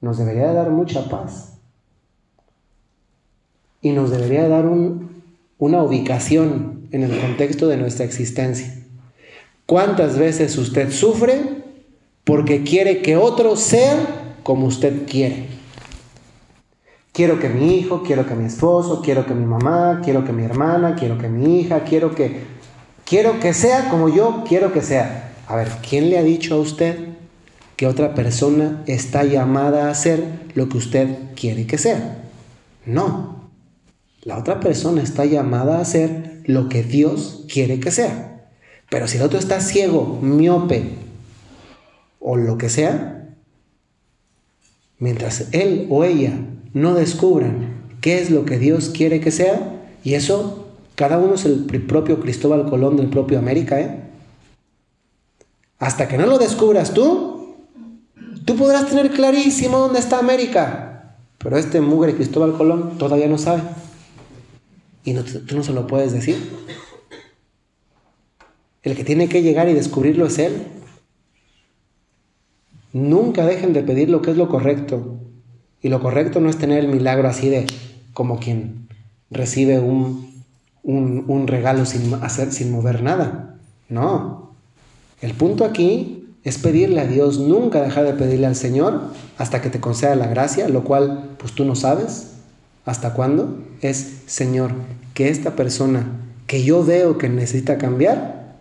nos 0.00 0.18
debería 0.18 0.52
dar 0.52 0.70
mucha 0.70 1.08
paz. 1.08 1.58
Y 3.80 3.90
nos 3.90 4.10
debería 4.12 4.46
dar 4.46 4.66
una 4.66 5.82
ubicación 5.82 6.86
en 6.92 7.02
el 7.02 7.20
contexto 7.20 7.66
de 7.66 7.78
nuestra 7.78 8.04
existencia. 8.04 8.84
¿Cuántas 9.66 10.16
veces 10.16 10.56
usted 10.58 10.92
sufre 10.92 11.64
porque 12.22 12.62
quiere 12.62 13.02
que 13.02 13.16
otro 13.16 13.56
sea 13.56 14.36
como 14.44 14.66
usted 14.66 15.04
quiere? 15.08 15.61
Quiero 17.12 17.38
que 17.38 17.50
mi 17.50 17.74
hijo, 17.74 18.02
quiero 18.02 18.26
que 18.26 18.34
mi 18.34 18.46
esposo, 18.46 19.02
quiero 19.02 19.26
que 19.26 19.34
mi 19.34 19.44
mamá, 19.44 20.00
quiero 20.02 20.24
que 20.24 20.32
mi 20.32 20.44
hermana, 20.44 20.94
quiero 20.94 21.18
que 21.18 21.28
mi 21.28 21.60
hija, 21.60 21.84
quiero 21.84 22.14
que 22.14 22.40
quiero 23.04 23.38
que 23.38 23.52
sea 23.52 23.90
como 23.90 24.08
yo 24.08 24.44
quiero 24.48 24.72
que 24.72 24.80
sea. 24.80 25.34
A 25.46 25.56
ver, 25.56 25.68
¿quién 25.86 26.08
le 26.08 26.16
ha 26.16 26.22
dicho 26.22 26.54
a 26.54 26.58
usted 26.58 27.08
que 27.76 27.86
otra 27.86 28.14
persona 28.14 28.82
está 28.86 29.24
llamada 29.24 29.88
a 29.88 29.90
hacer 29.90 30.24
lo 30.54 30.70
que 30.70 30.78
usted 30.78 31.18
quiere 31.36 31.66
que 31.66 31.76
sea? 31.76 32.24
No. 32.86 33.50
La 34.22 34.38
otra 34.38 34.60
persona 34.60 35.02
está 35.02 35.26
llamada 35.26 35.78
a 35.78 35.82
hacer 35.82 36.40
lo 36.46 36.70
que 36.70 36.82
Dios 36.82 37.44
quiere 37.52 37.78
que 37.78 37.90
sea. 37.90 38.48
Pero 38.88 39.06
si 39.06 39.18
el 39.18 39.24
otro 39.24 39.38
está 39.38 39.60
ciego, 39.60 40.18
miope 40.22 40.94
o 42.20 42.36
lo 42.36 42.56
que 42.56 42.70
sea, 42.70 43.34
mientras 44.98 45.48
él 45.52 45.88
o 45.90 46.04
ella 46.04 46.32
no 46.72 46.94
descubran 46.94 47.82
qué 48.00 48.20
es 48.20 48.30
lo 48.30 48.44
que 48.44 48.58
Dios 48.58 48.90
quiere 48.90 49.20
que 49.20 49.30
sea, 49.30 49.80
y 50.04 50.14
eso 50.14 50.68
cada 50.94 51.18
uno 51.18 51.34
es 51.34 51.44
el 51.44 51.64
propio 51.64 52.20
Cristóbal 52.20 52.68
Colón 52.68 52.96
del 52.96 53.08
propio 53.08 53.38
América, 53.38 53.80
¿eh? 53.80 54.02
Hasta 55.78 56.06
que 56.06 56.16
no 56.16 56.26
lo 56.26 56.38
descubras 56.38 56.94
tú, 56.94 57.56
tú 58.44 58.56
podrás 58.56 58.88
tener 58.88 59.10
clarísimo 59.10 59.78
dónde 59.78 59.98
está 59.98 60.18
América, 60.18 61.16
pero 61.38 61.56
este 61.58 61.80
mugre 61.80 62.14
Cristóbal 62.14 62.56
Colón 62.56 62.98
todavía 62.98 63.26
no 63.26 63.38
sabe. 63.38 63.62
y 65.04 65.14
tú 65.14 65.56
no 65.56 65.64
se 65.64 65.72
lo 65.72 65.86
puedes 65.88 66.12
decir. 66.12 66.36
El 68.82 68.96
que 68.96 69.04
tiene 69.04 69.28
que 69.28 69.42
llegar 69.42 69.68
y 69.68 69.74
descubrirlo 69.74 70.26
es 70.26 70.38
Él. 70.38 70.66
Nunca 72.92 73.46
dejen 73.46 73.72
de 73.72 73.82
pedir 73.82 74.10
lo 74.10 74.22
que 74.22 74.32
es 74.32 74.36
lo 74.36 74.48
correcto. 74.48 75.11
Y 75.82 75.88
lo 75.88 76.00
correcto 76.00 76.40
no 76.40 76.48
es 76.48 76.56
tener 76.56 76.78
el 76.78 76.88
milagro 76.88 77.28
así 77.28 77.48
de 77.48 77.66
como 78.14 78.38
quien 78.38 78.88
recibe 79.30 79.80
un, 79.80 80.44
un, 80.84 81.46
regalo 81.46 81.84
sin, 81.86 82.14
hacer, 82.14 82.52
sin 82.52 82.70
mover 82.70 83.02
nada. 83.02 83.56
No. 83.88 84.52
El 85.20 85.34
punto 85.34 85.64
aquí 85.64 86.28
es 86.44 86.58
pedirle 86.58 87.00
a 87.00 87.06
Dios, 87.06 87.38
nunca 87.38 87.82
dejar 87.82 88.04
de 88.04 88.14
pedirle 88.14 88.46
al 88.46 88.56
Señor 88.56 89.00
hasta 89.38 89.60
que 89.60 89.70
te 89.70 89.80
conceda 89.80 90.14
la 90.14 90.26
gracia, 90.26 90.68
lo 90.68 90.84
cual 90.84 91.30
pues 91.38 91.52
tú 91.52 91.64
no 91.64 91.74
sabes 91.74 92.34
hasta 92.84 93.14
cuándo. 93.14 93.58
Es, 93.80 94.22
Señor, 94.26 94.72
que 95.14 95.28
esta 95.28 95.56
persona 95.56 96.06
que 96.46 96.64
yo 96.64 96.84
veo 96.84 97.18
que 97.18 97.28
necesita 97.28 97.78
cambiar, 97.78 98.56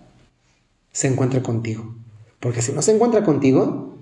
se 0.91 1.07
encuentre 1.07 1.41
contigo. 1.41 1.95
Porque 2.39 2.61
si 2.61 2.72
no 2.72 2.82
se 2.82 2.93
encuentra 2.93 3.24
contigo, 3.24 3.97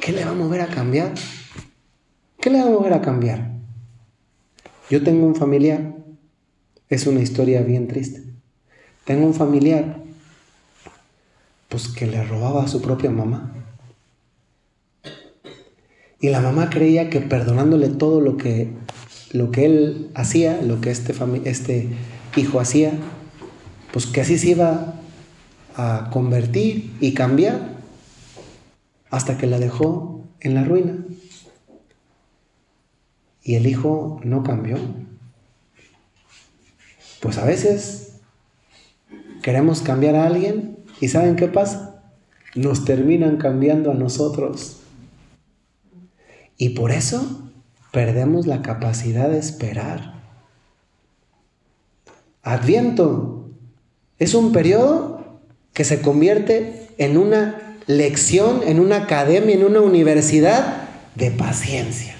¿qué 0.00 0.12
le 0.12 0.24
va 0.24 0.32
a 0.32 0.34
mover 0.34 0.60
a 0.60 0.68
cambiar? 0.68 1.12
¿Qué 2.40 2.50
le 2.50 2.60
va 2.60 2.68
a 2.68 2.70
mover 2.70 2.92
a 2.92 3.02
cambiar? 3.02 3.50
Yo 4.88 5.02
tengo 5.02 5.26
un 5.26 5.34
familiar, 5.34 5.96
es 6.88 7.06
una 7.08 7.20
historia 7.20 7.62
bien 7.62 7.88
triste. 7.88 8.22
Tengo 9.04 9.26
un 9.26 9.34
familiar, 9.34 10.02
pues 11.68 11.88
que 11.88 12.06
le 12.06 12.22
robaba 12.22 12.62
a 12.62 12.68
su 12.68 12.80
propia 12.80 13.10
mamá. 13.10 13.52
Y 16.20 16.28
la 16.28 16.40
mamá 16.40 16.70
creía 16.70 17.10
que 17.10 17.20
perdonándole 17.20 17.88
todo 17.88 18.20
lo 18.20 18.36
que, 18.36 18.70
lo 19.32 19.50
que 19.50 19.66
él 19.66 20.10
hacía, 20.14 20.62
lo 20.62 20.80
que 20.80 20.92
este, 20.92 21.14
este 21.44 21.88
hijo 22.36 22.60
hacía, 22.60 22.92
pues 23.92 24.06
que 24.06 24.20
así 24.20 24.38
se 24.38 24.50
iba 24.50 24.94
a 25.74 26.08
convertir 26.12 26.92
y 27.00 27.14
cambiar 27.14 27.78
hasta 29.10 29.36
que 29.38 29.48
la 29.48 29.58
dejó 29.58 30.24
en 30.38 30.54
la 30.54 30.62
ruina. 30.62 30.96
Y 33.48 33.54
el 33.54 33.66
hijo 33.66 34.20
no 34.24 34.42
cambió. 34.42 34.76
Pues 37.20 37.38
a 37.38 37.46
veces 37.46 38.18
queremos 39.40 39.80
cambiar 39.80 40.16
a 40.16 40.26
alguien 40.26 40.76
y 41.00 41.08
¿saben 41.08 41.34
qué 41.34 41.48
pasa? 41.48 42.02
Nos 42.54 42.84
terminan 42.84 43.38
cambiando 43.38 43.90
a 43.90 43.94
nosotros. 43.94 44.80
Y 46.58 46.70
por 46.70 46.90
eso 46.90 47.50
perdemos 47.90 48.46
la 48.46 48.60
capacidad 48.60 49.30
de 49.30 49.38
esperar. 49.38 50.20
Adviento 52.42 53.48
es 54.18 54.34
un 54.34 54.52
periodo 54.52 55.40
que 55.72 55.84
se 55.84 56.02
convierte 56.02 56.88
en 56.98 57.16
una 57.16 57.78
lección, 57.86 58.60
en 58.66 58.78
una 58.78 59.04
academia, 59.04 59.54
en 59.54 59.64
una 59.64 59.80
universidad 59.80 60.86
de 61.14 61.30
paciencia. 61.30 62.17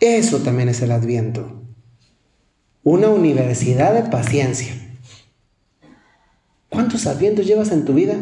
Eso 0.00 0.38
también 0.38 0.68
es 0.68 0.82
el 0.82 0.92
adviento. 0.92 1.62
Una 2.82 3.08
universidad 3.08 3.94
de 3.94 4.10
paciencia. 4.10 4.74
¿Cuántos 6.68 7.06
advientos 7.06 7.46
llevas 7.46 7.72
en 7.72 7.84
tu 7.84 7.94
vida? 7.94 8.16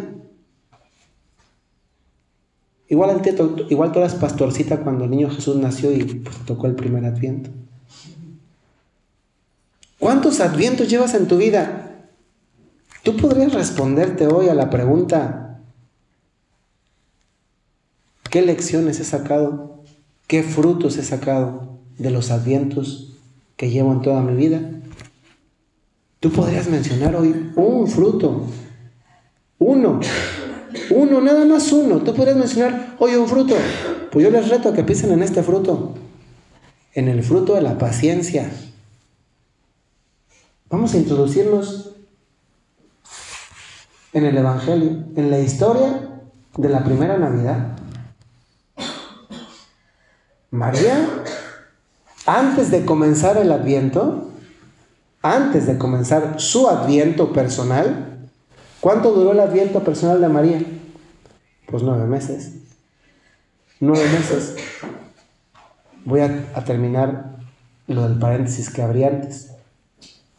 Igual, 2.88 3.22
igual 3.70 3.92
tú 3.92 3.98
eras 3.98 4.14
pastorcita 4.14 4.80
cuando 4.80 5.04
el 5.04 5.10
niño 5.10 5.30
Jesús 5.30 5.56
nació 5.56 5.90
y 5.90 6.04
pues, 6.04 6.36
tocó 6.46 6.66
el 6.66 6.76
primer 6.76 7.04
adviento. 7.04 7.50
¿Cuántos 9.98 10.40
advientos 10.40 10.88
llevas 10.88 11.14
en 11.14 11.26
tu 11.26 11.36
vida? 11.38 12.08
Tú 13.02 13.16
podrías 13.16 13.52
responderte 13.52 14.26
hoy 14.26 14.48
a 14.48 14.54
la 14.54 14.70
pregunta, 14.70 15.60
¿qué 18.30 18.42
lecciones 18.42 19.00
he 19.00 19.04
sacado 19.04 19.73
¿Qué 20.26 20.42
frutos 20.42 20.96
he 20.96 21.02
sacado 21.02 21.78
de 21.98 22.10
los 22.10 22.30
advientos 22.30 23.12
que 23.56 23.70
llevo 23.70 23.92
en 23.92 24.02
toda 24.02 24.22
mi 24.22 24.34
vida? 24.34 24.60
Tú 26.20 26.30
podrías 26.32 26.68
mencionar 26.68 27.14
hoy 27.16 27.52
un 27.54 27.86
fruto, 27.86 28.46
uno, 29.58 30.00
uno, 30.90 31.20
nada 31.20 31.44
más 31.44 31.70
uno. 31.72 31.98
Tú 31.98 32.14
podrías 32.14 32.36
mencionar 32.36 32.96
hoy 32.98 33.14
un 33.14 33.28
fruto. 33.28 33.54
Pues 34.10 34.24
yo 34.24 34.30
les 34.30 34.48
reto 34.48 34.70
a 34.70 34.74
que 34.74 34.84
piensen 34.84 35.12
en 35.12 35.22
este 35.22 35.42
fruto, 35.42 35.94
en 36.94 37.08
el 37.08 37.22
fruto 37.22 37.54
de 37.54 37.62
la 37.62 37.76
paciencia. 37.76 38.50
Vamos 40.70 40.94
a 40.94 40.96
introducirnos 40.96 41.90
en 44.14 44.24
el 44.24 44.38
Evangelio, 44.38 45.04
en 45.16 45.30
la 45.30 45.40
historia 45.40 46.22
de 46.56 46.68
la 46.68 46.84
primera 46.84 47.18
Navidad. 47.18 47.76
María, 50.54 51.08
antes 52.26 52.70
de 52.70 52.84
comenzar 52.84 53.38
el 53.38 53.50
adviento, 53.50 54.30
antes 55.20 55.66
de 55.66 55.78
comenzar 55.78 56.40
su 56.40 56.68
adviento 56.68 57.32
personal, 57.32 58.20
¿cuánto 58.78 59.10
duró 59.10 59.32
el 59.32 59.40
adviento 59.40 59.82
personal 59.82 60.20
de 60.20 60.28
María? 60.28 60.62
Pues 61.66 61.82
nueve 61.82 62.06
meses. 62.06 62.52
Nueve 63.80 64.08
meses. 64.08 64.54
Voy 66.04 66.20
a, 66.20 66.44
terminar 66.64 67.34
lo 67.88 68.08
del 68.08 68.16
paréntesis 68.20 68.70
que 68.70 68.80
abrí 68.80 69.02
antes. 69.02 69.50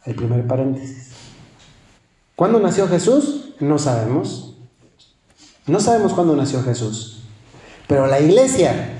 El 0.06 0.14
primer 0.14 0.46
paréntesis. 0.46 1.10
¿Cuándo 2.36 2.58
nació 2.58 2.88
Jesús? 2.88 3.52
No 3.60 3.78
sabemos. 3.78 4.56
No 5.66 5.78
sabemos 5.78 6.14
cuándo 6.14 6.34
nació 6.34 6.62
Jesús. 6.62 7.20
Pero 7.86 8.06
la 8.06 8.18
iglesia 8.18 8.95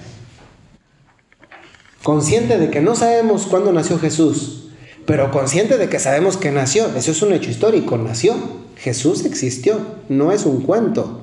consciente 2.07 2.57
de 2.57 2.70
que 2.70 2.80
no 2.80 2.94
sabemos 2.94 3.46
cuándo 3.46 3.72
nació 3.72 3.98
Jesús, 3.98 4.68
pero 5.07 5.32
consciente 5.32 5.76
de 5.76 5.88
que 5.88 5.98
sabemos 5.98 6.36
que 6.36 6.52
nació. 6.52 6.86
Eso 6.94 7.11
es 7.11 7.20
un 7.20 7.32
hecho 7.32 7.50
histórico, 7.50 7.98
nació. 7.98 8.36
Jesús 8.76 9.24
existió, 9.24 9.80
no 10.09 10.30
es 10.30 10.46
un 10.46 10.61
cuento. 10.61 11.22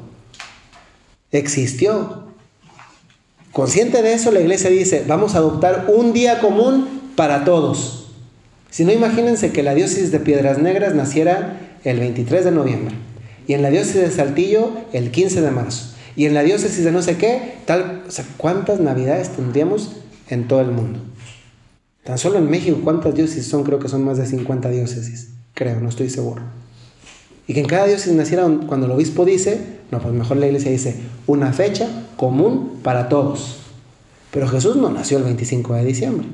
Existió. 1.32 2.26
Consciente 3.54 4.02
de 4.02 4.12
eso, 4.12 4.30
la 4.32 4.42
iglesia 4.42 4.70
dice, 4.70 5.06
vamos 5.08 5.36
a 5.36 5.38
adoptar 5.38 5.86
un 5.88 6.12
día 6.12 6.42
común 6.42 7.14
para 7.16 7.46
todos. 7.46 8.10
Si 8.70 8.84
no, 8.84 8.92
imagínense 8.92 9.54
que 9.54 9.64
la 9.64 9.76
diócesis 9.76 10.12
de 10.12 10.20
Piedras 10.20 10.58
Negras 10.58 10.94
naciera 10.96 11.62
el 11.86 11.98
23 12.02 12.44
de 12.44 12.52
noviembre 12.52 12.96
y 13.48 13.54
en 13.54 13.62
la 13.62 13.70
diócesis 13.70 14.02
de 14.02 14.12
Saltillo 14.12 14.72
el 14.92 15.12
15 15.12 15.40
de 15.40 15.52
marzo 15.52 15.96
y 16.18 16.26
en 16.26 16.34
la 16.34 16.44
diócesis 16.44 16.84
de 16.84 16.92
no 16.92 17.02
sé 17.02 17.16
qué, 17.16 17.54
tal, 17.64 18.04
o 18.06 18.12
sea, 18.12 18.26
¿cuántas 18.36 18.82
navidades 18.82 19.30
tendríamos 19.30 20.03
en 20.30 20.48
todo 20.48 20.62
el 20.62 20.72
mundo. 20.72 21.00
Tan 22.04 22.18
solo 22.18 22.38
en 22.38 22.50
México, 22.50 22.80
¿cuántas 22.84 23.16
diócesis 23.16 23.48
son? 23.48 23.64
Creo 23.64 23.80
que 23.80 23.88
son 23.88 24.04
más 24.04 24.18
de 24.18 24.26
50 24.26 24.70
diócesis. 24.70 25.30
Creo, 25.54 25.80
no 25.80 25.90
estoy 25.90 26.10
seguro. 26.10 26.42
Y 27.48 27.54
que 27.54 27.62
en 27.62 27.66
cada 27.66 27.86
diócesis 27.86 28.14
naciera, 28.14 28.48
cuando 28.68 28.86
el 28.86 28.92
obispo 28.92 29.26
dice, 29.26 29.80
no, 29.92 30.00
pues 30.02 30.14
mejor 30.14 30.38
la 30.38 30.48
iglesia 30.48 30.72
dice, 30.72 30.96
una 31.28 31.54
fecha 31.54 31.88
común 32.18 32.80
para 32.84 33.10
todos. 33.10 33.60
Pero 34.32 34.48
Jesús 34.48 34.76
no 34.76 34.90
nació 34.90 35.18
el 35.18 35.24
25 35.24 35.76
de 35.76 35.86
diciembre. 35.86 36.28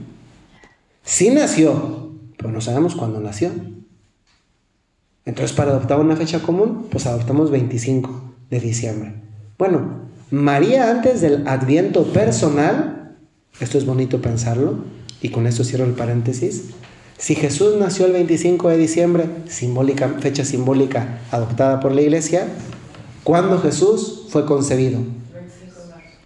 Sí 1.03 1.29
nació, 1.29 2.11
pero 2.37 2.51
no 2.51 2.61
sabemos 2.61 2.95
cuándo 2.95 3.19
nació. 3.19 3.51
Entonces, 5.25 5.55
para 5.55 5.71
adoptar 5.71 5.99
una 5.99 6.15
fecha 6.15 6.39
común, 6.39 6.87
pues 6.89 7.05
adoptamos 7.05 7.51
25 7.51 8.33
de 8.49 8.59
diciembre. 8.59 9.13
Bueno, 9.57 10.09
María 10.31 10.89
antes 10.89 11.21
del 11.21 11.47
adviento 11.47 12.05
personal 12.05 12.98
esto 13.59 13.77
es 13.77 13.85
bonito 13.85 14.21
pensarlo 14.21 14.77
y 15.21 15.29
con 15.29 15.47
esto 15.47 15.63
cierro 15.63 15.85
el 15.85 15.93
paréntesis. 15.93 16.65
Si 17.17 17.35
Jesús 17.35 17.75
nació 17.77 18.05
el 18.05 18.13
25 18.13 18.69
de 18.69 18.77
diciembre, 18.77 19.25
fecha 20.19 20.45
simbólica 20.45 21.19
adoptada 21.31 21.81
por 21.81 21.91
la 21.91 22.01
iglesia, 22.01 22.47
¿cuándo 23.23 23.59
Jesús 23.59 24.27
fue 24.29 24.45
concebido? 24.45 24.99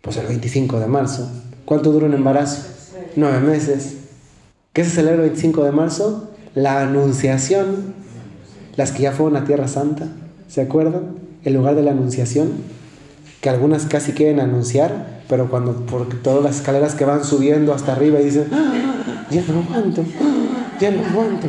Pues 0.02 0.18
el 0.18 0.28
25 0.28 0.80
de 0.80 0.88
marzo. 0.88 1.32
¿Cuánto 1.66 1.92
dura 1.92 2.06
un 2.06 2.14
embarazo? 2.14 2.68
Nueve 3.16 3.40
meses. 3.40 3.96
¿Qué 4.74 4.84
se 4.84 4.92
celebra 4.92 5.24
el 5.24 5.30
25 5.30 5.64
de 5.64 5.72
marzo? 5.72 6.30
La 6.54 6.82
anunciación. 6.82 7.96
Las 8.76 8.92
que 8.92 9.04
ya 9.04 9.12
fueron 9.12 9.38
a 9.38 9.46
Tierra 9.46 9.68
Santa, 9.68 10.10
¿se 10.48 10.62
acuerdan? 10.62 11.16
El 11.44 11.54
lugar 11.54 11.76
de 11.76 11.84
la 11.84 11.92
anunciación, 11.92 12.52
que 13.44 13.50
algunas 13.50 13.86
casi 13.88 14.14
quieren 14.14 14.40
anunciar, 14.40 15.20
pero 15.28 15.50
cuando 15.50 15.86
por 15.86 16.08
todas 16.22 16.42
las 16.42 16.56
escaleras 16.56 16.96
que 16.96 17.04
van 17.04 17.26
subiendo 17.26 17.74
hasta 17.74 17.92
arriba 17.92 18.22
y 18.22 18.24
dicen, 18.24 18.48
ah, 18.54 18.74
ya 19.30 19.44
no 19.50 19.60
aguanto, 19.60 20.06
ya 20.80 20.92
no 20.92 21.06
aguanto. 21.06 21.48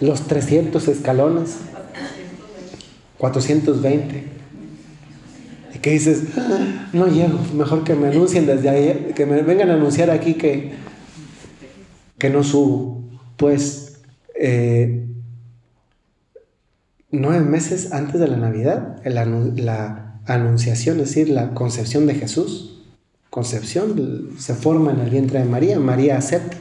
Los 0.00 0.22
300 0.22 0.88
escalones, 0.88 1.58
420. 3.18 4.24
Y 5.76 5.78
que 5.78 5.90
dices, 5.90 6.24
ah, 6.36 6.88
no 6.92 7.06
llego, 7.06 7.38
mejor 7.54 7.84
que 7.84 7.94
me 7.94 8.08
anuncien 8.08 8.44
desde 8.44 8.68
ahí, 8.68 9.12
que 9.14 9.26
me 9.26 9.42
vengan 9.42 9.70
a 9.70 9.74
anunciar 9.74 10.10
aquí 10.10 10.34
que, 10.34 10.72
que 12.18 12.30
no 12.30 12.42
subo. 12.42 13.00
pues 13.36 14.00
eh, 14.34 15.06
nueve 17.12 17.44
meses 17.44 17.92
antes 17.92 18.18
de 18.18 18.26
la 18.26 18.38
Navidad, 18.38 19.00
la, 19.04 19.24
la 19.24 20.03
anunciación, 20.26 21.00
es 21.00 21.08
decir, 21.08 21.28
la 21.28 21.54
concepción 21.54 22.06
de 22.06 22.14
Jesús, 22.14 22.82
concepción, 23.30 24.30
se 24.38 24.54
forma 24.54 24.92
en 24.92 25.00
el 25.00 25.10
vientre 25.10 25.40
de 25.40 25.44
María, 25.44 25.78
María 25.78 26.16
acepta. 26.16 26.56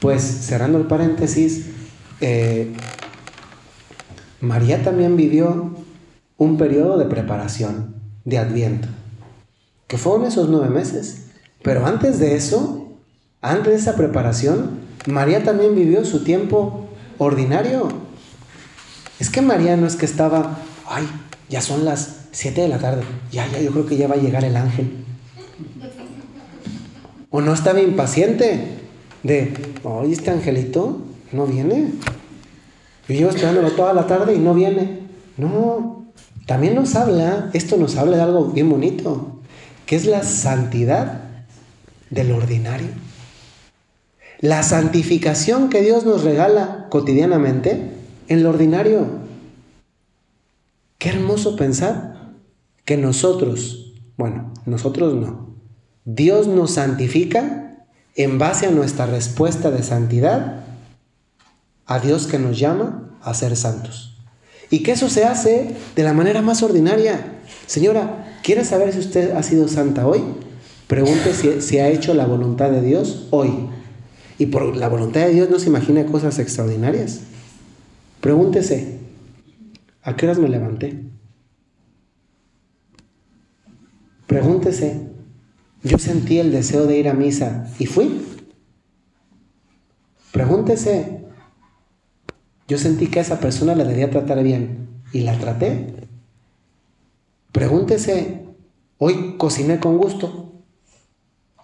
Pues 0.00 0.22
cerrando 0.22 0.76
el 0.78 0.86
paréntesis, 0.86 1.66
eh, 2.20 2.72
María 4.40 4.82
también 4.82 5.16
vivió 5.16 5.74
un 6.36 6.58
periodo 6.58 6.98
de 6.98 7.06
preparación, 7.06 7.94
de 8.24 8.38
adviento, 8.38 8.88
que 9.86 9.96
fueron 9.96 10.26
esos 10.26 10.48
nueve 10.48 10.68
meses. 10.68 11.26
Pero 11.62 11.86
antes 11.86 12.18
de 12.18 12.36
eso, 12.36 12.98
antes 13.40 13.72
de 13.72 13.78
esa 13.78 13.96
preparación, 13.96 14.80
María 15.06 15.42
también 15.42 15.74
vivió 15.74 16.04
su 16.04 16.24
tiempo 16.24 16.88
ordinario. 17.18 17.88
Es 19.18 19.30
que 19.30 19.40
María 19.40 19.76
no 19.76 19.86
es 19.86 19.96
que 19.96 20.06
estaba, 20.06 20.58
ay, 20.86 21.08
ya 21.54 21.60
son 21.60 21.84
las 21.84 22.16
siete 22.32 22.62
de 22.62 22.68
la 22.68 22.78
tarde, 22.78 23.04
ya, 23.30 23.46
ya, 23.46 23.60
yo 23.60 23.70
creo 23.70 23.86
que 23.86 23.96
ya 23.96 24.08
va 24.08 24.16
a 24.16 24.18
llegar 24.18 24.44
el 24.44 24.56
ángel. 24.56 24.90
O 27.30 27.40
no 27.40 27.54
estaba 27.54 27.80
impaciente 27.80 28.58
de, 29.22 29.54
oye, 29.84 30.14
este 30.14 30.32
angelito 30.32 30.98
no 31.30 31.46
viene. 31.46 31.92
Yo 33.06 33.14
llevo 33.14 33.30
esperándolo 33.30 33.70
toda 33.70 33.92
la 33.92 34.08
tarde 34.08 34.34
y 34.34 34.40
no 34.40 34.52
viene. 34.52 34.98
No, 35.36 36.04
también 36.44 36.74
nos 36.74 36.96
habla, 36.96 37.50
esto 37.52 37.76
nos 37.76 37.96
habla 37.98 38.16
de 38.16 38.24
algo 38.24 38.46
bien 38.46 38.68
bonito, 38.68 39.38
que 39.86 39.94
es 39.94 40.06
la 40.06 40.24
santidad 40.24 41.20
del 42.10 42.32
ordinario. 42.32 42.88
La 44.40 44.64
santificación 44.64 45.68
que 45.68 45.82
Dios 45.82 46.04
nos 46.04 46.24
regala 46.24 46.88
cotidianamente 46.90 47.92
en 48.26 48.42
lo 48.42 48.48
ordinario. 48.50 49.23
Qué 51.04 51.10
hermoso 51.10 51.54
pensar 51.54 52.32
que 52.86 52.96
nosotros, 52.96 53.92
bueno, 54.16 54.54
nosotros 54.64 55.14
no, 55.14 55.54
Dios 56.06 56.46
nos 56.46 56.70
santifica 56.70 57.84
en 58.16 58.38
base 58.38 58.64
a 58.64 58.70
nuestra 58.70 59.04
respuesta 59.04 59.70
de 59.70 59.82
santidad 59.82 60.64
a 61.84 61.98
Dios 61.98 62.26
que 62.26 62.38
nos 62.38 62.58
llama 62.58 63.18
a 63.20 63.34
ser 63.34 63.54
santos. 63.54 64.16
Y 64.70 64.82
que 64.82 64.92
eso 64.92 65.10
se 65.10 65.26
hace 65.26 65.76
de 65.94 66.02
la 66.04 66.14
manera 66.14 66.40
más 66.40 66.62
ordinaria. 66.62 67.38
Señora, 67.66 68.38
¿quiere 68.42 68.64
saber 68.64 68.94
si 68.94 69.00
usted 69.00 69.32
ha 69.32 69.42
sido 69.42 69.68
santa 69.68 70.06
hoy? 70.06 70.22
Pregunte 70.86 71.34
si, 71.34 71.60
si, 71.60 71.80
ha 71.80 71.88
hecho 71.90 72.14
la 72.14 72.24
voluntad 72.24 72.70
de 72.70 72.80
Dios 72.80 73.26
hoy. 73.28 73.68
Y 74.38 74.46
por 74.46 74.74
la 74.74 74.88
voluntad 74.88 75.20
de 75.20 75.34
Dios 75.34 75.50
no 75.50 75.58
se 75.58 75.66
imagina 75.66 76.06
cosas 76.06 76.38
extraordinarias. 76.38 77.20
Pregúntese, 78.22 79.03
¿a 80.04 80.16
qué 80.16 80.26
horas 80.26 80.38
me 80.38 80.48
levanté? 80.48 81.02
Pregúntese, 84.26 85.08
¿yo 85.82 85.98
sentí 85.98 86.38
el 86.38 86.52
deseo 86.52 86.86
de 86.86 86.98
ir 86.98 87.08
a 87.08 87.14
misa 87.14 87.72
y 87.78 87.86
fui? 87.86 88.24
Pregúntese, 90.32 91.24
yo 92.66 92.78
sentí 92.78 93.06
que 93.06 93.18
a 93.18 93.22
esa 93.22 93.40
persona 93.40 93.74
la 93.74 93.84
debía 93.84 94.10
tratar 94.10 94.42
bien 94.42 94.88
y 95.12 95.20
la 95.20 95.38
traté. 95.38 96.08
Pregúntese, 97.52 98.44
hoy 98.98 99.36
cociné 99.38 99.78
con 99.78 99.98
gusto. 99.98 100.52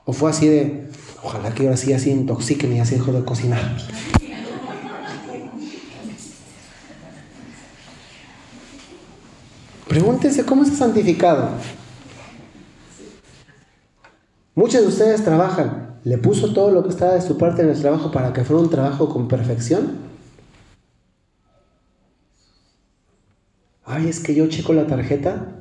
O 0.04 0.12
fue 0.12 0.30
así 0.30 0.46
de, 0.46 0.88
ojalá 1.22 1.52
que 1.54 1.64
ahora 1.64 1.76
sí 1.76 1.92
así 1.92 2.10
intoxiquen 2.10 2.74
y 2.74 2.80
así 2.80 2.94
dejo 2.94 3.12
de 3.12 3.24
cocinar. 3.24 3.76
Pregúntese 9.90 10.44
cómo 10.44 10.64
se 10.64 10.70
ha 10.70 10.76
santificado. 10.76 11.48
Muchos 14.54 14.82
de 14.82 14.86
ustedes 14.86 15.24
trabajan. 15.24 15.98
¿Le 16.04 16.16
puso 16.16 16.52
todo 16.52 16.70
lo 16.70 16.84
que 16.84 16.90
estaba 16.90 17.14
de 17.14 17.20
su 17.20 17.36
parte 17.36 17.62
en 17.62 17.70
el 17.70 17.80
trabajo 17.80 18.12
para 18.12 18.32
que 18.32 18.44
fuera 18.44 18.62
un 18.62 18.70
trabajo 18.70 19.08
con 19.08 19.26
perfección? 19.26 19.98
ay, 23.90 24.08
es 24.08 24.20
que 24.20 24.32
yo 24.32 24.46
checo 24.46 24.72
la 24.72 24.86
tarjeta 24.86 25.56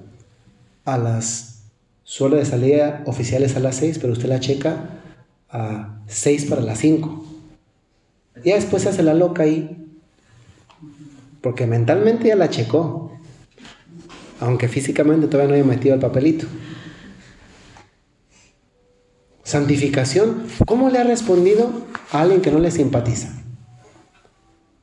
a 0.86 1.00
las, 1.00 1.64
suele 2.04 2.38
de 2.38 2.46
salida 2.46 3.02
oficiales 3.08 3.56
a 3.56 3.60
las 3.60 3.78
6, 3.78 3.98
pero 4.00 4.14
usted 4.14 4.30
la 4.30 4.40
checa 4.40 5.02
a 5.50 6.00
6 6.06 6.46
para 6.46 6.62
las 6.62 6.78
5. 6.78 7.26
Y 8.44 8.52
después 8.52 8.84
se 8.84 8.90
hace 8.90 9.02
la 9.02 9.16
loca 9.16 9.42
ahí, 9.42 9.88
porque 11.42 11.66
mentalmente 11.66 12.28
ya 12.28 12.36
la 12.36 12.52
checó, 12.52 13.19
aunque 14.40 14.68
físicamente 14.68 15.28
todavía 15.28 15.50
no 15.50 15.56
haya 15.56 15.64
metido 15.64 15.96
el 15.96 16.02
papelito. 16.02 16.48
Santificación, 19.44 20.44
¿cómo 20.66 20.90
le 20.90 21.00
ha 21.00 21.04
respondido 21.04 21.72
a 22.12 22.22
alguien 22.22 22.42
que 22.42 22.52
no 22.52 22.60
le 22.60 22.70
simpatiza? 22.70 23.34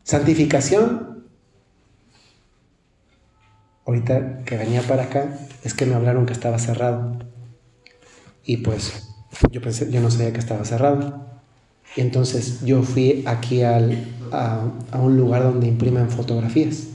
Santificación, 0.02 1.24
ahorita 3.86 4.44
que 4.44 4.56
venía 4.56 4.82
para 4.82 5.04
acá, 5.04 5.38
es 5.62 5.72
que 5.72 5.86
me 5.86 5.94
hablaron 5.94 6.26
que 6.26 6.32
estaba 6.32 6.58
cerrado. 6.58 7.16
Y 8.44 8.58
pues 8.58 9.08
yo 9.50 9.60
pensé, 9.60 9.90
yo 9.90 10.00
no 10.00 10.10
sabía 10.10 10.32
que 10.32 10.40
estaba 10.40 10.64
cerrado. 10.64 11.24
Y 11.94 12.00
entonces 12.00 12.64
yo 12.64 12.82
fui 12.82 13.22
aquí 13.26 13.62
a, 13.62 13.80
a, 14.32 14.98
un 14.98 15.16
lugar 15.16 15.44
donde 15.44 15.68
imprimen 15.68 16.10
fotografías. 16.10 16.88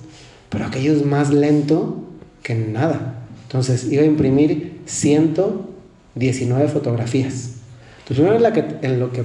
Pero 0.50 0.66
aquello 0.66 0.92
es 0.92 1.06
más 1.06 1.32
lento 1.32 2.11
que 2.44 2.56
nada. 2.56 3.26
Entonces 3.44 3.92
iba 3.92 4.04
a 4.04 4.06
imprimir 4.06 4.82
119 4.86 6.68
fotografías. 6.68 7.52
Entonces, 8.00 8.18
primero, 8.18 8.40
la 8.40 8.54
que, 8.54 8.66
en 8.82 9.00
lo 9.00 9.12
que, 9.12 9.24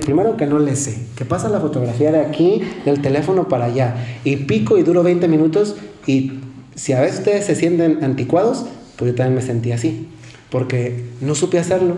primero 0.00 0.36
que 0.36 0.46
no 0.46 0.58
le 0.58 0.76
sé, 0.76 0.98
que 1.16 1.24
pasa 1.24 1.48
la 1.48 1.60
fotografía 1.60 2.12
de 2.12 2.20
aquí, 2.20 2.62
del 2.84 3.00
teléfono 3.00 3.48
para 3.48 3.66
allá, 3.66 3.96
y 4.24 4.36
pico 4.36 4.78
y 4.78 4.82
duro 4.82 5.02
20 5.02 5.26
minutos 5.28 5.76
y 6.06 6.32
si 6.74 6.92
a 6.92 7.00
veces 7.00 7.18
ustedes 7.18 7.46
se 7.46 7.54
sienten 7.54 8.04
anticuados, 8.04 8.66
pues 8.96 9.10
yo 9.12 9.16
también 9.16 9.36
me 9.36 9.42
sentí 9.42 9.72
así, 9.72 10.08
porque 10.50 11.04
no 11.20 11.34
supe 11.34 11.58
hacerlo. 11.58 11.94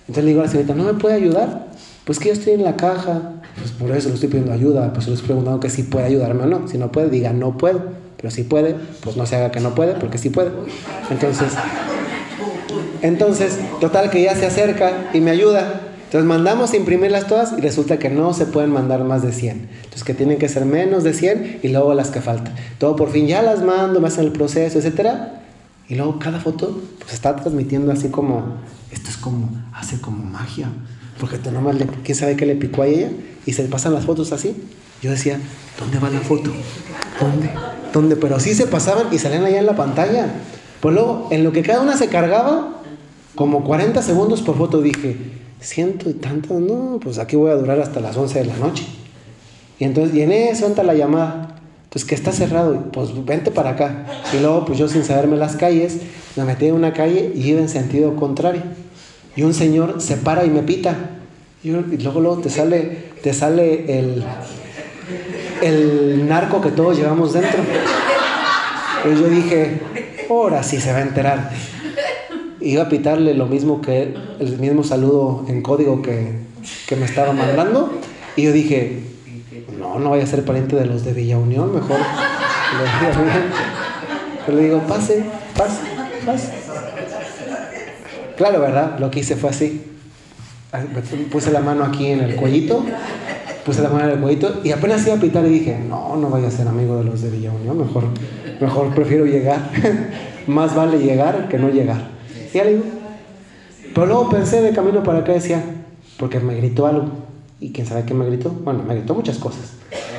Entonces 0.00 0.24
le 0.24 0.30
digo 0.30 0.40
a 0.40 0.44
la 0.44 0.50
señorita, 0.50 0.74
¿no 0.74 0.84
me 0.84 0.94
puede 0.94 1.14
ayudar? 1.14 1.68
Pues 2.04 2.18
que 2.18 2.28
yo 2.28 2.34
estoy 2.34 2.52
en 2.54 2.62
la 2.62 2.76
caja, 2.76 3.40
pues 3.58 3.72
por 3.72 3.90
eso 3.90 4.08
le 4.08 4.14
estoy 4.14 4.28
pidiendo 4.28 4.52
ayuda, 4.52 4.92
pues 4.92 5.08
le 5.08 5.14
estoy 5.14 5.26
preguntando 5.26 5.60
que 5.60 5.70
si 5.70 5.82
puede 5.82 6.06
ayudarme 6.06 6.44
o 6.44 6.46
no. 6.46 6.68
Si 6.68 6.78
no 6.78 6.92
puede, 6.92 7.10
diga 7.10 7.32
no 7.32 7.58
puedo, 7.58 7.82
pero 8.26 8.34
si 8.34 8.42
puede, 8.42 8.74
pues 9.02 9.16
no 9.16 9.24
se 9.24 9.36
haga 9.36 9.52
que 9.52 9.60
no 9.60 9.76
puede, 9.76 9.94
porque 9.94 10.18
sí 10.18 10.30
puede. 10.30 10.50
Entonces, 11.10 11.52
entonces, 13.00 13.60
total 13.80 14.10
que 14.10 14.20
ya 14.20 14.34
se 14.34 14.46
acerca 14.46 15.10
y 15.14 15.20
me 15.20 15.30
ayuda. 15.30 15.82
Entonces 16.06 16.26
mandamos 16.26 16.72
a 16.72 16.76
imprimirlas 16.76 17.28
todas 17.28 17.54
y 17.56 17.60
resulta 17.60 18.00
que 18.00 18.10
no 18.10 18.34
se 18.34 18.46
pueden 18.46 18.72
mandar 18.72 19.04
más 19.04 19.22
de 19.22 19.30
100. 19.30 19.68
Entonces 19.76 20.02
que 20.02 20.12
tienen 20.12 20.38
que 20.38 20.48
ser 20.48 20.64
menos 20.64 21.04
de 21.04 21.14
100 21.14 21.60
y 21.62 21.68
luego 21.68 21.94
las 21.94 22.10
que 22.10 22.20
faltan. 22.20 22.52
Todo 22.78 22.96
por 22.96 23.12
fin 23.12 23.28
ya 23.28 23.42
las 23.42 23.62
mando, 23.62 24.00
me 24.00 24.08
hacen 24.08 24.24
el 24.24 24.32
proceso, 24.32 24.80
etc. 24.80 25.08
Y 25.88 25.94
luego 25.94 26.18
cada 26.18 26.40
foto 26.40 26.82
pues 26.98 27.12
está 27.14 27.36
transmitiendo 27.36 27.92
así 27.92 28.08
como, 28.08 28.56
esto 28.90 29.08
es 29.08 29.18
como, 29.18 29.50
hace 29.72 30.00
como 30.00 30.24
magia. 30.24 30.66
Porque 31.20 31.38
tú 31.38 31.52
nomás, 31.52 31.76
le, 31.76 31.86
¿quién 31.86 32.18
sabe 32.18 32.34
qué 32.34 32.44
le 32.44 32.56
picó 32.56 32.82
a 32.82 32.88
ella? 32.88 33.08
Y 33.46 33.52
se 33.52 33.62
pasan 33.66 33.94
las 33.94 34.04
fotos 34.04 34.32
así. 34.32 34.56
Yo 35.00 35.12
decía, 35.12 35.38
¿dónde 35.78 36.00
va 36.00 36.10
la 36.10 36.18
foto? 36.18 36.50
¿Dónde? 37.20 37.50
¿Dónde? 37.92 38.16
Pero 38.16 38.40
sí 38.40 38.54
se 38.54 38.66
pasaban 38.66 39.06
y 39.12 39.18
salían 39.18 39.44
allá 39.44 39.58
en 39.58 39.66
la 39.66 39.76
pantalla. 39.76 40.26
Pues 40.80 40.94
luego, 40.94 41.28
en 41.30 41.44
lo 41.44 41.52
que 41.52 41.62
cada 41.62 41.80
una 41.80 41.96
se 41.96 42.08
cargaba, 42.08 42.82
como 43.34 43.64
40 43.64 44.02
segundos 44.02 44.42
por 44.42 44.56
foto, 44.56 44.80
dije, 44.82 45.16
ciento 45.60 46.10
y 46.10 46.14
tanto, 46.14 46.60
no, 46.60 46.98
pues 47.02 47.18
aquí 47.18 47.36
voy 47.36 47.50
a 47.50 47.54
durar 47.54 47.80
hasta 47.80 48.00
las 48.00 48.16
11 48.16 48.40
de 48.40 48.44
la 48.46 48.56
noche. 48.56 48.84
Y 49.78 49.84
entonces, 49.84 50.14
y 50.14 50.22
en 50.22 50.32
eso 50.32 50.66
entra 50.66 50.84
la 50.84 50.94
llamada. 50.94 51.56
Entonces, 51.84 52.08
que 52.08 52.14
está 52.14 52.32
cerrado, 52.32 52.90
pues 52.92 53.24
vente 53.24 53.50
para 53.50 53.70
acá. 53.70 54.06
Y 54.34 54.40
luego, 54.40 54.64
pues 54.64 54.78
yo 54.78 54.88
sin 54.88 55.04
saberme 55.04 55.36
las 55.36 55.56
calles, 55.56 55.98
me 56.36 56.44
metí 56.44 56.66
en 56.66 56.74
una 56.74 56.92
calle 56.92 57.32
y 57.34 57.48
iba 57.48 57.60
en 57.60 57.68
sentido 57.68 58.16
contrario. 58.16 58.62
Y 59.34 59.42
un 59.42 59.54
señor 59.54 60.00
se 60.00 60.16
para 60.16 60.44
y 60.44 60.50
me 60.50 60.62
pita. 60.62 60.96
Y, 61.62 61.70
luego, 61.70 62.20
luego 62.20 62.38
te 62.38 62.50
sale, 62.50 63.10
te 63.22 63.32
sale 63.34 63.98
el, 63.98 64.24
el 65.62 66.28
narco 66.28 66.60
que 66.60 66.70
todos 66.70 66.96
llevamos 66.96 67.32
dentro. 67.32 67.60
Entonces 68.96 69.20
yo 69.20 69.28
dije, 69.28 69.80
ahora 70.28 70.62
sí 70.62 70.80
se 70.80 70.92
va 70.92 70.98
a 70.98 71.02
enterar 71.02 71.50
iba 72.66 72.82
a 72.82 72.88
pitarle 72.88 73.34
lo 73.34 73.46
mismo 73.46 73.80
que 73.80 74.14
el 74.40 74.58
mismo 74.58 74.82
saludo 74.82 75.44
en 75.48 75.62
código 75.62 76.02
que, 76.02 76.32
que 76.86 76.96
me 76.96 77.04
estaba 77.04 77.32
mandando. 77.32 77.92
Y 78.34 78.42
yo 78.42 78.52
dije, 78.52 79.02
no, 79.78 79.98
no 79.98 80.10
vaya 80.10 80.24
a 80.24 80.26
ser 80.26 80.44
pariente 80.44 80.76
de 80.76 80.86
los 80.86 81.04
de 81.04 81.12
Villa 81.12 81.38
Unión, 81.38 81.74
mejor. 81.74 81.98
Pero 84.44 84.58
le 84.58 84.64
digo, 84.64 84.80
pase, 84.80 85.24
pase, 85.56 85.80
pase. 86.24 86.52
Claro, 88.36 88.60
¿verdad? 88.60 88.98
Lo 88.98 89.10
que 89.10 89.20
hice 89.20 89.36
fue 89.36 89.50
así. 89.50 89.82
Puse 91.30 91.52
la 91.52 91.60
mano 91.60 91.84
aquí 91.84 92.06
en 92.06 92.20
el 92.20 92.36
cuellito 92.36 92.84
puse 93.66 93.82
la 93.82 93.88
mano 93.88 94.04
en 94.04 94.10
el 94.12 94.20
cuellito 94.20 94.60
y 94.62 94.70
apenas 94.70 95.04
iba 95.06 95.16
a 95.16 95.20
pitar 95.20 95.44
y 95.44 95.50
dije, 95.50 95.76
no, 95.88 96.16
no 96.16 96.30
vaya 96.30 96.46
a 96.46 96.50
ser 96.52 96.68
amigo 96.68 96.96
de 96.98 97.04
los 97.04 97.20
de 97.20 97.30
Villa 97.30 97.50
Unión, 97.50 97.76
mejor, 97.76 98.04
mejor 98.60 98.94
prefiero 98.94 99.26
llegar. 99.26 99.60
Más 100.46 100.76
vale 100.76 100.98
llegar 100.98 101.48
que 101.48 101.58
no 101.58 101.68
llegar. 101.68 102.08
Y 102.54 102.58
le 102.58 102.80
pero 103.92 104.06
luego 104.06 104.28
pensé 104.28 104.60
de 104.60 104.72
camino 104.72 105.02
para 105.02 105.20
acá, 105.20 105.32
decía, 105.32 105.64
porque 106.18 106.38
me 106.38 106.54
gritó 106.54 106.86
algo. 106.86 107.08
¿Y 107.60 107.72
quién 107.72 107.86
sabe 107.86 108.04
qué 108.04 108.12
me 108.12 108.26
gritó? 108.26 108.50
Bueno, 108.50 108.82
me 108.82 108.94
gritó 108.94 109.14
muchas 109.14 109.38
cosas. 109.38 109.72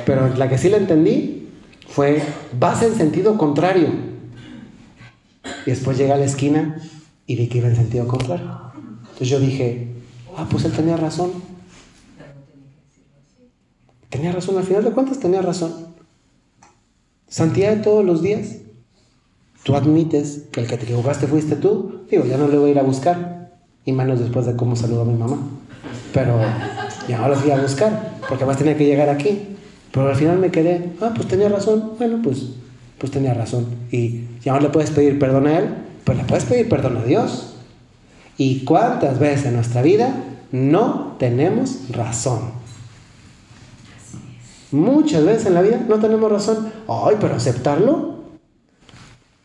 Pero 0.04 0.34
la 0.36 0.48
que 0.48 0.58
sí 0.58 0.68
le 0.68 0.78
entendí 0.78 1.48
fue, 1.86 2.20
vas 2.58 2.82
en 2.82 2.96
sentido 2.96 3.38
contrario. 3.38 3.86
Y 5.64 5.70
después 5.70 5.96
llegué 5.96 6.12
a 6.12 6.16
la 6.16 6.24
esquina 6.24 6.76
y 7.26 7.36
vi 7.36 7.46
que 7.46 7.58
iba 7.58 7.68
en 7.68 7.76
sentido 7.76 8.08
contrario. 8.08 8.50
Entonces 9.00 9.28
yo 9.28 9.38
dije, 9.38 9.94
ah, 10.36 10.48
pues 10.50 10.64
él 10.64 10.72
tenía 10.72 10.96
razón. 10.96 11.30
Tenía 14.08 14.32
razón, 14.32 14.56
al 14.56 14.64
final 14.64 14.84
de 14.84 14.90
cuentas 14.90 15.18
tenía 15.18 15.42
razón. 15.42 15.72
Santidad 17.28 17.76
de 17.76 17.82
todos 17.82 18.04
los 18.04 18.22
días. 18.22 18.56
Tú 19.64 19.74
admites 19.74 20.44
que 20.50 20.60
el 20.60 20.66
que 20.66 20.78
te 20.78 20.84
equivocaste 20.84 21.26
fuiste 21.26 21.56
tú. 21.56 22.04
Digo, 22.10 22.24
ya 22.24 22.38
no 22.38 22.48
le 22.48 22.56
voy 22.56 22.70
a 22.70 22.72
ir 22.72 22.78
a 22.78 22.82
buscar. 22.82 23.50
Y 23.84 23.92
menos 23.92 24.18
después 24.20 24.46
de 24.46 24.56
cómo 24.56 24.76
saludó 24.76 25.02
a 25.02 25.04
mi 25.04 25.14
mamá. 25.14 25.38
Pero 26.14 26.40
ya 27.06 27.18
no 27.18 27.28
lo 27.28 27.36
fui 27.36 27.50
a 27.50 27.60
buscar. 27.60 28.16
Porque 28.20 28.44
además 28.44 28.56
tenía 28.56 28.76
que 28.76 28.86
llegar 28.86 29.10
aquí. 29.10 29.56
Pero 29.92 30.08
al 30.08 30.16
final 30.16 30.38
me 30.38 30.50
quedé, 30.50 30.92
ah, 31.00 31.12
pues 31.14 31.28
tenía 31.28 31.48
razón. 31.48 31.92
Bueno, 31.98 32.20
pues, 32.22 32.46
pues 32.98 33.12
tenía 33.12 33.34
razón. 33.34 33.66
Y 33.90 34.24
ya 34.42 34.52
no 34.52 34.60
le 34.60 34.68
puedes 34.68 34.90
pedir 34.90 35.18
perdón 35.18 35.46
a 35.46 35.58
él, 35.58 35.68
pero 36.04 36.18
le 36.18 36.24
puedes 36.24 36.44
pedir 36.44 36.68
perdón 36.68 36.98
a 36.98 37.04
Dios. 37.04 37.54
¿Y 38.36 38.64
cuántas 38.64 39.18
veces 39.18 39.46
en 39.46 39.54
nuestra 39.54 39.82
vida 39.82 40.14
no 40.52 41.16
tenemos 41.18 41.90
razón? 41.90 42.52
Muchas 44.70 45.24
veces 45.24 45.46
en 45.46 45.54
la 45.54 45.62
vida 45.62 45.84
no 45.88 45.98
tenemos 45.98 46.30
razón. 46.30 46.72
Ay, 46.88 47.16
pero 47.20 47.34
aceptarlo. 47.34 48.18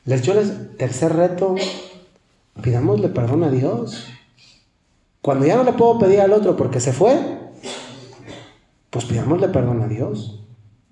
Les 0.05 0.21
yo 0.21 0.33
les 0.33 0.77
tercer 0.77 1.15
reto, 1.15 1.55
pidámosle 2.61 3.09
perdón 3.09 3.43
a 3.43 3.49
Dios. 3.49 4.07
Cuando 5.21 5.45
ya 5.45 5.55
no 5.55 5.63
le 5.63 5.73
puedo 5.73 5.97
pedir 5.97 6.19
al 6.19 6.33
otro 6.33 6.57
porque 6.57 6.81
se 6.81 6.91
fue, 6.91 7.17
pues 8.89 9.05
pidámosle 9.05 9.47
perdón 9.47 9.81
a 9.81 9.87
Dios. 9.87 10.41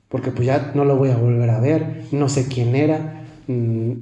Porque 0.07 0.32
pues 0.32 0.45
ya 0.45 0.71
no 0.75 0.86
lo 0.86 0.95
voy 0.95 1.09
a 1.09 1.17
volver 1.17 1.49
a 1.49 1.59
ver, 1.59 2.05
no 2.11 2.29
sé 2.29 2.47
quién 2.47 2.75
era. 2.75 3.25
Mm, 3.47 3.93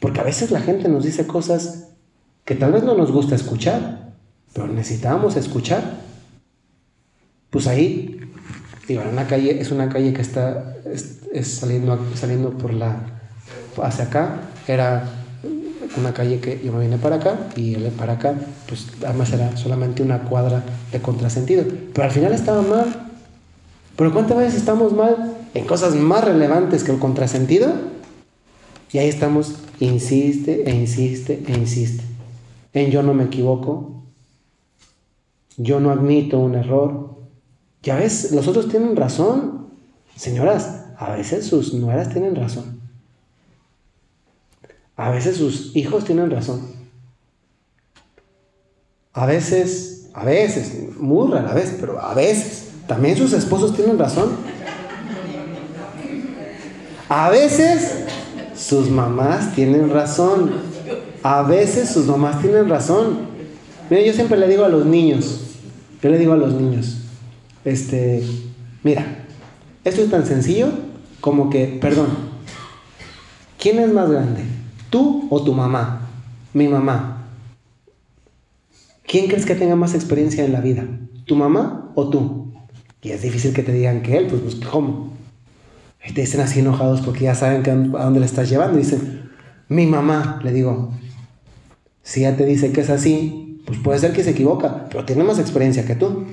porque 0.00 0.20
a 0.20 0.24
veces 0.24 0.50
la 0.50 0.60
gente 0.60 0.88
nos 0.88 1.04
dice 1.04 1.26
cosas 1.26 1.90
que 2.44 2.54
tal 2.54 2.72
vez 2.72 2.82
no 2.82 2.94
nos 2.94 3.12
gusta 3.12 3.34
escuchar, 3.34 4.14
pero 4.54 4.66
necesitamos 4.66 5.36
escuchar. 5.36 6.00
Pues 7.50 7.66
ahí 7.66 8.18
una 8.96 9.26
calle, 9.26 9.60
es 9.60 9.70
una 9.70 9.88
calle 9.88 10.12
que 10.12 10.22
está 10.22 10.76
es, 10.84 11.48
saliendo, 11.48 11.98
saliendo 12.14 12.50
por 12.50 12.72
la, 12.74 12.96
hacia 13.82 14.04
acá, 14.04 14.40
era 14.66 15.04
una 15.96 16.12
calle 16.12 16.40
que 16.40 16.60
yo 16.64 16.72
me 16.72 16.80
vine 16.80 16.98
para 16.98 17.16
acá 17.16 17.48
y 17.56 17.74
él 17.74 17.90
para 17.96 18.14
acá, 18.14 18.34
pues 18.66 18.86
además 19.04 19.32
era 19.32 19.56
solamente 19.56 20.02
una 20.02 20.20
cuadra 20.22 20.62
de 20.90 21.00
contrasentido. 21.00 21.64
Pero 21.92 22.04
al 22.04 22.12
final 22.12 22.32
estaba 22.32 22.62
mal. 22.62 23.10
Pero 23.96 24.12
¿cuántas 24.12 24.38
veces 24.38 24.54
estamos 24.54 24.92
mal 24.92 25.36
en 25.54 25.66
cosas 25.66 25.94
más 25.94 26.24
relevantes 26.24 26.82
que 26.82 26.92
el 26.92 26.98
contrasentido? 26.98 27.72
Y 28.92 28.98
ahí 28.98 29.08
estamos, 29.08 29.56
insiste 29.80 30.68
e 30.68 30.74
insiste 30.74 31.42
e 31.46 31.52
insiste. 31.52 32.04
En 32.74 32.90
yo 32.90 33.02
no 33.02 33.12
me 33.12 33.24
equivoco, 33.24 34.02
yo 35.56 35.80
no 35.80 35.90
admito 35.90 36.38
un 36.38 36.54
error, 36.54 37.01
ya 37.82 37.96
ves, 37.96 38.32
los 38.32 38.46
otros 38.48 38.68
tienen 38.68 38.96
razón. 38.96 39.68
Señoras, 40.16 40.84
a 40.96 41.12
veces 41.12 41.46
sus 41.46 41.74
nueras 41.74 42.10
tienen 42.10 42.36
razón. 42.36 42.80
A 44.96 45.10
veces 45.10 45.36
sus 45.36 45.74
hijos 45.74 46.04
tienen 46.04 46.30
razón. 46.30 46.62
A 49.12 49.26
veces, 49.26 50.08
a 50.14 50.24
veces, 50.24 50.96
muy 50.96 51.30
rara 51.30 51.54
vez, 51.54 51.76
pero 51.80 52.00
a 52.00 52.14
veces, 52.14 52.70
también 52.86 53.16
sus 53.16 53.32
esposos 53.32 53.74
tienen 53.74 53.98
razón. 53.98 54.30
A 57.08 57.30
veces 57.30 58.04
sus 58.54 58.88
mamás 58.88 59.54
tienen 59.54 59.90
razón. 59.90 60.52
A 61.22 61.42
veces 61.42 61.90
sus 61.90 62.06
mamás 62.06 62.40
tienen 62.40 62.68
razón. 62.68 63.32
Mira, 63.90 64.02
yo 64.02 64.12
siempre 64.12 64.38
le 64.38 64.48
digo 64.48 64.64
a 64.64 64.68
los 64.68 64.86
niños, 64.86 65.40
yo 66.00 66.10
le 66.10 66.18
digo 66.18 66.32
a 66.32 66.36
los 66.36 66.54
niños, 66.54 67.01
este, 67.64 68.22
mira, 68.82 69.24
esto 69.84 70.02
es 70.02 70.10
tan 70.10 70.26
sencillo 70.26 70.68
como 71.20 71.50
que, 71.50 71.78
perdón, 71.80 72.08
¿quién 73.58 73.78
es 73.78 73.92
más 73.92 74.10
grande? 74.10 74.42
¿Tú 74.90 75.28
o 75.30 75.42
tu 75.42 75.54
mamá? 75.54 76.08
Mi 76.52 76.68
mamá. 76.68 77.28
¿Quién 79.06 79.26
crees 79.26 79.46
que 79.46 79.54
tenga 79.54 79.76
más 79.76 79.94
experiencia 79.94 80.44
en 80.44 80.52
la 80.52 80.60
vida? 80.60 80.84
¿Tu 81.26 81.36
mamá 81.36 81.90
o 81.94 82.08
tú? 82.08 82.52
Y 83.02 83.10
es 83.10 83.22
difícil 83.22 83.52
que 83.52 83.62
te 83.62 83.72
digan 83.72 84.02
que 84.02 84.16
él, 84.16 84.26
pues, 84.26 84.42
pues 84.42 84.54
¿cómo? 84.56 85.12
Te 86.14 86.20
dicen 86.20 86.40
así 86.40 86.60
enojados 86.60 87.00
porque 87.00 87.24
ya 87.24 87.34
saben 87.34 87.62
a 87.96 88.04
dónde 88.04 88.20
le 88.20 88.26
estás 88.26 88.48
llevando. 88.48 88.78
Y 88.78 88.82
dicen, 88.82 89.30
mi 89.68 89.86
mamá, 89.86 90.40
le 90.42 90.52
digo, 90.52 90.92
si 92.02 92.22
ya 92.22 92.36
te 92.36 92.44
dice 92.44 92.72
que 92.72 92.80
es 92.80 92.90
así, 92.90 93.60
pues 93.66 93.78
puede 93.78 93.98
ser 93.98 94.12
que 94.12 94.24
se 94.24 94.30
equivoca, 94.30 94.86
pero 94.90 95.04
tiene 95.04 95.24
más 95.24 95.38
experiencia 95.38 95.86
que 95.86 95.94
tú. 95.94 96.26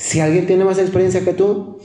Si 0.00 0.18
alguien 0.18 0.46
tiene 0.46 0.64
más 0.64 0.78
experiencia 0.78 1.20
que 1.20 1.34
tú, 1.34 1.78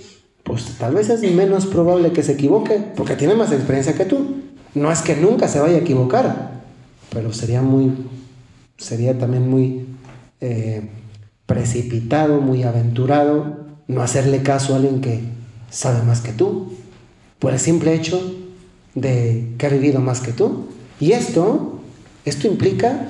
pues 0.44 0.78
tal 0.78 0.96
vez 0.96 1.10
es 1.10 1.22
menos 1.34 1.66
probable 1.66 2.14
que 2.14 2.24
se 2.24 2.32
equivoque, 2.32 2.82
porque 2.96 3.18
tiene 3.18 3.36
más 3.36 3.52
experiencia 3.52 3.94
que 3.94 4.06
tú. 4.06 4.38
No 4.74 4.90
es 4.90 5.02
que 5.02 5.18
nunca 5.18 5.50
se 5.50 5.60
vaya 5.60 5.76
a 5.76 5.80
equivocar, 5.80 6.62
pero 7.14 7.34
sería 7.34 7.62
muy, 7.62 7.92
sería 8.78 9.18
también 9.18 9.50
muy 9.50 9.88
eh, 10.40 10.90
precipitado, 11.46 12.40
muy 12.40 12.64
aventurado, 12.64 13.58
no 13.90 14.02
hacerle 14.02 14.44
caso 14.44 14.74
a 14.74 14.78
alguien 14.78 15.02
que 15.02 15.20
sabe 15.70 16.02
más 16.04 16.22
que 16.22 16.32
tú, 16.32 16.72
por 17.38 17.52
el 17.52 17.60
simple 17.60 17.94
hecho 17.94 18.34
de 18.94 19.56
que 19.58 19.66
ha 19.66 19.70
vivido 19.70 20.00
más 20.00 20.22
que 20.22 20.32
tú. 20.32 20.68
Y 21.02 21.12
esto, 21.12 21.82
esto 22.24 22.48
implica 22.48 23.10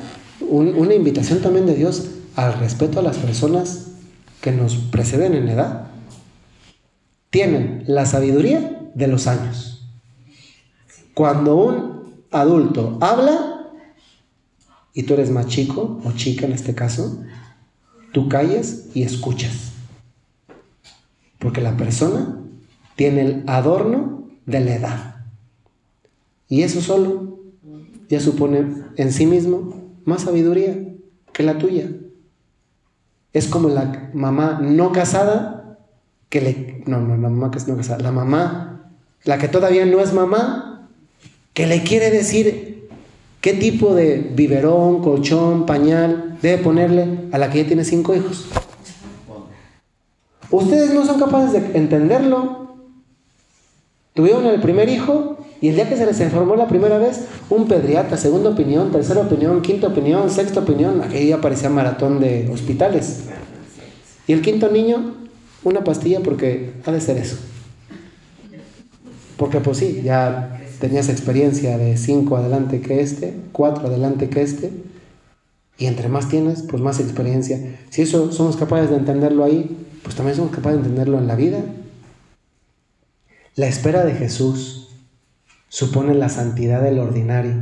una 0.50 0.96
invitación 0.96 1.42
también 1.42 1.68
de 1.68 1.76
Dios 1.76 2.08
al 2.36 2.58
respeto 2.60 3.00
a 3.00 3.04
las 3.04 3.18
personas 3.18 3.92
que 4.46 4.52
nos 4.52 4.76
preceden 4.76 5.34
en 5.34 5.50
edad 5.50 5.88
tienen 7.32 7.84
la 7.88 8.06
sabiduría 8.06 8.92
de 8.94 9.08
los 9.08 9.26
años. 9.26 9.90
Cuando 11.16 11.56
un 11.56 12.26
adulto 12.30 13.00
habla 13.02 13.72
y 14.94 15.02
tú 15.02 15.16
eres 15.16 15.32
más 15.32 15.48
chico 15.48 16.00
o 16.06 16.12
chica 16.12 16.46
en 16.46 16.52
este 16.52 16.76
caso, 16.76 17.24
tú 18.14 18.30
calles 18.30 18.90
y 18.94 19.02
escuchas. 19.02 19.72
Porque 21.40 21.62
la 21.62 21.76
persona 21.76 22.38
tiene 22.96 23.22
el 23.22 23.44
adorno 23.48 24.30
de 24.46 24.60
la 24.60 24.76
edad. 24.76 25.16
Y 26.50 26.62
eso 26.62 26.82
solo 26.82 27.40
ya 28.10 28.20
supone 28.20 28.84
en 28.96 29.12
sí 29.12 29.26
mismo 29.26 29.74
más 30.06 30.22
sabiduría 30.22 30.78
que 31.34 31.42
la 31.42 31.58
tuya 31.58 31.90
es 33.36 33.48
como 33.48 33.68
la 33.68 34.10
mamá 34.14 34.60
no 34.62 34.94
casada 34.94 35.78
que 36.30 36.40
le... 36.40 36.84
No, 36.86 37.02
no, 37.02 37.18
la 37.18 37.28
mamá 37.30 37.52
que 37.52 37.58
es 37.58 37.68
no 37.68 37.76
casada. 37.76 38.02
La 38.02 38.14
mamá, 38.14 38.90
la 39.26 39.38
que 39.38 39.50
todavía 39.50 39.86
no 39.86 40.00
es 40.00 40.14
mamá, 40.14 40.88
que 41.54 41.68
le 41.68 41.84
quiere 41.84 42.12
decir 42.12 42.88
qué 43.42 43.54
tipo 43.54 43.94
de 43.94 44.32
biberón, 44.34 45.04
colchón, 45.04 45.66
pañal 45.66 46.38
debe 46.42 46.64
ponerle 46.64 47.28
a 47.34 47.38
la 47.38 47.50
que 47.50 47.62
ya 47.62 47.68
tiene 47.68 47.84
cinco 47.84 48.16
hijos. 48.16 48.46
Ustedes 50.50 50.94
no 50.94 51.06
son 51.06 51.20
capaces 51.20 51.52
de 51.52 51.78
entenderlo. 51.78 52.78
Tuvieron 54.14 54.46
el 54.46 54.62
primer 54.62 54.88
hijo 54.88 55.35
y 55.66 55.70
el 55.70 55.76
día 55.78 55.90
que 55.90 55.98
se 55.98 56.06
les 56.06 56.22
informó 56.22 56.56
la 56.56 56.68
primera 56.68 57.00
vez, 57.00 57.22
un 57.50 57.68
pediatra, 57.68 58.18
segunda 58.18 58.52
opinión, 58.52 58.92
tercera 58.92 59.22
opinión, 59.22 59.64
quinta 59.64 59.88
opinión, 59.88 60.30
sexta 60.30 60.60
opinión, 60.60 61.02
aquí 61.02 61.32
aparecía 61.32 61.72
maratón 61.72 62.20
de 62.20 62.48
hospitales. 62.54 63.22
Y 64.28 64.34
el 64.34 64.44
quinto 64.44 64.70
niño, 64.70 65.16
una 65.64 65.84
pastilla 65.84 66.20
porque 66.20 66.74
ha 66.86 66.92
de 66.92 67.02
ser 67.02 67.18
eso. 67.18 67.38
Porque 69.38 69.60
pues 69.60 69.80
sí, 69.80 70.04
ya 70.04 70.62
tenías 70.80 71.10
experiencia 71.10 71.80
de 71.80 71.98
cinco 71.98 72.38
adelante 72.38 72.80
que 72.80 73.02
este, 73.02 73.34
cuatro 73.52 73.88
adelante 73.88 74.30
que 74.30 74.44
este, 74.44 74.70
y 75.80 75.88
entre 75.88 76.10
más 76.10 76.30
tienes, 76.30 76.62
pues 76.62 76.84
más 76.84 77.00
experiencia. 77.00 77.76
Si 77.90 78.04
eso 78.04 78.32
somos 78.32 78.56
capaces 78.56 78.92
de 78.92 78.98
entenderlo 78.98 79.44
ahí, 79.44 79.76
pues 80.04 80.16
también 80.16 80.38
somos 80.38 80.52
capaces 80.52 80.84
de 80.84 80.90
entenderlo 80.90 81.18
en 81.18 81.26
la 81.26 81.36
vida. 81.36 81.58
La 83.56 83.66
espera 83.66 84.06
de 84.06 84.14
Jesús 84.14 84.85
supone 85.76 86.16
la 86.16 86.30
santidad 86.30 86.82
del 86.82 87.00
ordinario. 87.00 87.54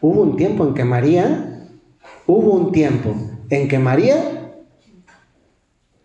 Hubo 0.00 0.22
un 0.22 0.36
tiempo 0.36 0.66
en 0.66 0.72
que 0.72 0.84
María, 0.84 1.68
hubo 2.26 2.54
un 2.54 2.72
tiempo 2.72 3.14
en 3.50 3.68
que 3.68 3.78
María 3.78 4.54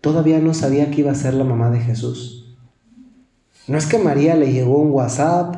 todavía 0.01 0.39
no 0.39 0.53
sabía 0.53 0.91
que 0.91 0.99
iba 0.99 1.11
a 1.13 1.15
ser 1.15 1.35
la 1.35 1.45
mamá 1.45 1.69
de 1.69 1.79
Jesús. 1.79 2.53
No 3.69 3.77
es 3.77 3.85
que 3.85 3.97
María 3.97 4.35
le 4.35 4.51
llegó 4.51 4.77
un 4.77 4.91
WhatsApp 4.91 5.55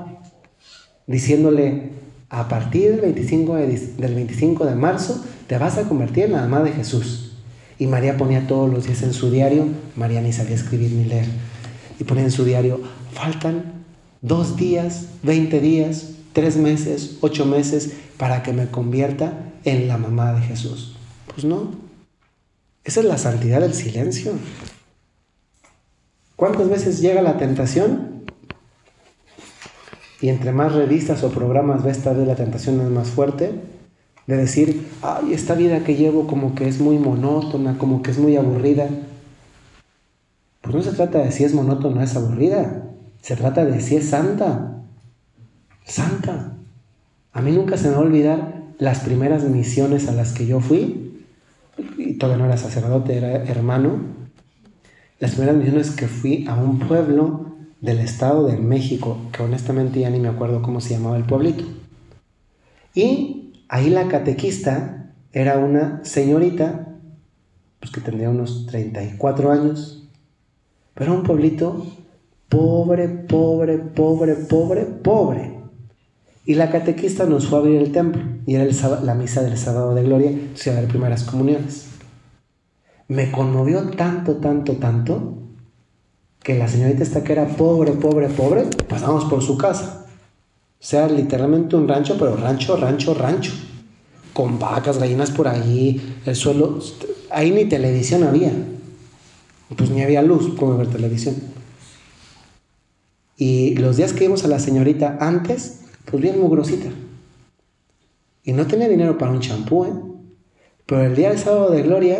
diciéndole, 1.07 1.93
a 2.29 2.47
partir 2.47 2.91
del 2.91 3.01
25 3.01 3.55
de, 3.55 3.67
del 3.97 4.13
25 4.13 4.63
de 4.67 4.75
marzo 4.75 5.25
te 5.47 5.57
vas 5.57 5.79
a 5.79 5.87
convertir 5.87 6.25
en 6.25 6.33
la 6.33 6.41
mamá 6.41 6.61
de 6.61 6.73
Jesús. 6.73 7.31
Y 7.79 7.87
María 7.87 8.15
ponía 8.15 8.45
todos 8.45 8.71
los 8.71 8.85
días 8.85 9.01
en 9.01 9.13
su 9.13 9.31
diario, 9.31 9.65
María 9.95 10.21
ni 10.21 10.33
sabía 10.33 10.53
escribir 10.53 10.91
ni 10.91 11.05
leer, 11.05 11.25
y 11.99 12.03
ponía 12.03 12.25
en 12.25 12.31
su 12.31 12.45
diario, 12.45 12.79
faltan 13.13 13.76
dos 14.21 14.55
días, 14.55 15.07
20 15.23 15.59
días, 15.59 16.11
tres 16.33 16.57
meses, 16.57 17.17
ocho 17.21 17.45
meses 17.45 17.93
para 18.17 18.43
que 18.43 18.53
me 18.53 18.67
convierta 18.67 19.53
en 19.63 19.87
la 19.87 19.97
mamá 19.97 20.33
de 20.33 20.41
Jesús. 20.41 20.95
Pues 21.27 21.45
no, 21.45 21.71
esa 22.83 23.01
es 23.01 23.05
la 23.05 23.17
santidad 23.17 23.61
del 23.61 23.73
silencio. 23.73 24.33
¿Cuántas 26.35 26.69
veces 26.69 27.01
llega 27.01 27.21
la 27.21 27.37
tentación? 27.37 28.23
Y 30.21 30.29
entre 30.29 30.51
más 30.51 30.73
revistas 30.73 31.23
o 31.23 31.31
programas 31.31 31.83
ves, 31.83 31.99
tal 32.03 32.17
vez 32.17 32.27
la 32.27 32.35
tentación 32.35 32.79
es 32.81 32.89
más 32.89 33.09
fuerte 33.09 33.51
de 34.25 34.37
decir, 34.37 34.87
ay, 35.01 35.33
esta 35.33 35.53
vida 35.53 35.83
que 35.83 35.95
llevo 35.95 36.27
como 36.27 36.53
que 36.55 36.67
es 36.67 36.79
muy 36.79 36.97
monótona, 36.97 37.77
como 37.77 38.01
que 38.01 38.11
es 38.11 38.19
muy 38.19 38.35
aburrida. 38.35 38.87
Pues 40.61 40.75
no 40.75 40.81
se 40.81 40.91
trata 40.91 41.19
de 41.19 41.31
si 41.31 41.43
es 41.43 41.53
monótona 41.53 42.01
o 42.01 42.03
es 42.03 42.15
aburrida, 42.15 42.86
se 43.27 43.35
trata 43.35 43.65
de 43.65 43.81
si 43.81 43.97
es 43.97 44.11
santa. 44.11 44.83
Santa. 45.83 46.53
A 47.33 47.41
mí 47.41 47.51
nunca 47.51 47.75
se 47.75 47.89
me 47.89 47.95
va 47.95 47.99
a 47.99 48.05
olvidar 48.05 48.63
las 48.79 49.01
primeras 49.01 49.43
misiones 49.43 50.07
a 50.07 50.13
las 50.13 50.31
que 50.31 50.47
yo 50.47 50.61
fui, 50.61 51.25
y 51.97 52.13
todavía 52.13 52.41
no 52.41 52.45
era 52.49 52.55
sacerdote, 52.55 53.17
era 53.17 53.43
hermano, 53.43 53.97
las 55.19 55.31
primeras 55.31 55.57
misiones 55.57 55.91
que 55.91 56.07
fui 56.07 56.47
a 56.47 56.55
un 56.55 56.79
pueblo 56.79 57.47
del 57.81 57.99
Estado 57.99 58.47
de 58.47 58.55
México, 58.55 59.17
que 59.33 59.43
honestamente 59.43 59.99
ya 59.99 60.09
ni 60.09 60.21
me 60.21 60.29
acuerdo 60.29 60.61
cómo 60.61 60.79
se 60.79 60.93
llamaba 60.93 61.17
el 61.17 61.25
pueblito. 61.25 61.65
Y 62.95 63.51
ahí 63.67 63.89
la 63.89 64.07
catequista 64.07 65.11
era 65.33 65.57
una 65.57 65.99
señorita, 66.05 66.95
pues 67.81 67.91
que 67.91 67.99
tendría 67.99 68.29
unos 68.29 68.67
34 68.67 69.51
años, 69.51 70.07
pero 70.93 71.13
un 71.13 71.23
pueblito 71.23 71.85
pobre, 72.49 73.07
pobre, 73.07 73.77
pobre, 73.77 74.35
pobre, 74.35 74.85
pobre. 74.85 75.57
Y 76.45 76.55
la 76.55 76.71
catequista 76.71 77.25
nos 77.25 77.47
fue 77.47 77.57
a 77.57 77.61
abrir 77.61 77.81
el 77.81 77.91
templo, 77.91 78.21
y 78.45 78.55
era 78.55 78.65
la 79.03 79.13
misa 79.15 79.43
del 79.43 79.57
sábado 79.57 79.93
de 79.93 80.03
gloria, 80.03 80.31
se 80.53 80.71
iba 80.71 80.79
a 80.79 80.87
primeras 80.87 81.23
comuniones. 81.23 81.87
Me 83.09 83.31
conmovió 83.31 83.89
tanto, 83.91 84.37
tanto, 84.37 84.73
tanto, 84.73 85.33
que 86.41 86.57
la 86.57 86.69
señorita 86.69 87.03
esta 87.03 87.23
que 87.23 87.33
era 87.33 87.47
pobre, 87.47 87.91
pobre, 87.91 88.29
pobre, 88.29 88.63
pasamos 88.87 89.25
por 89.25 89.43
su 89.43 89.57
casa. 89.57 90.05
O 90.79 90.83
sea, 90.83 91.07
literalmente 91.07 91.75
un 91.75 91.87
rancho, 91.87 92.15
pero 92.17 92.37
rancho, 92.37 92.77
rancho, 92.77 93.13
rancho. 93.13 93.51
Con 94.31 94.59
vacas, 94.59 94.99
gallinas 94.99 95.31
por 95.31 95.47
ahí, 95.47 96.19
el 96.25 96.35
suelo. 96.35 96.79
Ahí 97.31 97.51
ni 97.51 97.65
televisión 97.65 98.23
había. 98.23 98.51
Pues 99.75 99.89
ni 99.89 100.01
había 100.01 100.21
luz, 100.21 100.53
como 100.55 100.77
ver 100.77 100.87
televisión. 100.87 101.35
Y 103.37 103.75
los 103.75 103.97
días 103.97 104.13
que 104.13 104.23
íbamos 104.23 104.43
a 104.43 104.47
la 104.47 104.59
señorita 104.59 105.17
antes, 105.21 105.81
pues 106.05 106.21
bien 106.21 106.39
mugrosita. 106.39 106.89
Y 108.43 108.53
no 108.53 108.65
tenía 108.65 108.89
dinero 108.89 109.17
para 109.17 109.31
un 109.31 109.39
champú, 109.39 109.85
¿eh? 109.85 109.93
Pero 110.87 111.03
el 111.03 111.15
día 111.15 111.29
del 111.29 111.37
sábado 111.37 111.69
de 111.69 111.83
gloria 111.83 112.19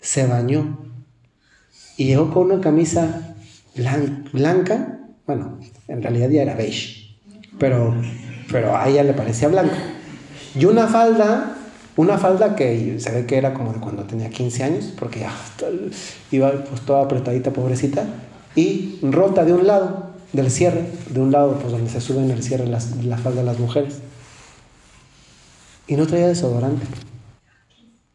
se 0.00 0.26
bañó. 0.26 0.78
Y 1.96 2.06
llegó 2.06 2.32
con 2.34 2.50
una 2.50 2.60
camisa 2.60 3.34
blanca, 4.32 5.00
bueno, 5.26 5.58
en 5.88 6.02
realidad 6.02 6.28
ya 6.28 6.42
era 6.42 6.54
beige, 6.54 7.16
pero, 7.58 7.94
a 8.76 8.88
ella 8.88 9.04
le 9.04 9.14
parecía 9.14 9.48
blanca. 9.48 9.76
Y 10.58 10.64
una 10.64 10.88
falda, 10.88 11.56
una 11.96 12.18
falda 12.18 12.56
que 12.56 12.98
se 12.98 13.10
ve 13.12 13.24
que 13.24 13.38
era 13.38 13.54
como 13.54 13.72
de 13.72 13.80
cuando 13.80 14.02
tenía 14.02 14.28
15 14.28 14.64
años, 14.64 14.92
porque 14.98 15.24
iba 16.30 16.52
pues 16.64 16.80
toda 16.82 17.04
apretadita, 17.04 17.52
pobrecita, 17.52 18.04
y 18.54 18.98
rota 19.02 19.44
de 19.44 19.52
un 19.54 19.66
lado 19.66 20.11
del 20.32 20.50
cierre, 20.50 20.86
de 21.10 21.20
un 21.20 21.32
lado 21.32 21.58
pues 21.58 21.72
donde 21.72 21.90
se 21.90 22.00
suben 22.00 22.30
el 22.30 22.42
cierre 22.42 22.66
las, 22.66 23.04
la 23.04 23.18
falda 23.18 23.40
de 23.40 23.46
las 23.46 23.58
mujeres. 23.58 23.98
Y 25.86 25.96
no 25.96 26.06
traía 26.06 26.28
desodorante, 26.28 26.86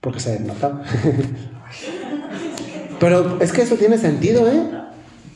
porque 0.02 0.20
se 0.20 0.40
notaba. 0.40 0.84
Pero 3.00 3.40
es 3.42 3.52
que 3.52 3.62
eso 3.62 3.76
tiene 3.76 3.98
sentido, 3.98 4.50
¿eh? 4.50 4.62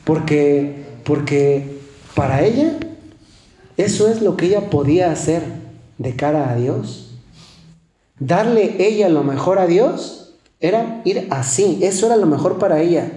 Porque, 0.04 0.84
porque 1.04 1.78
para 2.14 2.42
ella 2.42 2.72
eso 3.76 4.08
es 4.08 4.22
lo 4.22 4.36
que 4.36 4.46
ella 4.46 4.70
podía 4.70 5.10
hacer 5.10 5.42
de 5.98 6.16
cara 6.16 6.50
a 6.50 6.56
Dios. 6.56 7.14
Darle 8.18 8.76
ella 8.78 9.08
lo 9.08 9.24
mejor 9.24 9.58
a 9.58 9.66
Dios 9.66 10.34
era 10.60 11.02
ir 11.04 11.26
así, 11.30 11.80
eso 11.82 12.06
era 12.06 12.16
lo 12.16 12.26
mejor 12.26 12.58
para 12.58 12.80
ella. 12.80 13.10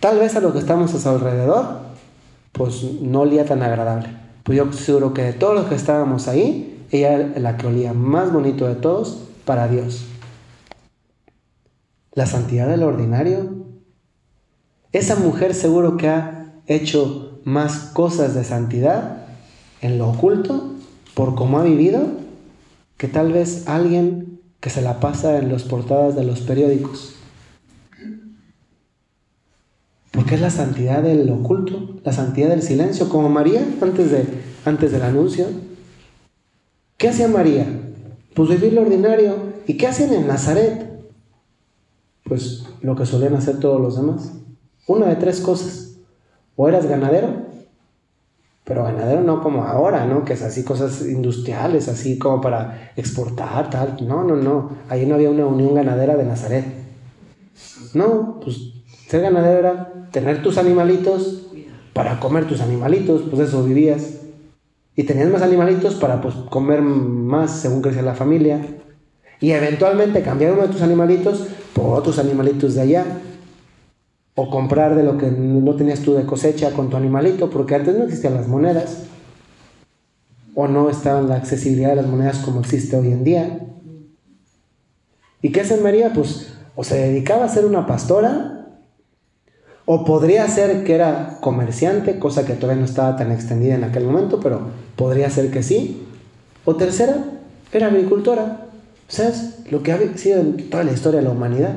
Tal 0.00 0.18
vez 0.18 0.36
a 0.36 0.40
lo 0.40 0.52
que 0.52 0.58
estamos 0.58 0.94
a 0.94 0.98
su 0.98 1.08
alrededor, 1.08 1.83
pues 2.54 2.82
no 3.02 3.20
olía 3.20 3.44
tan 3.44 3.62
agradable. 3.62 4.08
Pues 4.42 4.56
yo 4.56 4.72
seguro 4.72 5.12
que 5.12 5.22
de 5.22 5.32
todos 5.34 5.54
los 5.54 5.66
que 5.66 5.74
estábamos 5.74 6.26
ahí, 6.26 6.86
ella 6.90 7.12
era 7.12 7.38
la 7.38 7.56
que 7.58 7.66
olía 7.66 7.92
más 7.92 8.32
bonito 8.32 8.66
de 8.66 8.76
todos 8.76 9.28
para 9.44 9.68
Dios. 9.68 10.06
La 12.14 12.24
santidad 12.24 12.66
del 12.68 12.82
ordinario 12.82 13.64
esa 14.94 15.16
mujer 15.16 15.54
seguro 15.54 15.96
que 15.96 16.08
ha 16.08 16.52
hecho 16.68 17.40
más 17.42 17.90
cosas 17.92 18.32
de 18.36 18.44
santidad 18.44 19.26
en 19.80 19.98
lo 19.98 20.08
oculto 20.08 20.70
por 21.14 21.34
cómo 21.34 21.58
ha 21.58 21.64
vivido 21.64 22.06
que 22.96 23.08
tal 23.08 23.32
vez 23.32 23.66
alguien 23.66 24.40
que 24.60 24.70
se 24.70 24.82
la 24.82 25.00
pasa 25.00 25.36
en 25.38 25.50
las 25.50 25.64
portadas 25.64 26.14
de 26.14 26.22
los 26.22 26.42
periódicos. 26.42 27.16
Porque 30.14 30.36
es 30.36 30.40
la 30.40 30.50
santidad 30.50 31.02
del 31.02 31.28
oculto, 31.30 31.96
la 32.04 32.12
santidad 32.12 32.48
del 32.48 32.62
silencio, 32.62 33.08
como 33.08 33.28
María 33.28 33.66
antes, 33.80 34.12
de, 34.12 34.24
antes 34.64 34.92
del 34.92 35.02
anuncio. 35.02 35.46
¿Qué 36.96 37.08
hacía 37.08 37.26
María? 37.26 37.66
Pues 38.34 38.48
vivir 38.48 38.74
lo 38.74 38.82
ordinario. 38.82 39.34
¿Y 39.66 39.76
qué 39.76 39.88
hacían 39.88 40.12
en 40.12 40.28
Nazaret? 40.28 40.88
Pues 42.22 42.64
lo 42.80 42.94
que 42.94 43.06
solían 43.06 43.34
hacer 43.34 43.58
todos 43.58 43.80
los 43.80 43.96
demás. 43.96 44.32
Una 44.86 45.06
de 45.06 45.16
tres 45.16 45.40
cosas. 45.40 45.96
O 46.56 46.68
eras 46.68 46.86
ganadero, 46.86 47.44
pero 48.62 48.84
ganadero 48.84 49.22
no 49.22 49.42
como 49.42 49.64
ahora, 49.64 50.06
¿no? 50.06 50.24
Que 50.24 50.34
es 50.34 50.42
así 50.42 50.62
cosas 50.62 51.04
industriales, 51.04 51.88
así 51.88 52.16
como 52.16 52.40
para 52.40 52.92
exportar, 52.94 53.68
tal. 53.68 53.96
No, 54.06 54.22
no, 54.22 54.36
no. 54.36 54.70
Ahí 54.88 55.04
no 55.04 55.16
había 55.16 55.30
una 55.30 55.46
unión 55.46 55.74
ganadera 55.74 56.14
de 56.14 56.24
Nazaret. 56.24 56.64
No, 57.92 58.38
pues 58.40 58.73
ser 59.14 59.22
ganadero 59.22 59.60
era 59.60 60.08
tener 60.10 60.42
tus 60.42 60.58
animalitos 60.58 61.46
para 61.92 62.18
comer 62.18 62.48
tus 62.48 62.60
animalitos, 62.60 63.22
pues 63.30 63.48
eso 63.48 63.62
vivías. 63.62 64.14
Y 64.96 65.04
tenías 65.04 65.28
más 65.28 65.42
animalitos 65.42 65.94
para 65.94 66.20
pues, 66.20 66.34
comer 66.50 66.82
más 66.82 67.60
según 67.60 67.80
crecía 67.80 68.02
la 68.02 68.14
familia. 68.14 68.60
Y 69.40 69.52
eventualmente 69.52 70.22
cambiar 70.22 70.54
uno 70.54 70.62
de 70.62 70.68
tus 70.68 70.82
animalitos 70.82 71.46
por 71.74 71.96
otros 71.96 72.18
animalitos 72.18 72.74
de 72.74 72.80
allá 72.80 73.04
o 74.34 74.50
comprar 74.50 74.96
de 74.96 75.04
lo 75.04 75.16
que 75.16 75.30
no 75.30 75.76
tenías 75.76 76.00
tú 76.00 76.14
de 76.14 76.26
cosecha 76.26 76.72
con 76.72 76.90
tu 76.90 76.96
animalito, 76.96 77.50
porque 77.50 77.76
antes 77.76 77.96
no 77.96 78.02
existían 78.02 78.34
las 78.34 78.48
monedas, 78.48 79.04
o 80.56 80.66
no 80.66 80.90
estaba 80.90 81.22
la 81.22 81.36
accesibilidad 81.36 81.90
de 81.90 81.96
las 81.96 82.06
monedas 82.08 82.38
como 82.38 82.58
existe 82.58 82.96
hoy 82.96 83.12
en 83.12 83.22
día. 83.22 83.60
¿Y 85.40 85.52
qué 85.52 85.60
hace 85.60 85.76
María? 85.76 86.12
Pues 86.12 86.52
o 86.74 86.82
se 86.82 86.96
dedicaba 86.96 87.44
a 87.44 87.48
ser 87.48 87.64
una 87.64 87.86
pastora, 87.86 88.63
o 89.86 90.04
podría 90.04 90.48
ser 90.48 90.84
que 90.84 90.94
era 90.94 91.38
comerciante, 91.40 92.18
cosa 92.18 92.46
que 92.46 92.54
todavía 92.54 92.80
no 92.80 92.86
estaba 92.86 93.16
tan 93.16 93.30
extendida 93.32 93.74
en 93.74 93.84
aquel 93.84 94.04
momento, 94.04 94.40
pero 94.40 94.68
podría 94.96 95.28
ser 95.28 95.50
que 95.50 95.62
sí. 95.62 96.06
O 96.64 96.76
tercera, 96.76 97.24
era 97.70 97.88
agricultora. 97.88 98.66
O 99.06 99.12
sea, 99.12 99.28
es 99.28 99.70
lo 99.70 99.82
que 99.82 99.92
ha 99.92 100.16
sido 100.16 100.40
en 100.40 100.70
toda 100.70 100.84
la 100.84 100.92
historia 100.92 101.20
de 101.20 101.26
la 101.26 101.32
humanidad. 101.32 101.74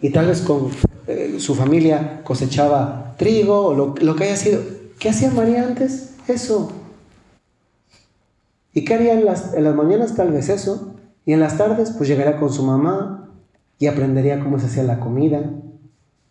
Y 0.00 0.10
tal 0.10 0.26
vez 0.26 0.42
con 0.42 0.68
eh, 1.08 1.36
su 1.38 1.56
familia 1.56 2.22
cosechaba 2.22 3.16
trigo 3.18 3.66
o 3.66 3.74
lo, 3.74 4.16
que 4.16 4.24
haya 4.24 4.36
sido. 4.36 4.60
¿Qué 5.00 5.08
hacía 5.08 5.30
María 5.32 5.64
antes? 5.64 6.14
Eso. 6.28 6.70
¿Y 8.72 8.84
qué 8.84 8.94
haría 8.94 9.14
en 9.14 9.24
las, 9.24 9.54
en 9.54 9.64
las 9.64 9.74
mañanas? 9.74 10.14
Tal 10.14 10.30
vez 10.30 10.48
eso. 10.48 10.94
Y 11.26 11.32
en 11.32 11.40
las 11.40 11.58
tardes, 11.58 11.90
pues 11.90 12.08
llegaría 12.08 12.38
con 12.38 12.52
su 12.52 12.62
mamá 12.62 13.28
y 13.80 13.88
aprendería 13.88 14.38
cómo 14.38 14.60
se 14.60 14.66
hacía 14.66 14.84
la 14.84 15.00
comida 15.00 15.50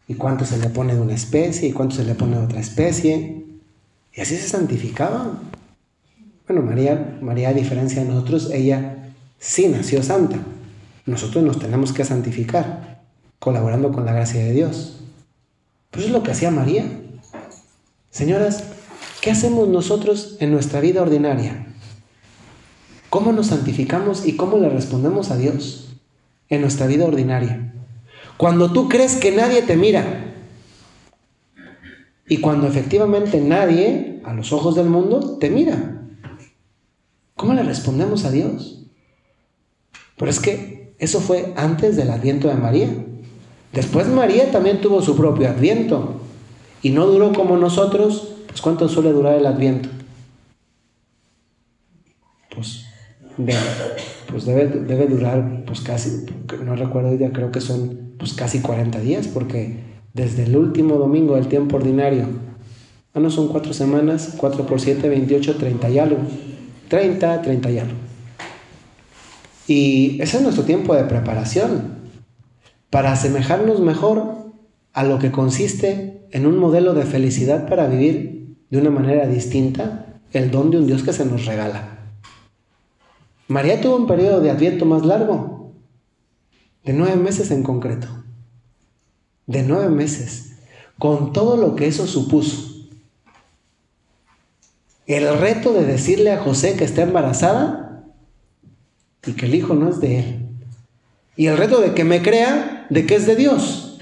y 0.09 0.15
cuánto 0.15 0.43
se 0.43 0.57
le 0.57 0.69
pone 0.69 0.95
de 0.95 1.01
una 1.01 1.13
especie 1.13 1.69
y 1.69 1.71
cuánto 1.71 1.95
se 1.95 2.03
le 2.03 2.15
pone 2.15 2.35
de 2.35 2.43
otra 2.43 2.59
especie. 2.59 3.45
Y 4.11 4.19
así 4.19 4.35
se 4.35 4.49
santificaba. 4.49 5.39
Bueno, 6.47 6.63
María, 6.63 7.19
María 7.21 7.49
a 7.49 7.53
diferencia 7.53 8.03
de 8.03 8.09
nosotros, 8.09 8.49
ella 8.51 9.13
sí 9.37 9.67
nació 9.67 10.01
santa. 10.01 10.37
Nosotros 11.05 11.43
nos 11.43 11.59
tenemos 11.59 11.93
que 11.93 12.03
santificar. 12.03 13.03
colaborando 13.37 13.93
con 13.93 14.03
la 14.03 14.11
gracia 14.11 14.43
de 14.43 14.51
Dios. 14.51 14.99
Pues 15.91 16.07
es 16.07 16.11
lo 16.11 16.23
que 16.23 16.31
hacía 16.31 16.51
María. 16.51 16.83
Señoras, 18.09 18.63
¿qué 19.21 19.31
hacemos 19.31 19.69
nosotros 19.69 20.37
en 20.41 20.51
nuestra 20.51 20.81
vida 20.81 21.01
ordinaria? 21.01 21.67
¿Cómo 23.09 23.31
nos 23.31 23.47
santificamos 23.47 24.25
y 24.25 24.35
cómo 24.35 24.57
le 24.57 24.69
respondemos 24.69 25.31
a 25.31 25.37
Dios 25.37 25.95
en 26.49 26.61
nuestra 26.61 26.87
vida 26.87 27.05
ordinaria? 27.05 27.73
Cuando 28.39 28.71
tú 28.71 28.87
crees 28.87 29.17
que 29.17 29.33
nadie 29.33 29.63
te 29.63 29.75
mira 29.75 30.33
y 32.25 32.37
cuando 32.37 32.67
efectivamente 32.67 33.41
nadie, 33.41 34.21
a 34.23 34.33
los 34.33 34.53
ojos 34.53 34.75
del 34.75 34.85
mundo, 34.85 35.37
te 35.39 35.49
mira. 35.49 36.03
¿Cómo 37.35 37.53
le 37.53 37.63
respondemos 37.63 38.23
a 38.23 38.31
Dios? 38.31 38.85
Pero 40.15 40.31
es 40.31 40.39
que 40.39 40.93
eso 40.99 41.19
fue 41.19 41.51
antes 41.57 41.97
del 41.97 42.11
adviento 42.11 42.47
de 42.47 42.53
María. 42.53 42.87
Después 43.73 44.07
María 44.07 44.49
también 44.51 44.79
tuvo 44.79 45.01
su 45.01 45.17
propio 45.17 45.49
adviento 45.49 46.21
y 46.81 46.91
no 46.91 47.07
duró 47.07 47.33
como 47.33 47.57
nosotros, 47.57 48.35
pues 48.47 48.61
¿cuánto 48.61 48.87
suele 48.87 49.11
durar 49.11 49.35
el 49.35 49.47
adviento? 49.47 49.89
Pues 52.55 52.85
pues 54.31 54.45
debe 54.45 55.07
durar 55.07 55.65
pues 55.65 55.81
casi, 55.81 56.25
no 56.63 56.77
recuerdo 56.77 57.13
ya, 57.17 57.33
creo 57.33 57.51
que 57.51 57.59
son 57.59 58.08
pues 58.19 58.33
casi 58.33 58.59
40 58.59 58.99
días, 58.99 59.27
porque 59.27 59.79
desde 60.13 60.43
el 60.43 60.55
último 60.55 60.95
domingo 60.95 61.35
del 61.35 61.47
tiempo 61.47 61.77
ordinario, 61.77 62.27
ah, 63.13 63.19
no 63.19 63.31
son 63.31 63.47
cuatro 63.47 63.73
semanas, 63.73 64.35
4 64.37 64.67
por 64.67 64.79
7, 64.79 65.09
28, 65.09 65.55
30 65.55 65.89
y 65.89 65.99
algo, 65.99 66.17
30, 66.89 67.41
30 67.41 67.71
y 67.71 67.79
algo. 67.79 67.93
Y 69.67 70.21
ese 70.21 70.37
es 70.37 70.43
nuestro 70.43 70.63
tiempo 70.65 70.93
de 70.93 71.05
preparación 71.05 71.99
para 72.89 73.11
asemejarnos 73.11 73.79
mejor 73.79 74.51
a 74.93 75.03
lo 75.03 75.19
que 75.19 75.31
consiste 75.31 76.27
en 76.31 76.45
un 76.45 76.57
modelo 76.57 76.93
de 76.93 77.05
felicidad 77.05 77.67
para 77.69 77.87
vivir 77.87 78.57
de 78.69 78.77
una 78.77 78.89
manera 78.89 79.27
distinta 79.27 80.05
el 80.33 80.51
don 80.51 80.71
de 80.71 80.77
un 80.77 80.87
Dios 80.87 81.03
que 81.03 81.13
se 81.13 81.25
nos 81.25 81.45
regala. 81.45 81.99
María 83.47 83.81
tuvo 83.81 83.95
un 83.95 84.07
periodo 84.07 84.41
de 84.41 84.51
adviento 84.51 84.85
más 84.85 85.05
largo, 85.05 85.58
de 86.83 86.93
nueve 86.93 87.15
meses 87.17 87.51
en 87.51 87.63
concreto, 87.63 88.07
de 89.47 89.63
nueve 89.63 89.89
meses, 89.89 90.53
con 90.97 91.33
todo 91.33 91.57
lo 91.57 91.75
que 91.75 91.87
eso 91.87 92.07
supuso. 92.07 92.87
El 95.07 95.39
reto 95.39 95.73
de 95.73 95.85
decirle 95.85 96.31
a 96.31 96.41
José 96.43 96.75
que 96.75 96.83
está 96.83 97.01
embarazada 97.01 98.03
y 99.25 99.33
que 99.33 99.47
el 99.47 99.55
hijo 99.55 99.73
no 99.73 99.89
es 99.89 99.99
de 99.99 100.19
él. 100.19 100.45
Y 101.35 101.47
el 101.47 101.57
reto 101.57 101.81
de 101.81 101.93
que 101.93 102.03
me 102.03 102.21
crea 102.21 102.85
de 102.89 103.05
que 103.05 103.15
es 103.15 103.25
de 103.25 103.35
Dios. 103.35 103.97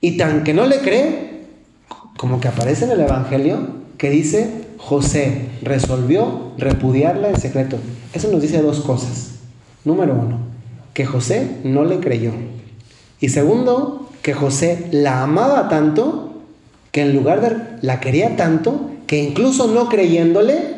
Y 0.00 0.16
tan 0.16 0.44
que 0.44 0.52
no 0.52 0.66
le 0.66 0.80
cree, 0.80 1.46
como 2.18 2.40
que 2.40 2.48
aparece 2.48 2.84
en 2.84 2.90
el 2.90 3.00
Evangelio, 3.00 3.68
que 3.96 4.10
dice, 4.10 4.66
José 4.76 5.48
resolvió 5.62 6.52
repudiarla 6.58 7.30
en 7.30 7.40
secreto. 7.40 7.78
Eso 8.12 8.30
nos 8.30 8.42
dice 8.42 8.60
dos 8.60 8.80
cosas. 8.80 9.36
Número 9.84 10.14
uno, 10.14 10.40
que 10.94 11.04
José 11.04 11.58
no 11.64 11.84
le 11.84 12.00
creyó. 12.00 12.32
Y 13.20 13.28
segundo, 13.28 14.08
que 14.22 14.32
José 14.32 14.88
la 14.90 15.22
amaba 15.22 15.68
tanto 15.68 16.42
que 16.92 17.02
en 17.02 17.14
lugar 17.14 17.40
de 17.40 17.78
la 17.82 18.00
quería 18.00 18.36
tanto 18.36 18.90
que 19.06 19.22
incluso 19.22 19.66
no 19.66 19.88
creyéndole, 19.88 20.74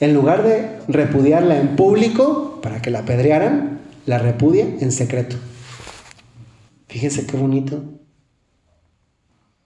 en 0.00 0.14
lugar 0.14 0.42
de 0.42 0.78
repudiarla 0.88 1.58
en 1.58 1.76
público 1.76 2.58
para 2.60 2.82
que 2.82 2.90
la 2.90 3.00
apedrearan, 3.00 3.80
la 4.04 4.18
repudia 4.18 4.66
en 4.80 4.90
secreto. 4.90 5.36
Fíjense 6.88 7.24
qué 7.24 7.36
bonito. 7.36 7.82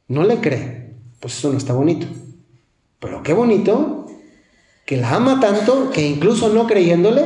No 0.09 0.25
le 0.25 0.39
cree, 0.41 0.95
pues 1.21 1.39
eso 1.39 1.51
no 1.51 1.59
está 1.59 1.73
bonito. 1.73 2.07
Pero 3.01 3.23
qué 3.23 3.33
bonito 3.33 4.07
que 4.85 4.97
la 4.97 5.15
ama 5.15 5.41
tanto 5.41 5.91
que 5.91 6.07
incluso 6.07 6.51
no 6.51 6.67
creyéndole, 6.67 7.25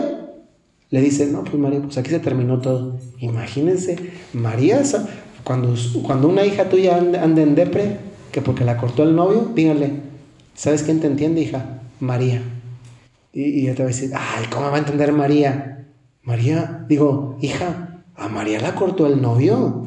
le 0.90 1.00
dice, 1.00 1.26
no, 1.26 1.44
pues 1.44 1.56
María, 1.56 1.80
pues 1.80 1.96
aquí 1.98 2.10
se 2.10 2.20
terminó 2.20 2.60
todo. 2.60 2.98
Imagínense, 3.18 4.12
María, 4.32 4.82
cuando, 5.44 5.74
cuando 6.02 6.28
una 6.28 6.44
hija 6.44 6.68
tuya 6.68 6.96
anda, 6.96 7.24
en 7.24 7.54
depre, 7.54 7.98
que 8.32 8.42
porque 8.42 8.64
la 8.64 8.76
cortó 8.76 9.02
el 9.02 9.14
novio, 9.14 9.50
díganle, 9.54 10.00
¿sabes 10.54 10.82
quién 10.82 11.00
te 11.00 11.06
entiende, 11.06 11.40
hija? 11.40 11.80
María. 12.00 12.42
Y, 13.32 13.42
y 13.42 13.60
ella 13.62 13.74
te 13.74 13.82
va 13.82 13.88
a 13.88 13.92
decir, 13.92 14.10
ay, 14.14 14.46
¿cómo 14.50 14.70
va 14.70 14.76
a 14.76 14.80
entender 14.80 15.12
María? 15.12 15.86
María, 16.22 16.84
digo, 16.88 17.38
hija, 17.40 18.02
a 18.16 18.28
María 18.28 18.60
la 18.60 18.74
cortó 18.74 19.06
el 19.06 19.22
novio. 19.22 19.86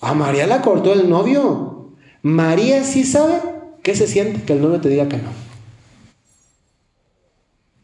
A 0.00 0.14
María 0.14 0.46
la 0.46 0.62
cortó 0.62 0.92
el 0.92 1.08
novio. 1.08 1.92
María 2.22 2.82
sí 2.84 3.04
sabe 3.04 3.56
¿Qué 3.86 3.94
se 3.94 4.08
siente 4.08 4.42
que 4.42 4.52
el 4.52 4.62
novio 4.62 4.80
te 4.80 4.88
diga 4.88 5.08
que 5.08 5.18
no? 5.18 5.28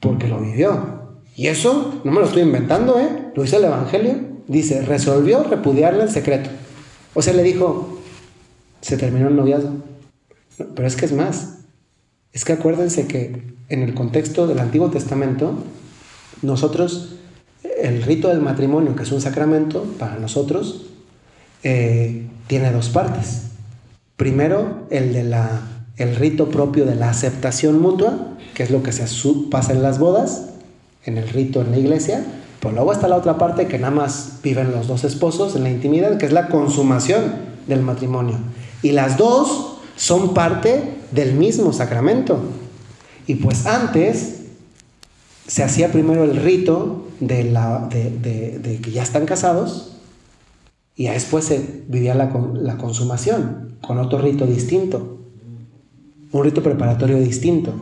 Porque 0.01 0.27
lo 0.27 0.41
vivió. 0.41 1.01
Y 1.35 1.47
eso 1.47 2.01
no 2.05 2.12
me 2.12 2.20
lo 2.20 2.26
estoy 2.26 2.43
inventando, 2.43 2.99
¿eh? 2.99 3.30
Lo 3.35 3.43
dice 3.43 3.57
el 3.57 3.64
Evangelio. 3.64 4.16
Dice, 4.49 4.83
resolvió 4.83 5.43
repudiarle 5.45 6.03
en 6.03 6.11
secreto. 6.11 6.51
O 7.14 7.22
sea, 7.22 7.33
le 7.33 7.43
dijo, 7.43 8.01
se 8.80 8.97
terminó 8.97 9.28
el 9.28 9.37
noviazgo. 9.37 9.70
pero 10.74 10.87
es 10.87 10.97
que 10.97 11.07
es 11.07 11.12
más. 11.12 11.59
Es 12.33 12.45
que 12.45 12.53
acuérdense 12.53 13.07
que 13.07 13.55
en 13.68 13.83
el 13.83 13.95
contexto 13.95 14.47
del 14.47 14.59
Antiguo 14.59 14.91
Testamento, 14.91 15.55
nosotros, 16.43 17.16
el 17.80 18.03
rito 18.03 18.28
del 18.28 18.41
matrimonio, 18.41 18.97
que 18.97 19.05
es 19.05 19.12
un 19.12 19.20
sacramento 19.20 19.85
para 19.99 20.16
nosotros, 20.16 20.87
eh, 21.62 22.26
tiene 22.47 22.72
dos 22.72 22.89
partes. 22.89 23.45
Primero, 24.16 24.87
el 24.91 25.12
de 25.12 25.24
la 25.24 25.62
el 25.97 26.16
rito 26.16 26.49
propio 26.49 26.85
de 26.85 26.95
la 26.95 27.11
aceptación 27.11 27.80
mutua, 27.80 28.37
que 28.55 28.62
es 28.62 28.70
lo 28.70 28.83
que 28.83 28.93
se 28.93 29.05
pasa 29.51 29.72
en 29.72 29.83
las 29.83 29.99
bodas, 29.99 30.51
en 31.05 31.18
el 31.18 31.28
rito 31.28 31.61
en 31.61 31.70
la 31.70 31.78
iglesia, 31.78 32.24
pero 32.61 32.74
luego 32.74 32.92
está 32.92 33.09
la 33.09 33.16
otra 33.16 33.38
parte 33.38 33.66
que 33.66 33.78
nada 33.78 33.94
más 33.94 34.38
viven 34.42 34.72
los 34.72 34.86
dos 34.86 35.05
esposos 35.05 35.57
en 35.57 35.64
la 35.64 35.70
intimidad, 35.70 36.18
que 36.18 36.26
es 36.26 36.32
la 36.32 36.48
consumación 36.48 37.32
del 37.66 37.82
matrimonio. 37.82 38.38
Y 38.82 38.92
las 38.92 39.16
dos 39.16 39.78
son 39.96 40.34
parte 40.34 40.94
del 41.11 41.34
mismo 41.34 41.72
sacramento. 41.72 42.40
Y 43.26 43.36
pues 43.36 43.66
antes 43.66 44.42
se 45.46 45.62
hacía 45.62 45.90
primero 45.90 46.24
el 46.24 46.36
rito 46.36 47.09
de, 47.20 47.44
la, 47.44 47.88
de, 47.90 48.80
que 48.82 48.90
ya 48.90 49.03
están 49.03 49.26
casados 49.26 49.96
y 50.94 51.07
después 51.09 51.44
se 51.44 51.84
vivía 51.88 52.14
la, 52.14 52.32
la 52.55 52.76
consumación 52.76 53.76
con 53.80 53.98
otro 53.98 54.18
rito 54.18 54.46
distinto 54.46 55.18
un 56.32 56.44
rito 56.44 56.62
preparatorio 56.62 57.18
distinto. 57.18 57.72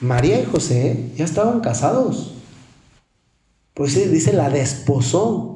María 0.00 0.40
y 0.40 0.44
José 0.44 1.10
ya 1.16 1.24
estaban 1.24 1.60
casados. 1.60 2.34
Pues 3.74 3.94
dice 4.10 4.32
la 4.32 4.50
desposó. 4.50 5.52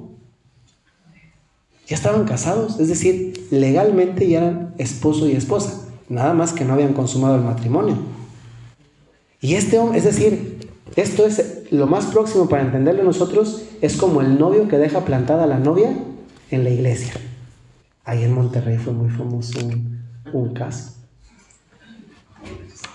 Ya 1.87 1.97
estaban 1.97 2.25
casados, 2.25 2.79
es 2.79 2.87
decir, 2.87 3.49
legalmente 3.51 4.29
ya 4.29 4.39
eran 4.39 4.75
esposo 4.79 5.27
y 5.27 5.33
esposa, 5.33 5.89
nada 6.09 6.35
más 6.35 6.53
que 6.53 6.65
no 6.65 6.75
habían 6.75 6.93
consumado 6.93 7.35
el 7.35 7.43
matrimonio. 7.43 7.97
Y 9.41 9.55
este 9.55 9.77
hombre, 9.81 9.99
es 9.99 10.05
decir, 10.05 10.71
esto 10.95 11.27
es 11.27 11.65
lo 11.73 11.89
más 11.89 12.07
próximo 12.07 12.49
para 12.49 12.63
entenderlo 12.63 13.03
nosotros, 13.03 13.65
es 13.81 13.97
como 13.97 14.21
el 14.21 14.39
novio 14.39 14.69
que 14.69 14.79
deja 14.79 15.05
plantada 15.05 15.43
a 15.43 15.49
la 15.49 15.59
novia 15.59 15.97
en 16.53 16.63
la 16.63 16.71
iglesia. 16.71 17.15
Ahí 18.05 18.23
en 18.23 18.35
Monterrey 18.35 18.79
fue 18.79 18.93
muy 18.93 19.11
famoso 19.11 19.59
un, 19.59 20.05
un 20.33 20.55
caso 20.55 21.00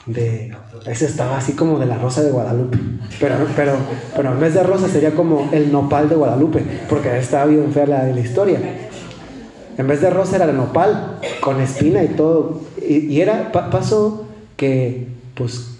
de 0.05 0.55
ese 0.85 1.05
estaba 1.05 1.37
así 1.37 1.53
como 1.53 1.79
de 1.79 1.87
la 1.87 1.97
rosa 1.97 2.21
de 2.21 2.29
Guadalupe 2.29 2.77
pero, 3.19 3.35
pero, 3.55 3.75
pero 4.15 4.33
en 4.33 4.39
vez 4.39 4.53
de 4.53 4.61
rosa 4.61 4.87
sería 4.87 5.15
como 5.15 5.49
el 5.51 5.71
nopal 5.71 6.09
de 6.09 6.15
Guadalupe 6.15 6.63
porque 6.87 7.17
estaba 7.17 7.45
bien 7.45 7.71
fea 7.71 7.87
la 7.87 8.03
la 8.03 8.19
historia. 8.19 8.59
En 9.77 9.87
vez 9.87 10.01
de 10.01 10.09
rosa 10.09 10.37
era 10.37 10.45
el 10.45 10.55
nopal 10.55 11.19
con 11.41 11.59
espina 11.61 12.03
y 12.03 12.09
todo. 12.09 12.61
Y, 12.87 13.19
era 13.19 13.51
pasó 13.51 14.25
que 14.55 15.07
pues 15.33 15.71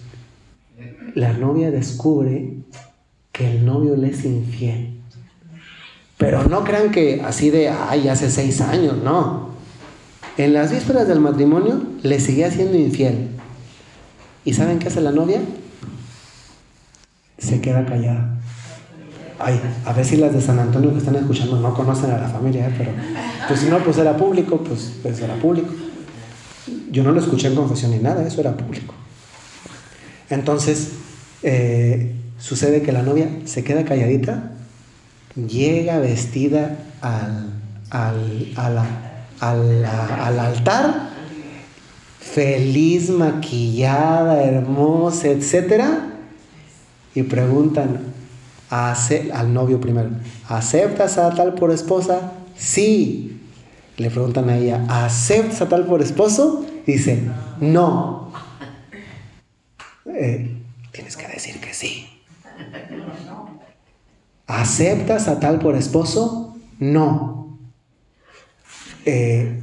la 1.14 1.32
novia 1.32 1.70
descubre 1.70 2.54
que 3.32 3.50
el 3.50 3.64
novio 3.64 3.96
le 3.96 4.10
es 4.10 4.24
infiel. 4.24 4.98
Pero 6.18 6.44
no 6.44 6.64
crean 6.64 6.90
que 6.90 7.22
así 7.24 7.50
de 7.50 7.68
ay 7.68 8.08
hace 8.08 8.30
seis 8.30 8.60
años 8.60 8.96
no. 9.02 9.50
En 10.36 10.52
las 10.52 10.72
vísperas 10.72 11.08
del 11.08 11.20
matrimonio 11.20 11.82
le 12.02 12.20
seguía 12.20 12.50
siendo 12.50 12.76
infiel 12.76 13.35
¿Y 14.46 14.54
saben 14.54 14.78
qué 14.78 14.86
hace 14.86 15.00
la 15.00 15.10
novia? 15.10 15.40
Se 17.36 17.60
queda 17.60 17.84
callada. 17.84 18.38
Ay, 19.40 19.60
a 19.84 19.92
ver 19.92 20.04
si 20.04 20.16
las 20.16 20.32
de 20.32 20.40
San 20.40 20.60
Antonio 20.60 20.92
que 20.92 20.98
están 20.98 21.16
escuchando 21.16 21.60
no 21.60 21.74
conocen 21.74 22.12
a 22.12 22.18
la 22.18 22.28
familia, 22.28 22.68
¿eh? 22.68 22.74
pero 22.78 22.92
pues 23.48 23.60
si 23.60 23.66
no, 23.66 23.80
pues 23.80 23.98
era 23.98 24.16
público, 24.16 24.58
pues, 24.58 24.92
pues 25.02 25.20
era 25.20 25.34
público. 25.34 25.74
Yo 26.92 27.02
no 27.02 27.10
lo 27.10 27.20
escuché 27.20 27.48
en 27.48 27.56
confesión 27.56 27.90
ni 27.90 27.98
nada, 27.98 28.24
eso 28.24 28.40
era 28.40 28.56
público. 28.56 28.94
Entonces, 30.30 30.92
eh, 31.42 32.14
sucede 32.38 32.82
que 32.82 32.92
la 32.92 33.02
novia 33.02 33.28
se 33.46 33.64
queda 33.64 33.84
calladita, 33.84 34.52
llega 35.34 35.98
vestida 35.98 36.78
al, 37.00 37.50
al, 37.90 38.54
al 39.40 40.38
altar, 40.38 41.15
feliz, 42.36 43.08
maquillada, 43.08 44.44
hermosa, 44.44 45.28
etc. 45.28 45.84
Y 47.14 47.22
preguntan 47.22 48.12
al 48.68 49.54
novio 49.54 49.80
primero, 49.80 50.10
¿aceptas 50.46 51.16
a 51.16 51.34
tal 51.34 51.54
por 51.54 51.70
esposa? 51.70 52.34
Sí. 52.54 53.40
Le 53.96 54.10
preguntan 54.10 54.50
a 54.50 54.58
ella, 54.58 54.84
¿aceptas 54.86 55.62
a 55.62 55.68
tal 55.70 55.86
por 55.86 56.02
esposo? 56.02 56.66
Dice, 56.86 57.22
no. 57.58 58.30
Eh, 60.04 60.60
tienes 60.92 61.16
que 61.16 61.28
decir 61.28 61.58
que 61.58 61.72
sí. 61.72 62.06
¿Aceptas 64.46 65.26
a 65.28 65.40
tal 65.40 65.58
por 65.58 65.74
esposo? 65.74 66.54
No. 66.78 67.58
Eh, 69.06 69.62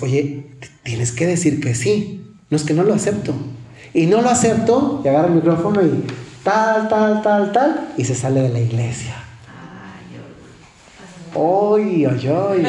oye, 0.00 0.46
tienes 0.86 1.12
que 1.12 1.26
decir 1.26 1.60
que 1.60 1.74
sí. 1.74 2.24
No 2.48 2.56
es 2.56 2.62
que 2.62 2.72
no 2.72 2.84
lo 2.84 2.94
acepto. 2.94 3.34
Y 3.92 4.06
no 4.06 4.22
lo 4.22 4.30
acepto, 4.30 5.02
y 5.04 5.08
agarra 5.08 5.28
el 5.28 5.34
micrófono 5.34 5.82
y 5.82 6.04
tal, 6.44 6.88
tal, 6.88 7.22
tal, 7.22 7.52
tal, 7.52 7.88
y 7.96 8.04
se 8.04 8.14
sale 8.14 8.40
de 8.40 8.50
la 8.50 8.60
iglesia. 8.60 9.14
Oy, 11.34 12.06
oy, 12.06 12.28
oy. 12.28 12.62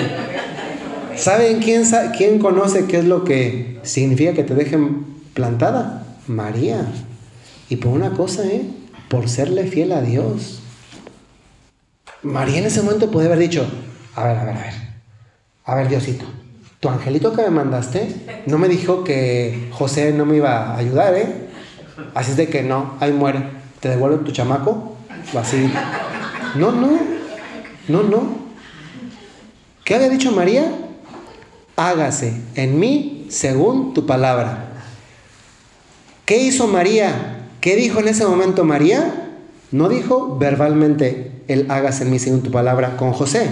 ¿Saben 1.16 1.60
quién, 1.60 1.84
quién 2.18 2.40
conoce 2.40 2.86
qué 2.86 3.00
es 3.00 3.06
lo 3.06 3.24
que 3.24 3.80
significa 3.84 4.34
que 4.34 4.44
te 4.44 4.56
dejen 4.56 5.06
plantada? 5.34 6.06
María. 6.28 6.86
Y 7.70 7.78
por 7.78 7.92
una 7.92 8.12
cosa, 8.12 8.46
¿eh? 8.46 8.66
Por 9.10 9.30
serle 9.30 9.68
fiel 9.68 9.92
a 9.92 10.02
Dios. 10.02 10.62
María 12.24 12.60
en 12.60 12.66
ese 12.66 12.82
momento 12.82 13.12
puede 13.12 13.28
haber 13.28 13.40
dicho, 13.40 13.68
a 14.16 14.24
ver, 14.24 14.38
a 14.38 14.44
ver, 14.44 14.56
a 14.56 14.62
ver, 14.62 14.74
a 15.66 15.76
ver 15.76 15.88
Diosito, 15.88 16.26
tu 16.80 16.90
angelito 16.90 17.34
que 17.34 17.42
me 17.44 17.50
mandaste 17.50 18.44
no 18.46 18.58
me 18.58 18.68
dijo 18.68 19.04
que 19.04 19.70
José 19.72 20.14
no 20.14 20.26
me 20.26 20.38
iba 20.38 20.74
a 20.74 20.78
ayudar, 20.78 21.16
¿eh? 21.16 21.48
Así 22.14 22.32
es 22.32 22.38
de 22.38 22.48
que 22.48 22.62
no, 22.62 22.94
ahí 23.00 23.12
muere, 23.12 23.44
te 23.80 23.90
devuelvo 23.90 24.18
tu 24.20 24.32
chamaco, 24.32 24.96
así. 25.36 25.72
No, 26.56 26.72
no, 26.72 27.00
no, 27.88 28.04
no. 28.04 28.38
¿Qué 29.84 29.96
había 29.96 30.10
dicho 30.10 30.32
María? 30.32 30.72
Hágase 31.76 32.42
en 32.56 32.80
mí 32.80 33.28
según 33.30 33.94
tu 33.94 34.06
palabra. 34.06 34.66
¿Qué 36.26 36.38
hizo 36.38 36.68
María? 36.68 37.48
¿Qué 37.62 37.76
dijo 37.76 38.00
en 38.00 38.10
ese 38.10 38.26
momento 38.26 38.64
María? 38.64 39.30
No 39.72 39.90
dijo 39.90 40.38
verbalmente, 40.38 41.32
él 41.48 41.66
hágase 41.70 42.04
en 42.04 42.12
mí 42.12 42.20
según 42.20 42.44
tu 42.44 42.52
palabra 42.52 42.98
con 42.98 43.14
José. 43.14 43.50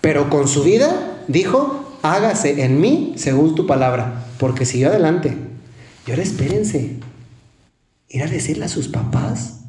Pero 0.00 0.28
con 0.30 0.48
su 0.48 0.62
vida 0.62 1.18
dijo, 1.28 1.81
hágase 2.02 2.64
en 2.64 2.80
mí 2.80 3.14
según 3.16 3.54
tu 3.54 3.66
palabra. 3.66 4.26
Porque 4.38 4.66
siguió 4.66 4.88
adelante. 4.88 5.36
Y 6.06 6.10
ahora 6.10 6.22
espérense. 6.22 6.98
Ir 8.08 8.22
a 8.22 8.26
decirle 8.26 8.66
a 8.66 8.68
sus 8.68 8.88
papás. 8.88 9.60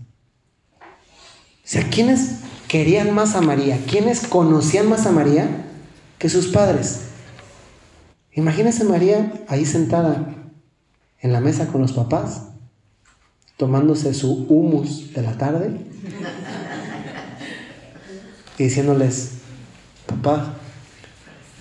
O 0.80 1.66
sea, 1.66 1.90
¿quiénes 1.90 2.40
querían 2.68 3.14
más 3.14 3.36
a 3.36 3.42
María? 3.42 3.80
¿Quiénes 3.90 4.28
conocían 4.28 4.90
más 4.90 5.06
a 5.06 5.12
María 5.12 5.48
que 6.18 6.28
sus 6.28 6.48
padres? 6.48 7.02
Imagínense 8.34 8.84
María 8.84 9.32
ahí 9.48 9.66
sentada 9.66 10.34
en 11.22 11.32
la 11.32 11.40
mesa 11.40 11.68
con 11.68 11.82
los 11.82 11.94
papás, 11.94 12.48
tomándose 13.58 14.14
su 14.14 14.46
humus 14.50 15.14
de 15.14 15.22
la 15.22 15.38
tarde 15.38 15.80
y 18.58 18.64
diciéndoles, 18.64 19.34
papá, 20.06 20.58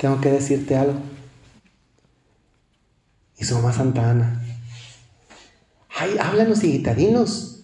tengo 0.03 0.20
que 0.20 0.32
decirte 0.32 0.76
algo. 0.76 0.98
Y 3.38 3.44
su 3.44 3.55
mamá 3.55 3.72
Santa 3.72 4.11
Ana, 4.11 4.42
ay, 5.96 6.16
háblanos 6.20 6.64
y 6.64 6.72
guitadinos. 6.72 7.61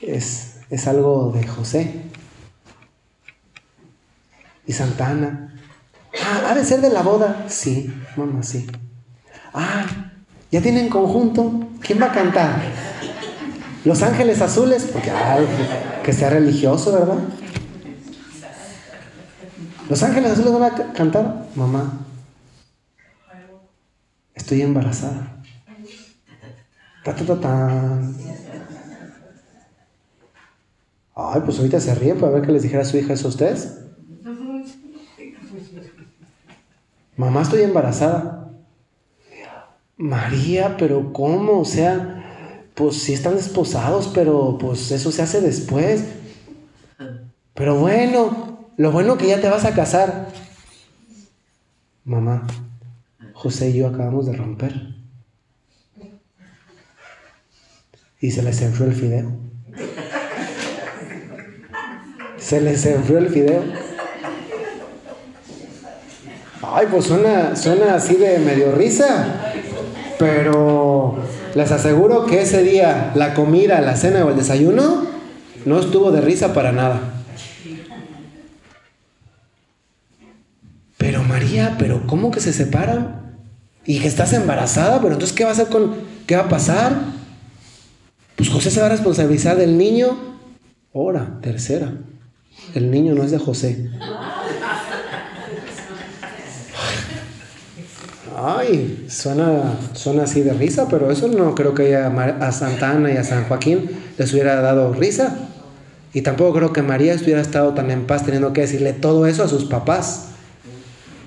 Es, 0.00 0.58
es 0.70 0.86
algo 0.86 1.32
de 1.34 1.44
José. 1.48 2.00
Y 4.68 4.72
Santa 4.72 5.08
Ana, 5.08 5.60
ah, 6.22 6.50
ha 6.50 6.54
de 6.54 6.64
ser 6.64 6.80
de 6.80 6.90
la 6.90 7.02
boda. 7.02 7.46
Sí, 7.48 7.92
mamá, 8.16 8.44
sí. 8.44 8.64
Ah, 9.52 9.86
ya 10.52 10.62
tienen 10.62 10.88
conjunto. 10.88 11.70
¿Quién 11.80 12.00
va 12.00 12.06
a 12.06 12.12
cantar? 12.12 12.62
Los 13.84 14.00
ángeles 14.04 14.40
azules, 14.40 14.88
porque 14.92 15.10
ay, 15.10 15.44
que 16.04 16.12
sea 16.12 16.30
religioso, 16.30 16.92
¿verdad? 16.92 17.18
Los 19.94 20.02
ángeles 20.02 20.32
azules 20.32 20.52
van 20.52 20.62
a 20.64 20.92
cantar, 20.92 21.46
mamá, 21.54 22.00
estoy 24.34 24.62
embarazada. 24.62 25.40
Ta, 27.04 27.14
ta, 27.14 27.40
ta, 27.40 28.00
Ay, 31.14 31.42
pues 31.44 31.58
ahorita 31.58 31.78
se 31.78 31.94
ríe 31.94 32.16
para 32.16 32.32
ver 32.32 32.42
que 32.42 32.50
les 32.50 32.64
dijera 32.64 32.82
a 32.82 32.84
su 32.84 32.96
hija 32.96 33.12
eso 33.12 33.28
a 33.28 33.30
ustedes. 33.30 33.82
Mamá, 37.16 37.42
estoy 37.42 37.62
embarazada. 37.62 38.50
María, 39.96 40.76
pero 40.76 41.12
¿cómo? 41.12 41.60
O 41.60 41.64
sea, 41.64 42.64
pues 42.74 42.96
sí 42.96 43.12
están 43.12 43.36
desposados, 43.36 44.10
pero 44.12 44.58
pues 44.58 44.90
eso 44.90 45.12
se 45.12 45.22
hace 45.22 45.40
después. 45.40 46.04
Pero 47.54 47.78
bueno, 47.78 48.53
lo 48.76 48.92
bueno 48.92 49.16
que 49.16 49.28
ya 49.28 49.40
te 49.40 49.48
vas 49.48 49.64
a 49.64 49.74
casar. 49.74 50.28
Mamá, 52.04 52.46
José 53.32 53.70
y 53.70 53.78
yo 53.78 53.88
acabamos 53.88 54.26
de 54.26 54.34
romper. 54.34 54.94
Y 58.20 58.30
se 58.30 58.42
les 58.42 58.60
enfrió 58.62 58.86
el 58.86 58.94
fideo. 58.94 59.32
Se 62.38 62.60
les 62.60 62.84
enfrió 62.86 63.18
el 63.18 63.28
fideo. 63.28 63.62
Ay, 66.62 66.88
pues 66.90 67.04
suena, 67.04 67.54
suena 67.56 67.94
así 67.94 68.16
de 68.16 68.38
medio 68.38 68.72
risa. 68.72 69.52
Pero 70.18 71.18
les 71.54 71.70
aseguro 71.70 72.26
que 72.26 72.42
ese 72.42 72.62
día 72.62 73.12
la 73.14 73.34
comida, 73.34 73.80
la 73.80 73.96
cena 73.96 74.24
o 74.24 74.30
el 74.30 74.36
desayuno 74.36 75.06
no 75.64 75.78
estuvo 75.78 76.10
de 76.10 76.20
risa 76.20 76.52
para 76.52 76.72
nada. 76.72 77.13
Pero 81.78 82.06
¿cómo 82.06 82.30
que 82.30 82.40
se 82.40 82.52
separan? 82.52 83.36
Y 83.84 84.00
que 84.00 84.08
estás 84.08 84.32
embarazada, 84.32 85.00
pero 85.00 85.14
entonces 85.14 85.36
¿qué 85.36 85.44
va 85.44 85.50
a 85.50 85.52
hacer 85.52 85.68
con 85.68 85.94
qué 86.26 86.36
va 86.36 86.44
a 86.44 86.48
pasar? 86.48 86.92
Pues 88.36 88.48
José 88.48 88.70
se 88.70 88.80
va 88.80 88.86
a 88.86 88.90
responsabilizar 88.90 89.56
del 89.56 89.76
niño. 89.76 90.16
Ahora, 90.94 91.38
tercera. 91.42 91.92
El 92.74 92.90
niño 92.90 93.14
no 93.14 93.22
es 93.22 93.30
de 93.30 93.38
José. 93.38 93.90
Ay, 98.36 99.06
suena, 99.08 99.78
suena 99.92 100.24
así 100.24 100.40
de 100.40 100.52
risa, 100.54 100.88
pero 100.88 101.10
eso 101.10 101.28
no 101.28 101.54
creo 101.54 101.74
que 101.74 101.96
a, 101.96 102.08
a 102.08 102.52
Santa 102.52 102.90
Ana 102.90 103.12
y 103.12 103.16
a 103.16 103.24
San 103.24 103.44
Joaquín 103.44 103.90
les 104.18 104.32
hubiera 104.32 104.60
dado 104.60 104.92
risa. 104.92 105.36
Y 106.12 106.22
tampoco 106.22 106.54
creo 106.54 106.72
que 106.72 106.82
María 106.82 107.12
estuviera 107.12 107.40
estado 107.40 107.74
tan 107.74 107.90
en 107.90 108.06
paz 108.06 108.24
teniendo 108.24 108.52
que 108.52 108.62
decirle 108.62 108.92
todo 108.92 109.26
eso 109.26 109.44
a 109.44 109.48
sus 109.48 109.64
papás. 109.64 110.33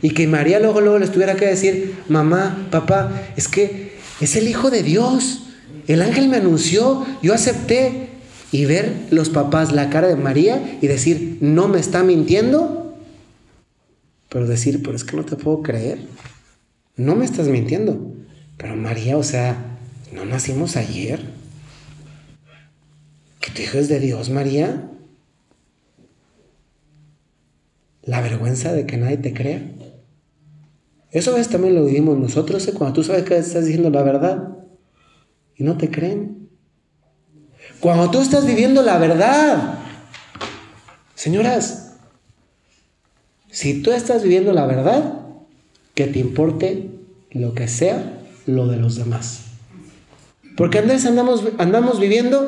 Y 0.01 0.11
que 0.11 0.27
María 0.27 0.59
luego, 0.59 0.81
luego 0.81 0.99
les 0.99 1.11
tuviera 1.11 1.35
que 1.35 1.45
decir, 1.45 1.95
mamá, 2.07 2.67
papá, 2.71 3.11
es 3.35 3.47
que 3.47 3.97
es 4.21 4.35
el 4.35 4.47
Hijo 4.47 4.69
de 4.69 4.83
Dios. 4.83 5.43
El 5.87 6.01
ángel 6.01 6.27
me 6.27 6.37
anunció, 6.37 7.05
yo 7.21 7.33
acepté. 7.33 8.09
Y 8.49 8.63
ver 8.65 9.07
los 9.09 9.29
papás 9.29 9.73
la 9.73 9.89
cara 9.89 10.07
de 10.07 10.15
María 10.15 10.79
y 10.81 10.87
decir, 10.87 11.37
no 11.41 11.67
me 11.67 11.79
está 11.79 12.03
mintiendo. 12.03 12.95
Pero 14.29 14.47
decir, 14.47 14.81
pero 14.83 14.95
es 14.95 15.03
que 15.03 15.17
no 15.17 15.25
te 15.25 15.35
puedo 15.35 15.61
creer. 15.61 15.99
No 16.95 17.15
me 17.15 17.25
estás 17.25 17.47
mintiendo. 17.47 18.13
Pero 18.57 18.75
María, 18.75 19.17
o 19.17 19.23
sea, 19.23 19.77
no 20.13 20.25
nacimos 20.25 20.77
ayer. 20.77 21.19
¿Que 23.41 23.51
tu 23.51 23.61
hijo 23.61 23.77
es 23.77 23.89
de 23.89 23.99
Dios, 23.99 24.29
María? 24.29 24.89
La 28.03 28.21
vergüenza 28.21 28.71
de 28.71 28.85
que 28.85 28.97
nadie 28.97 29.17
te 29.17 29.33
crea. 29.33 29.61
Eso 31.17 31.31
a 31.31 31.33
veces 31.33 31.51
también 31.51 31.73
lo 31.73 31.83
vivimos 31.83 32.15
nosotros, 32.15 32.67
¿eh? 32.67 32.73
cuando 32.73 32.93
tú 32.93 33.03
sabes 33.03 33.23
que 33.23 33.35
estás 33.35 33.65
diciendo 33.65 33.89
la 33.89 34.03
verdad 34.03 34.49
y 35.55 35.63
no 35.63 35.75
te 35.75 35.89
creen. 35.89 36.47
Cuando 37.79 38.11
tú 38.11 38.21
estás 38.21 38.45
viviendo 38.45 38.83
la 38.83 38.99
verdad, 38.99 39.79
señoras, 41.15 41.95
si 43.49 43.81
tú 43.81 43.93
estás 43.93 44.21
viviendo 44.21 44.53
la 44.53 44.67
verdad, 44.67 45.21
que 45.95 46.05
te 46.05 46.19
importe 46.19 46.91
lo 47.31 47.55
que 47.55 47.67
sea 47.67 48.21
lo 48.45 48.67
de 48.67 48.77
los 48.77 48.95
demás. 48.95 49.39
Porque 50.55 50.77
a 50.77 50.81
andamos, 50.81 51.45
andamos 51.57 51.99
viviendo, 51.99 52.47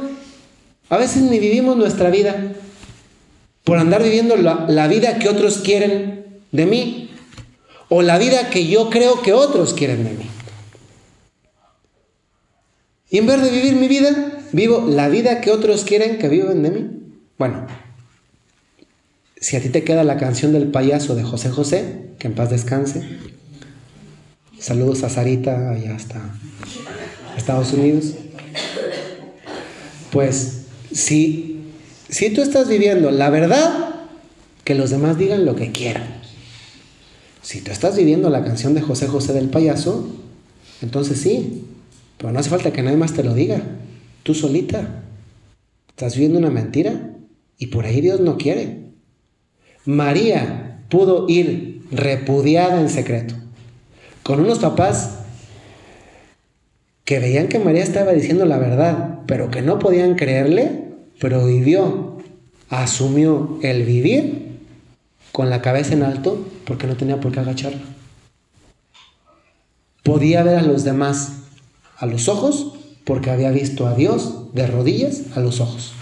a 0.91 0.97
veces 0.97 1.23
ni 1.23 1.39
vivimos 1.39 1.75
nuestra 1.75 2.11
vida. 2.11 2.53
por 3.63 3.79
andar 3.79 4.03
viviendo 4.03 4.35
la, 4.37 4.67
la 4.69 4.87
vida 4.87 5.17
que 5.17 5.27
otros 5.27 5.57
quieren 5.57 6.41
de 6.51 6.67
mí 6.67 7.08
o 7.89 8.01
la 8.01 8.17
vida 8.17 8.49
que 8.49 8.67
yo 8.67 8.89
creo 8.89 9.21
que 9.21 9.33
otros 9.33 9.73
quieren 9.73 10.03
de 10.03 10.11
mí. 10.11 10.29
Y 13.09 13.17
en 13.17 13.25
vez 13.25 13.41
de 13.41 13.49
vivir 13.49 13.75
mi 13.75 13.87
vida, 13.87 14.39
vivo 14.51 14.85
la 14.87 15.09
vida 15.09 15.41
que 15.41 15.51
otros 15.51 15.83
quieren 15.83 16.19
que 16.19 16.29
vivan 16.29 16.61
de 16.61 16.69
mí. 16.69 16.89
Bueno, 17.39 17.65
si 19.41 19.55
a 19.55 19.61
ti 19.61 19.69
te 19.69 19.83
queda 19.83 20.03
la 20.03 20.17
canción 20.17 20.53
del 20.53 20.67
payaso 20.67 21.15
de 21.15 21.23
José 21.23 21.49
José, 21.49 22.09
que 22.19 22.27
en 22.27 22.35
paz 22.35 22.51
descanse. 22.51 23.03
Saludos 24.59 25.03
a 25.03 25.09
Sarita, 25.09 25.71
allá 25.71 25.95
hasta 25.95 26.21
Estados 27.37 27.73
Unidos. 27.73 28.13
Pues 30.11 30.65
si, 30.91 31.61
si 32.09 32.29
tú 32.31 32.41
estás 32.41 32.67
viviendo 32.67 33.09
la 33.09 33.29
verdad, 33.29 33.95
que 34.65 34.75
los 34.75 34.89
demás 34.91 35.17
digan 35.17 35.45
lo 35.45 35.55
que 35.55 35.71
quieran. 35.71 36.19
Si 37.41 37.61
tú 37.61 37.71
estás 37.71 37.97
viviendo 37.97 38.29
la 38.29 38.43
canción 38.43 38.73
de 38.73 38.81
José 38.81 39.07
José 39.07 39.33
del 39.33 39.49
payaso, 39.49 40.07
entonces 40.81 41.19
sí, 41.19 41.65
pero 42.17 42.31
no 42.31 42.39
hace 42.39 42.49
falta 42.49 42.71
que 42.71 42.83
nadie 42.83 42.97
más 42.97 43.13
te 43.13 43.23
lo 43.23 43.33
diga. 43.33 43.61
Tú 44.23 44.33
solita. 44.33 45.03
Estás 45.89 46.15
viviendo 46.15 46.39
una 46.39 46.49
mentira 46.49 47.15
y 47.57 47.67
por 47.67 47.85
ahí 47.85 48.01
Dios 48.01 48.19
no 48.19 48.37
quiere. 48.37 48.91
María 49.85 50.83
pudo 50.89 51.25
ir 51.27 51.81
repudiada 51.91 52.79
en 52.79 52.89
secreto 52.89 53.35
con 54.29 54.41
unos 54.41 54.59
papás 54.59 55.21
que 57.03 57.17
veían 57.17 57.47
que 57.47 57.57
María 57.57 57.81
estaba 57.81 58.13
diciendo 58.13 58.45
la 58.45 58.59
verdad, 58.59 59.21
pero 59.25 59.49
que 59.49 59.63
no 59.63 59.79
podían 59.79 60.13
creerle, 60.13 60.83
prohibió, 61.19 62.17
asumió 62.69 63.57
el 63.63 63.85
vivir 63.85 64.48
con 65.31 65.49
la 65.49 65.61
cabeza 65.61 65.93
en 65.93 66.03
alto 66.03 66.45
porque 66.65 66.87
no 66.87 66.95
tenía 66.95 67.19
por 67.19 67.31
qué 67.31 67.39
agacharla. 67.39 67.81
Podía 70.03 70.43
ver 70.43 70.57
a 70.57 70.61
los 70.61 70.83
demás 70.83 71.33
a 71.97 72.05
los 72.05 72.29
ojos 72.29 72.73
porque 73.03 73.29
había 73.29 73.51
visto 73.51 73.87
a 73.87 73.95
Dios 73.95 74.53
de 74.53 74.67
rodillas 74.67 75.23
a 75.35 75.39
los 75.39 75.59
ojos. 75.59 75.93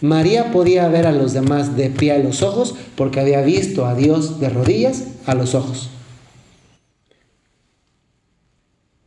María 0.00 0.50
podía 0.50 0.88
ver 0.88 1.06
a 1.06 1.12
los 1.12 1.32
demás 1.32 1.76
de 1.76 1.88
pie 1.88 2.12
a 2.12 2.18
los 2.18 2.42
ojos 2.42 2.74
porque 2.96 3.20
había 3.20 3.40
visto 3.42 3.86
a 3.86 3.94
Dios 3.94 4.40
de 4.40 4.48
rodillas 4.48 5.04
a 5.26 5.34
los 5.34 5.54
ojos. 5.54 5.90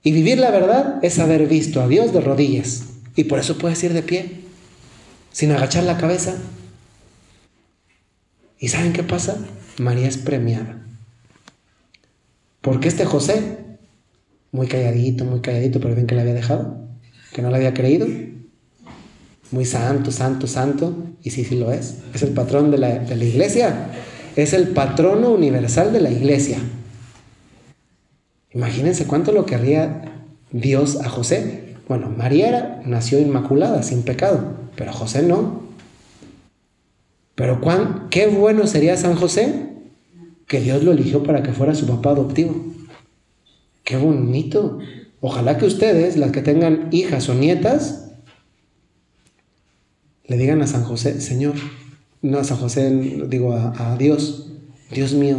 Y 0.03 0.11
vivir 0.11 0.37
la 0.37 0.51
verdad 0.51 0.99
es 1.01 1.19
haber 1.19 1.47
visto 1.47 1.81
a 1.81 1.87
Dios 1.87 2.13
de 2.13 2.21
rodillas. 2.21 2.83
Y 3.15 3.25
por 3.25 3.39
eso 3.39 3.57
puedes 3.57 3.83
ir 3.83 3.91
de 3.93 4.03
pie, 4.03 4.41
sin 5.31 5.51
agachar 5.51 5.83
la 5.83 5.97
cabeza. 5.97 6.35
¿Y 8.59 8.67
saben 8.67 8.93
qué 8.93 9.03
pasa? 9.03 9.37
María 9.77 10.07
es 10.07 10.17
premiada. 10.17 10.81
Porque 12.61 12.87
este 12.87 13.05
José, 13.05 13.57
muy 14.51 14.67
calladito, 14.67 15.25
muy 15.25 15.41
calladito, 15.41 15.79
pero 15.79 15.95
bien 15.95 16.07
que 16.07 16.15
le 16.15 16.21
había 16.21 16.33
dejado, 16.33 16.77
que 17.33 17.41
no 17.41 17.49
le 17.49 17.57
había 17.57 17.73
creído, 17.73 18.07
muy 19.51 19.65
santo, 19.65 20.11
santo, 20.11 20.47
santo, 20.47 20.95
y 21.21 21.29
sí, 21.29 21.43
sí 21.43 21.57
lo 21.57 21.71
es, 21.71 21.97
es 22.13 22.23
el 22.23 22.31
patrón 22.31 22.71
de 22.71 22.77
la, 22.77 22.99
de 22.99 23.15
la 23.15 23.23
iglesia, 23.23 23.89
es 24.35 24.53
el 24.53 24.69
patrono 24.69 25.31
universal 25.31 25.93
de 25.93 26.01
la 26.01 26.09
iglesia. 26.09 26.57
Imagínense 28.51 29.05
cuánto 29.05 29.31
lo 29.31 29.45
querría 29.45 30.13
Dios 30.51 30.97
a 31.01 31.09
José. 31.09 31.75
Bueno, 31.87 32.09
María 32.09 32.81
nació 32.85 33.19
inmaculada, 33.19 33.83
sin 33.83 34.03
pecado, 34.03 34.55
pero 34.75 34.93
José 34.93 35.23
no. 35.23 35.64
Pero 37.35 37.59
qué 38.09 38.27
bueno 38.27 38.65
sería 38.65 38.97
San 38.97 39.15
José 39.15 39.73
que 40.47 40.61
Dios 40.61 40.83
lo 40.83 40.91
eligió 40.91 41.23
para 41.23 41.43
que 41.43 41.51
fuera 41.51 41.75
su 41.75 41.85
papá 41.85 42.11
adoptivo. 42.11 42.55
Qué 43.83 43.97
bonito. 43.97 44.79
Ojalá 45.21 45.57
que 45.57 45.65
ustedes, 45.65 46.17
las 46.17 46.31
que 46.31 46.41
tengan 46.41 46.87
hijas 46.91 47.29
o 47.29 47.33
nietas, 47.33 48.11
le 50.25 50.37
digan 50.37 50.61
a 50.61 50.67
San 50.67 50.83
José, 50.83 51.21
Señor, 51.21 51.55
no 52.21 52.39
a 52.39 52.43
San 52.43 52.57
José, 52.57 52.89
digo 53.27 53.53
a, 53.53 53.93
a 53.93 53.97
Dios, 53.97 54.51
Dios 54.91 55.13
mío, 55.13 55.37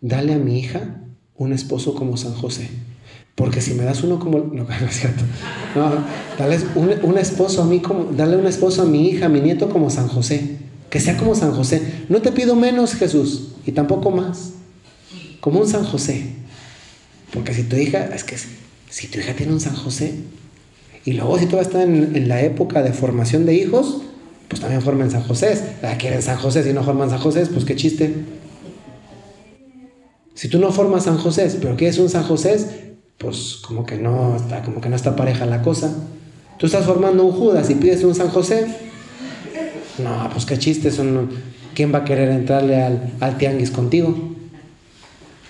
dale 0.00 0.34
a 0.34 0.38
mi 0.38 0.58
hija 0.58 1.00
un 1.36 1.52
esposo 1.52 1.94
como 1.94 2.16
San 2.16 2.34
José. 2.34 2.68
Porque 3.34 3.60
si 3.60 3.74
me 3.74 3.84
das 3.84 4.02
uno 4.04 4.18
como... 4.18 4.38
No, 4.38 4.64
no 4.80 4.86
es 4.86 5.00
cierto. 5.00 5.24
No, 5.74 5.90
dale 6.38 6.58
un, 6.76 6.90
un, 7.02 7.18
esposo 7.18 7.62
a 7.62 7.66
mí 7.66 7.80
como... 7.80 8.12
Dale 8.12 8.36
un 8.36 8.46
esposo 8.46 8.82
a 8.82 8.84
mi 8.84 9.08
hija, 9.08 9.26
a 9.26 9.28
mi 9.28 9.40
nieto 9.40 9.68
como 9.68 9.90
San 9.90 10.08
José. 10.08 10.63
Que 10.94 11.00
sea 11.00 11.16
como 11.16 11.34
San 11.34 11.52
José. 11.52 11.82
No 12.08 12.22
te 12.22 12.30
pido 12.30 12.54
menos, 12.54 12.94
Jesús. 12.94 13.48
Y 13.66 13.72
tampoco 13.72 14.12
más. 14.12 14.52
Como 15.40 15.58
un 15.58 15.66
San 15.66 15.82
José. 15.82 16.24
Porque 17.32 17.52
si 17.52 17.64
tu 17.64 17.74
hija... 17.74 18.04
Es 18.14 18.22
que 18.22 18.36
si 18.90 19.08
tu 19.08 19.18
hija 19.18 19.32
tiene 19.32 19.52
un 19.52 19.58
San 19.58 19.74
José... 19.74 20.14
Y 21.04 21.14
luego 21.14 21.36
si 21.36 21.46
tú 21.46 21.56
vas 21.56 21.66
a 21.66 21.68
estar 21.68 21.82
en, 21.82 22.14
en 22.14 22.28
la 22.28 22.42
época 22.42 22.80
de 22.84 22.92
formación 22.92 23.44
de 23.44 23.54
hijos... 23.54 24.02
Pues 24.46 24.60
también 24.60 24.82
formen 24.82 25.10
San 25.10 25.24
José. 25.24 25.60
Quieren 25.98 26.22
San 26.22 26.38
José. 26.38 26.62
Si 26.62 26.72
no 26.72 26.84
forman 26.84 27.10
San 27.10 27.18
José, 27.18 27.44
pues 27.46 27.64
qué 27.64 27.74
chiste. 27.74 28.14
Si 30.34 30.46
tú 30.46 30.60
no 30.60 30.70
formas 30.70 31.02
San 31.02 31.18
José, 31.18 31.50
pero 31.60 31.74
quieres 31.74 31.98
un 31.98 32.08
San 32.08 32.22
José, 32.22 32.94
pues 33.18 33.56
como 33.66 33.84
que 33.84 33.96
no 33.96 34.36
está, 34.36 34.62
como 34.62 34.80
que 34.80 34.88
no 34.88 34.94
está 34.94 35.16
pareja 35.16 35.44
la 35.44 35.60
cosa. 35.60 35.92
Tú 36.56 36.66
estás 36.66 36.86
formando 36.86 37.24
un 37.24 37.32
Judas 37.32 37.68
y 37.68 37.74
pides 37.74 38.04
un 38.04 38.14
San 38.14 38.28
José. 38.28 38.92
No, 39.98 40.28
pues 40.32 40.44
qué 40.44 40.58
chiste, 40.58 40.90
¿quién 41.74 41.94
va 41.94 41.98
a 41.98 42.04
querer 42.04 42.30
entrarle 42.30 42.82
al, 42.82 43.12
al 43.20 43.38
tianguis 43.38 43.70
contigo? 43.70 44.34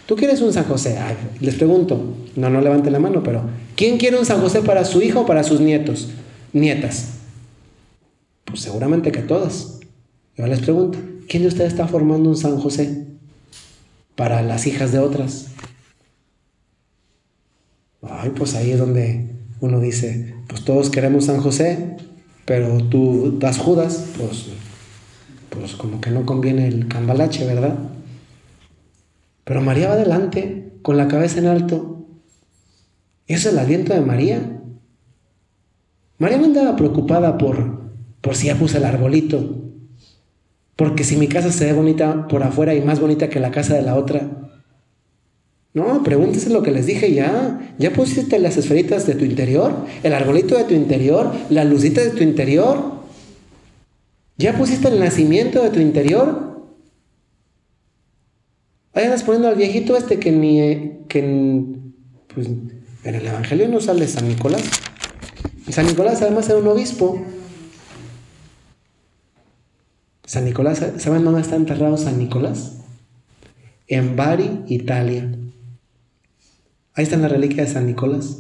¿Tú 0.07 0.17
quieres 0.17 0.41
un 0.43 0.53
San 0.53 0.65
José? 0.65 0.99
les 1.41 1.55
pregunto, 1.55 2.15
no, 2.37 2.51
no 2.51 2.61
levante 2.61 2.91
la 2.91 2.99
mano, 2.99 3.23
pero 3.23 3.43
¿quién 3.75 3.97
quiere 3.97 4.19
un 4.19 4.27
San 4.27 4.41
José 4.41 4.61
para 4.61 4.85
su 4.85 5.01
hijo 5.01 5.21
o 5.21 5.27
para 5.27 5.45
sus 5.45 5.61
nietos? 5.61 6.11
Nietas. 6.53 7.15
Pues 8.45 8.61
seguramente 8.61 9.13
que 9.13 9.23
todas. 9.23 9.81
Yo 10.37 10.47
les 10.47 10.61
pregunto, 10.61 10.99
¿quién 11.29 11.43
de 11.43 11.49
ustedes 11.49 11.73
está 11.73 11.89
formando 11.89 12.29
un 12.29 12.37
San 12.37 12.59
José? 12.59 13.05
para 14.15 14.43
las 14.43 14.67
hijas 14.67 14.93
de 14.93 14.99
otras. 14.99 15.47
Ay, 18.03 18.31
pues 18.37 18.55
ahí 18.55 18.71
es 18.71 18.79
donde 18.79 19.31
uno 19.61 19.81
dice, 19.81 20.35
pues 20.49 20.65
todos 20.65 20.91
queremos 20.91 21.27
San 21.27 21.41
José, 21.41 21.97
pero 22.45 22.79
tú 22.85 23.39
das 23.39 23.59
Judas, 23.59 24.07
pues, 24.19 24.47
pues 25.51 25.75
como 25.75 26.01
que 26.01 26.11
no 26.11 26.27
conviene 26.27 26.69
el 26.69 26.89
cambalache, 26.89 27.47
¿verdad? 27.47 27.77
Pero 29.45 29.61
María 29.61 29.89
va 29.89 29.95
adelante, 29.95 30.73
con 30.83 30.97
la 30.97 31.09
cabeza 31.09 31.39
en 31.39 31.47
alto. 31.47 32.07
Eso 33.27 33.49
es 33.49 33.55
el 33.55 33.59
aliento 33.59 33.95
de 33.95 34.01
María. 34.01 34.61
María 36.19 36.39
no 36.39 36.45
andaba 36.45 36.77
preocupada 36.77 37.39
por, 37.39 37.81
por 38.21 38.37
si 38.37 38.49
ya 38.49 38.57
puse 38.57 38.79
el 38.79 38.85
arbolito, 38.85 39.63
porque 40.77 41.05
si 41.05 41.17
mi 41.17 41.29
casa 41.29 41.51
se 41.51 41.67
ve 41.67 41.73
bonita 41.73 42.29
por 42.29 42.43
afuera 42.43 42.75
y 42.75 42.83
más 42.83 43.01
bonita 43.01 43.29
que 43.29 43.41
la 43.41 43.51
casa 43.51 43.75
de 43.75 43.83
la 43.83 43.95
otra. 43.95 44.44
No, 45.75 46.05
pregúntese 46.05 46.51
lo 46.51 46.63
que 46.63 46.71
les 46.71 46.87
dije 46.87 47.13
ya. 47.13 47.75
¿Ya 47.79 47.93
pusiste 47.93 48.39
las 48.39 48.57
esferitas 48.57 49.07
de 49.07 49.17
tu 49.17 49.25
interior? 49.25 49.75
¿El 50.05 50.15
arbolito 50.15 50.57
de 50.57 50.63
tu 50.65 50.75
interior? 50.75 51.33
¿La 51.51 51.65
lucita 51.65 52.01
de 52.01 52.11
tu 52.11 52.23
interior? 52.23 53.03
¿Ya 54.39 54.57
pusiste 54.57 54.87
el 54.87 55.01
nacimiento 55.01 55.63
de 55.63 55.71
tu 55.71 55.81
interior? 55.81 56.69
Ahí 58.93 59.05
andas 59.05 59.25
poniendo 59.25 59.49
al 59.49 59.57
viejito 59.57 59.97
este 59.97 60.21
que 60.21 60.31
ni... 60.31 61.07
Que, 61.09 61.65
pues, 62.33 62.47
en 62.47 63.15
el 63.15 63.27
Evangelio 63.27 63.69
no 63.69 63.81
sale 63.81 64.07
San 64.07 64.29
Nicolás. 64.29 64.63
San 65.71 65.87
Nicolás 65.87 66.23
además 66.23 66.49
era 66.49 66.59
un 66.59 66.69
obispo. 66.69 67.21
San 70.25 70.45
Nicolás, 70.45 70.85
¿saben 70.99 71.25
dónde 71.25 71.41
está 71.41 71.57
enterrado 71.57 71.97
San 71.97 72.19
Nicolás? 72.19 72.77
En 73.89 74.15
Bari, 74.15 74.63
Italia. 74.69 75.29
Ahí 76.95 77.05
está 77.05 77.17
la 77.17 77.29
reliquia 77.29 77.65
de 77.65 77.71
San 77.71 77.87
Nicolás. 77.87 78.39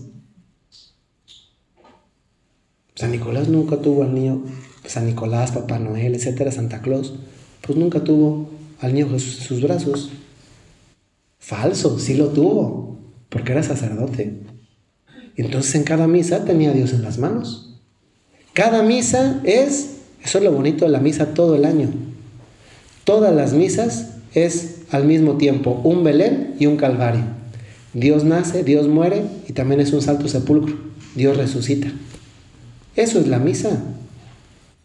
San 2.94 3.10
Nicolás 3.10 3.48
nunca 3.48 3.78
tuvo 3.78 4.05
al 4.05 4.14
niño, 4.14 4.44
San 4.86 5.06
Nicolás, 5.06 5.51
Papá 5.51 5.78
Noel, 5.78 6.14
etcétera, 6.14 6.52
Santa 6.52 6.81
Claus, 6.81 7.14
pues 7.60 7.76
nunca 7.76 8.05
tuvo 8.05 8.51
al 8.81 8.94
niño 8.94 9.10
Jesús 9.10 9.40
en 9.40 9.47
sus 9.47 9.62
brazos. 9.62 10.10
Falso, 11.39 11.98
sí 11.98 12.14
lo 12.14 12.28
tuvo, 12.28 12.98
porque 13.28 13.52
era 13.52 13.62
sacerdote. 13.62 14.40
Entonces 15.36 15.74
en 15.74 15.82
cada 15.82 16.06
misa 16.06 16.44
tenía 16.44 16.70
a 16.70 16.74
Dios 16.74 16.93
en 16.93 17.02
las 17.02 17.18
manos. 17.18 17.81
Cada 18.52 18.85
misa 18.85 19.40
es 19.43 19.94
eso 20.24 20.39
es 20.39 20.44
lo 20.44 20.52
bonito 20.52 20.86
de 20.86 20.90
la 20.90 21.01
misa 21.01 21.35
todo 21.35 21.55
el 21.55 21.66
año. 21.66 21.90
Todas 23.05 23.35
las 23.35 23.52
misas 23.52 24.14
es 24.32 24.81
al 24.90 25.05
mismo 25.05 25.36
tiempo 25.36 25.82
un 25.85 26.02
Belén 26.02 26.56
y 26.59 26.66
un 26.66 26.78
Calvario. 26.78 27.24
Dios 27.95 28.25
nace, 28.25 28.65
Dios 28.65 28.89
muere 28.89 29.23
y 29.49 29.53
también 29.53 29.81
es 29.81 29.93
un 29.93 30.03
salto 30.03 30.29
sepulcro. 30.29 30.77
Dios 31.15 31.37
resucita. 31.37 31.93
Eso 32.97 33.21
es 33.21 33.29
la 33.29 33.39
misa. 33.39 33.83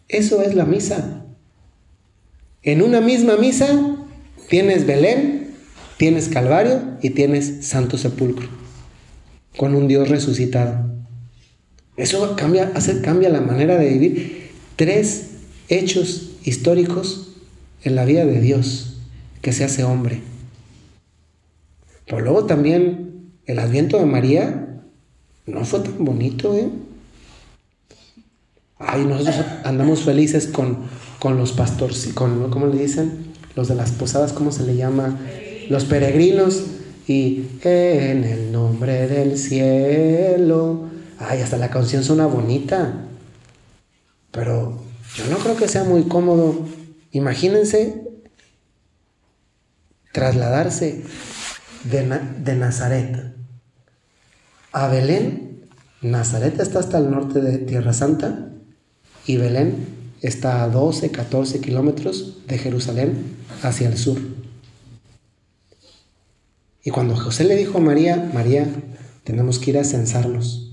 Eso 0.08 0.42
es 0.42 0.54
la 0.54 0.64
misa. 0.64 1.24
En 2.62 2.82
una 2.82 3.00
misma 3.00 3.36
misa 3.36 3.96
tienes 4.48 4.86
Belén, 4.86 5.50
tienes 5.96 6.28
Calvario 6.28 6.82
y 7.00 7.10
tienes 7.10 7.66
Santo 7.66 7.96
Sepulcro, 7.96 8.48
con 9.56 9.74
un 9.74 9.88
Dios 9.88 10.08
resucitado. 10.08 10.90
Eso 11.96 12.34
cambia, 12.36 12.72
hace, 12.74 13.00
cambia 13.00 13.28
la 13.28 13.40
manera 13.40 13.76
de 13.76 13.88
vivir. 13.90 14.50
Tres 14.76 15.30
hechos 15.68 16.32
históricos 16.44 17.36
en 17.84 17.94
la 17.94 18.04
vida 18.04 18.24
de 18.26 18.40
Dios, 18.40 18.98
que 19.40 19.52
se 19.52 19.64
hace 19.64 19.84
hombre. 19.84 20.20
Pero 22.10 22.22
luego 22.22 22.44
también 22.44 23.30
el 23.46 23.60
adviento 23.60 23.96
de 23.96 24.04
María 24.04 24.82
no 25.46 25.64
fue 25.64 25.78
tan 25.78 26.04
bonito, 26.04 26.56
¿eh? 26.56 26.68
Ay, 28.80 29.04
nosotros 29.04 29.36
andamos 29.62 30.00
felices 30.00 30.48
con, 30.48 30.78
con 31.20 31.36
los 31.36 31.52
pastores, 31.52 32.10
con, 32.12 32.50
¿cómo 32.50 32.66
le 32.66 32.82
dicen? 32.82 33.32
Los 33.54 33.68
de 33.68 33.76
las 33.76 33.92
posadas, 33.92 34.32
¿cómo 34.32 34.50
se 34.50 34.64
le 34.64 34.74
llama? 34.74 35.20
Los 35.68 35.84
peregrinos. 35.84 36.64
Y 37.06 37.46
en 37.62 38.24
el 38.24 38.52
nombre 38.52 39.06
del 39.08 39.36
cielo. 39.36 40.88
Ay, 41.18 41.40
hasta 41.40 41.56
la 41.58 41.70
canción 41.70 42.04
suena 42.04 42.26
bonita. 42.26 43.06
Pero 44.30 44.80
yo 45.16 45.26
no 45.26 45.38
creo 45.38 45.56
que 45.56 45.68
sea 45.68 45.84
muy 45.84 46.04
cómodo. 46.04 46.66
Imagínense 47.12 48.02
trasladarse 50.12 51.04
de, 51.84 52.20
de 52.44 52.56
Nazaret 52.56 53.34
a 54.72 54.88
Belén. 54.88 55.66
Nazaret 56.02 56.58
está 56.60 56.78
hasta 56.78 56.98
el 56.98 57.10
norte 57.10 57.40
de 57.40 57.58
Tierra 57.58 57.92
Santa 57.92 58.50
y 59.26 59.36
Belén 59.36 59.86
está 60.22 60.62
a 60.62 60.68
12, 60.68 61.10
14 61.10 61.60
kilómetros 61.60 62.46
de 62.46 62.58
Jerusalén 62.58 63.36
hacia 63.62 63.88
el 63.88 63.98
sur. 63.98 64.18
Y 66.82 66.90
cuando 66.90 67.16
José 67.16 67.44
le 67.44 67.56
dijo 67.56 67.78
a 67.78 67.80
María, 67.82 68.30
María, 68.32 68.66
tenemos 69.24 69.58
que 69.58 69.70
ir 69.70 69.78
a 69.78 69.84
censarnos, 69.84 70.70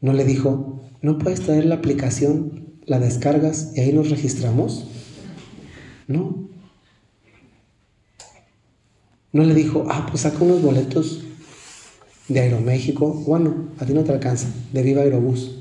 no 0.00 0.12
le 0.12 0.24
dijo, 0.24 0.80
¿no 1.02 1.18
puedes 1.18 1.40
traer 1.40 1.64
la 1.64 1.76
aplicación, 1.76 2.76
la 2.84 3.00
descargas 3.00 3.72
y 3.74 3.80
ahí 3.80 3.92
nos 3.92 4.10
registramos? 4.10 4.86
No. 6.06 6.45
No 9.36 9.44
le 9.44 9.52
dijo, 9.52 9.84
ah, 9.90 10.06
pues 10.08 10.22
saca 10.22 10.42
unos 10.42 10.62
boletos 10.62 11.20
de 12.26 12.40
Aeroméxico. 12.40 13.12
Bueno, 13.12 13.68
a 13.78 13.84
ti 13.84 13.92
no 13.92 14.02
te 14.02 14.12
alcanza, 14.12 14.48
de 14.72 14.82
Viva 14.82 15.02
Aerobús 15.02 15.56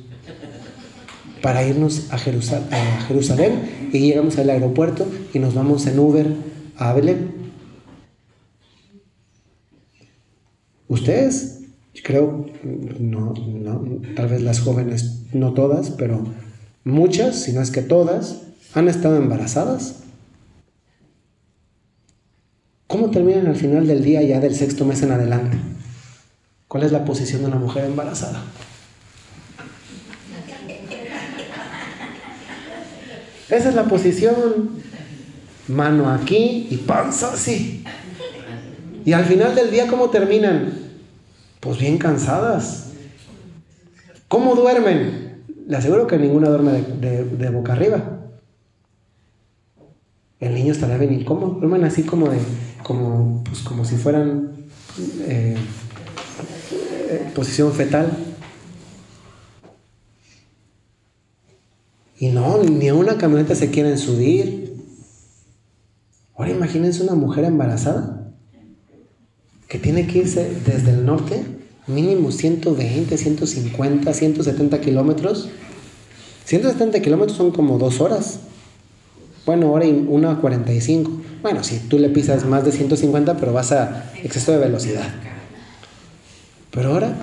para 1.42 1.68
irnos 1.68 2.08
a, 2.10 2.18
Jerusalén 2.18 3.90
y 3.92 4.00
llegamos 4.00 4.40
al 4.40 4.50
aeropuerto 4.50 5.06
y 5.34 5.40
nos 5.40 5.54
vamos 5.54 5.86
en 5.88 6.00
Uber 6.00 6.26
a 6.78 6.94
Belén. 6.94 7.52
Ustedes, 10.88 11.66
creo, 12.02 12.46
no, 13.00 13.34
tal 14.16 14.30
vez 14.30 14.42
las 14.42 14.62
jóvenes, 14.62 15.24
no 15.34 15.54
todas, 15.54 15.90
pero 15.92 16.24
muchas, 16.86 17.44
si 17.44 17.52
no 17.52 17.62
es 17.62 17.72
que 17.72 17.82
todas, 17.82 18.42
han 18.74 18.88
estado 18.88 19.18
embarazadas. 19.18 20.05
¿Cómo 22.96 23.12
terminan 23.12 23.46
al 23.48 23.58
final 23.58 23.86
del 23.86 24.02
día 24.02 24.22
ya 24.22 24.40
del 24.40 24.56
sexto 24.56 24.86
mes 24.86 25.02
en 25.02 25.12
adelante? 25.12 25.58
¿Cuál 26.70 26.84
es 26.84 26.94
la 26.94 27.04
posición 27.04 27.42
de 27.42 27.48
una 27.48 27.58
mujer 27.58 27.84
embarazada? 27.84 28.42
Esa 33.50 33.68
es 33.68 33.76
la 33.76 33.84
posición. 33.84 34.80
Mano 35.68 36.10
aquí 36.10 36.70
y 36.72 36.78
panza 36.78 37.34
así. 37.34 37.84
Y 39.04 39.12
al 39.12 39.26
final 39.26 39.56
del 39.56 39.72
día, 39.72 39.88
¿cómo 39.88 40.10
terminan? 40.10 40.74
Pues 41.60 41.78
bien 41.78 41.98
cansadas. 41.98 42.92
¿Cómo 44.30 44.56
duermen? 44.56 45.44
Le 45.68 45.76
aseguro 45.76 46.08
que 46.08 46.18
ninguna 46.18 46.48
duerme 46.48 46.82
de, 47.02 47.50
boca 47.50 47.74
arriba. 47.74 48.15
El 50.46 50.54
niño 50.54 50.74
estará 50.74 51.00
bien 51.00 51.12
incómodo. 51.12 51.56
Duermen 51.60 51.84
así 51.86 52.04
como 52.04 52.30
de, 52.30 52.38
como, 52.84 53.44
pues 53.46 53.62
como 53.62 53.84
si 53.84 53.96
fueran 53.96 54.52
eh, 55.22 55.56
eh, 57.10 57.32
posición 57.34 57.74
fetal. 57.74 58.16
Y 62.20 62.28
no, 62.28 62.62
ni 62.62 62.88
a 62.90 62.94
una 62.94 63.18
camioneta 63.18 63.56
se 63.56 63.72
quieren 63.72 63.98
subir. 63.98 64.84
Ahora 66.36 66.52
imagínense 66.52 67.02
una 67.02 67.16
mujer 67.16 67.46
embarazada 67.46 68.32
que 69.68 69.80
tiene 69.80 70.06
que 70.06 70.20
irse 70.20 70.48
desde 70.64 70.92
el 70.92 71.08
norte, 71.08 71.44
mínimo 71.88 72.32
120, 72.32 73.18
150, 73.18 74.14
170 74.14 74.82
kilómetros. 74.82 75.50
170 76.44 77.02
kilómetros 77.02 77.36
son 77.36 77.50
como 77.50 77.80
dos 77.80 78.00
horas. 78.00 78.42
Bueno, 79.46 79.72
hora 79.72 79.86
y 79.86 80.06
una 80.08 80.40
45. 80.40 81.22
Bueno, 81.42 81.64
si 81.64 81.80
tú 81.80 82.00
le 82.00 82.10
pisas 82.10 82.46
más 82.46 82.66
de 82.66 82.72
150, 82.72 83.38
pero 83.38 83.54
vas 83.54 83.72
a 83.72 84.12
exceso 84.24 84.52
de 84.52 84.58
velocidad. 84.58 85.08
Pero 86.72 86.94
ahora 86.94 87.16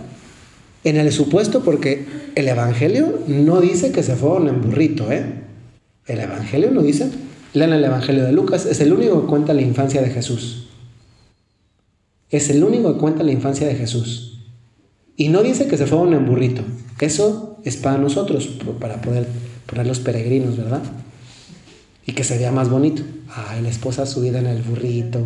en 0.84 0.96
el 0.96 1.12
supuesto, 1.12 1.62
porque 1.62 2.06
el 2.34 2.48
Evangelio 2.48 3.20
no 3.28 3.60
dice 3.60 3.92
que 3.92 4.02
se 4.02 4.16
fueron 4.16 4.48
en 4.48 4.60
burrito, 4.62 5.12
¿eh? 5.12 5.24
El 6.06 6.18
Evangelio 6.18 6.70
no 6.72 6.82
dice. 6.82 7.08
Lean 7.54 7.72
el 7.72 7.84
Evangelio 7.84 8.24
de 8.24 8.32
Lucas, 8.32 8.66
es 8.66 8.80
el 8.80 8.92
único 8.92 9.20
que 9.20 9.28
cuenta 9.28 9.54
la 9.54 9.60
infancia 9.60 10.02
de 10.02 10.10
Jesús. 10.10 10.68
Es 12.30 12.50
el 12.50 12.64
único 12.64 12.94
que 12.94 12.98
cuenta 12.98 13.22
la 13.22 13.30
infancia 13.30 13.66
de 13.68 13.74
Jesús. 13.74 14.40
Y 15.16 15.28
no 15.28 15.42
dice 15.42 15.68
que 15.68 15.76
se 15.76 15.86
fueron 15.86 16.14
en 16.14 16.26
burrito. 16.26 16.62
Eso 16.98 17.58
es 17.62 17.76
para 17.76 17.98
nosotros, 17.98 18.48
para 18.80 19.02
poder 19.02 19.26
poner 19.66 19.86
los 19.86 20.00
peregrinos, 20.00 20.56
¿verdad? 20.56 20.82
Y 22.06 22.12
que 22.12 22.24
se 22.24 22.38
vea 22.38 22.52
más 22.52 22.68
bonito. 22.68 23.02
Ay, 23.28 23.62
la 23.62 23.68
esposa 23.68 24.06
subida 24.06 24.38
en 24.38 24.46
el 24.46 24.62
burrito. 24.62 25.20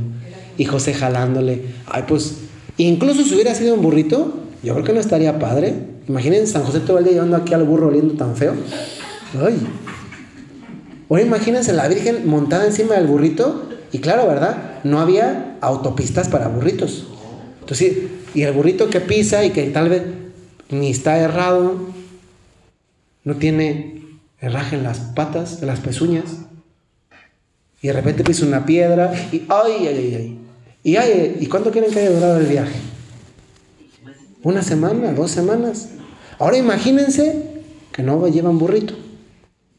Y 0.58 0.64
José 0.64 0.94
jalándole. 0.94 1.62
Ay, 1.86 2.04
pues, 2.06 2.38
incluso 2.76 3.24
si 3.24 3.34
hubiera 3.34 3.54
sido 3.54 3.74
un 3.74 3.82
burrito, 3.82 4.34
yo 4.62 4.74
creo 4.74 4.84
que 4.84 4.92
no 4.92 5.00
estaría 5.00 5.38
padre. 5.38 5.74
Imaginen 6.08 6.46
San 6.46 6.64
José 6.64 6.80
todo 6.80 6.98
el 6.98 7.04
día 7.04 7.14
llevando 7.14 7.36
aquí 7.36 7.54
al 7.54 7.64
burro 7.64 7.88
oliendo 7.88 8.14
tan 8.14 8.36
feo. 8.36 8.54
Ay. 9.34 9.58
Ahora 11.08 11.22
imagínense 11.22 11.72
la 11.72 11.88
Virgen 11.88 12.28
montada 12.28 12.66
encima 12.66 12.94
del 12.94 13.06
burrito. 13.06 13.68
Y 13.92 13.98
claro, 13.98 14.26
¿verdad? 14.26 14.80
No 14.84 15.00
había 15.00 15.56
autopistas 15.60 16.28
para 16.28 16.48
burritos. 16.48 17.06
Entonces, 17.60 17.96
y 18.34 18.42
el 18.42 18.52
burrito 18.52 18.90
que 18.90 19.00
pisa 19.00 19.44
y 19.44 19.50
que 19.50 19.64
tal 19.64 19.88
vez 19.88 20.02
ni 20.70 20.90
está 20.90 21.18
errado, 21.18 21.76
no 23.24 23.36
tiene 23.36 24.02
herraje 24.40 24.76
en 24.76 24.82
las 24.82 24.98
patas, 24.98 25.62
en 25.62 25.68
las 25.68 25.80
pezuñas. 25.80 26.45
Y 27.80 27.88
de 27.88 27.92
repente 27.92 28.24
pisa 28.24 28.46
una 28.46 28.64
piedra 28.64 29.12
y 29.32 29.44
¡ay, 29.48 29.86
ay, 29.86 30.14
ay! 30.14 30.38
Y, 30.82 30.96
ay, 30.96 31.38
¿y 31.40 31.46
cuánto 31.46 31.70
quieren 31.70 31.90
que 31.90 31.98
haya 31.98 32.10
durado 32.10 32.38
el 32.38 32.46
viaje? 32.46 32.78
Una 34.42 34.62
semana, 34.62 35.12
dos 35.12 35.32
semanas. 35.32 35.90
Ahora 36.38 36.56
imagínense 36.56 37.62
que 37.92 38.02
no 38.02 38.26
llevan 38.28 38.58
burrito 38.58 38.94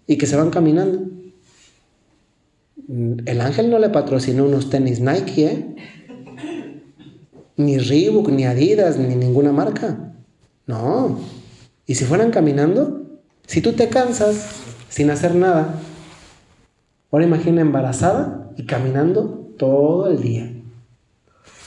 y 0.06 0.18
que 0.18 0.26
se 0.26 0.36
van 0.36 0.49
caminando. 0.49 1.07
El 3.26 3.41
ángel 3.41 3.69
no 3.69 3.80
le 3.80 3.90
patrocinó 3.90 4.45
unos 4.45 4.69
tenis 4.69 4.99
Nike, 4.99 5.45
¿eh? 5.45 5.76
Ni 7.56 7.78
Reebok, 7.78 8.30
ni 8.30 8.45
Adidas, 8.45 8.98
ni 8.98 9.15
ninguna 9.15 9.52
marca. 9.52 10.14
No. 10.65 11.19
Y 11.86 11.95
si 11.95 12.06
fueran 12.06 12.32
caminando, 12.32 13.19
si 13.45 13.61
tú 13.61 13.74
te 13.74 13.88
cansas 13.88 14.48
sin 14.90 15.10
hacer 15.10 15.36
nada, 15.36 15.80
ahora 17.11 17.25
imagina 17.25 17.61
embarazada 17.61 18.51
y 18.57 18.65
caminando 18.65 19.53
todo 19.57 20.09
el 20.09 20.21
día. 20.21 20.51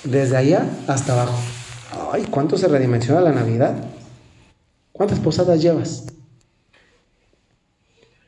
Desde 0.05 0.37
allá 0.37 0.67
hasta 0.87 1.13
abajo. 1.13 1.39
Ay, 2.13 2.27
¿cuánto 2.31 2.57
se 2.57 2.69
redimensiona 2.69 3.21
la 3.21 3.33
Navidad? 3.33 3.75
¿Cuántas 4.93 5.19
posadas 5.19 5.61
llevas? 5.61 6.07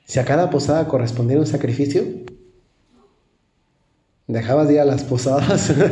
Si 0.05 0.19
a 0.19 0.25
cada 0.25 0.51
posada 0.51 0.89
correspondiera 0.89 1.41
un 1.41 1.47
sacrificio, 1.47 2.05
dejabas 4.27 4.69
de 4.69 4.81
a 4.81 4.85
las 4.85 5.05
posadas. 5.05 5.73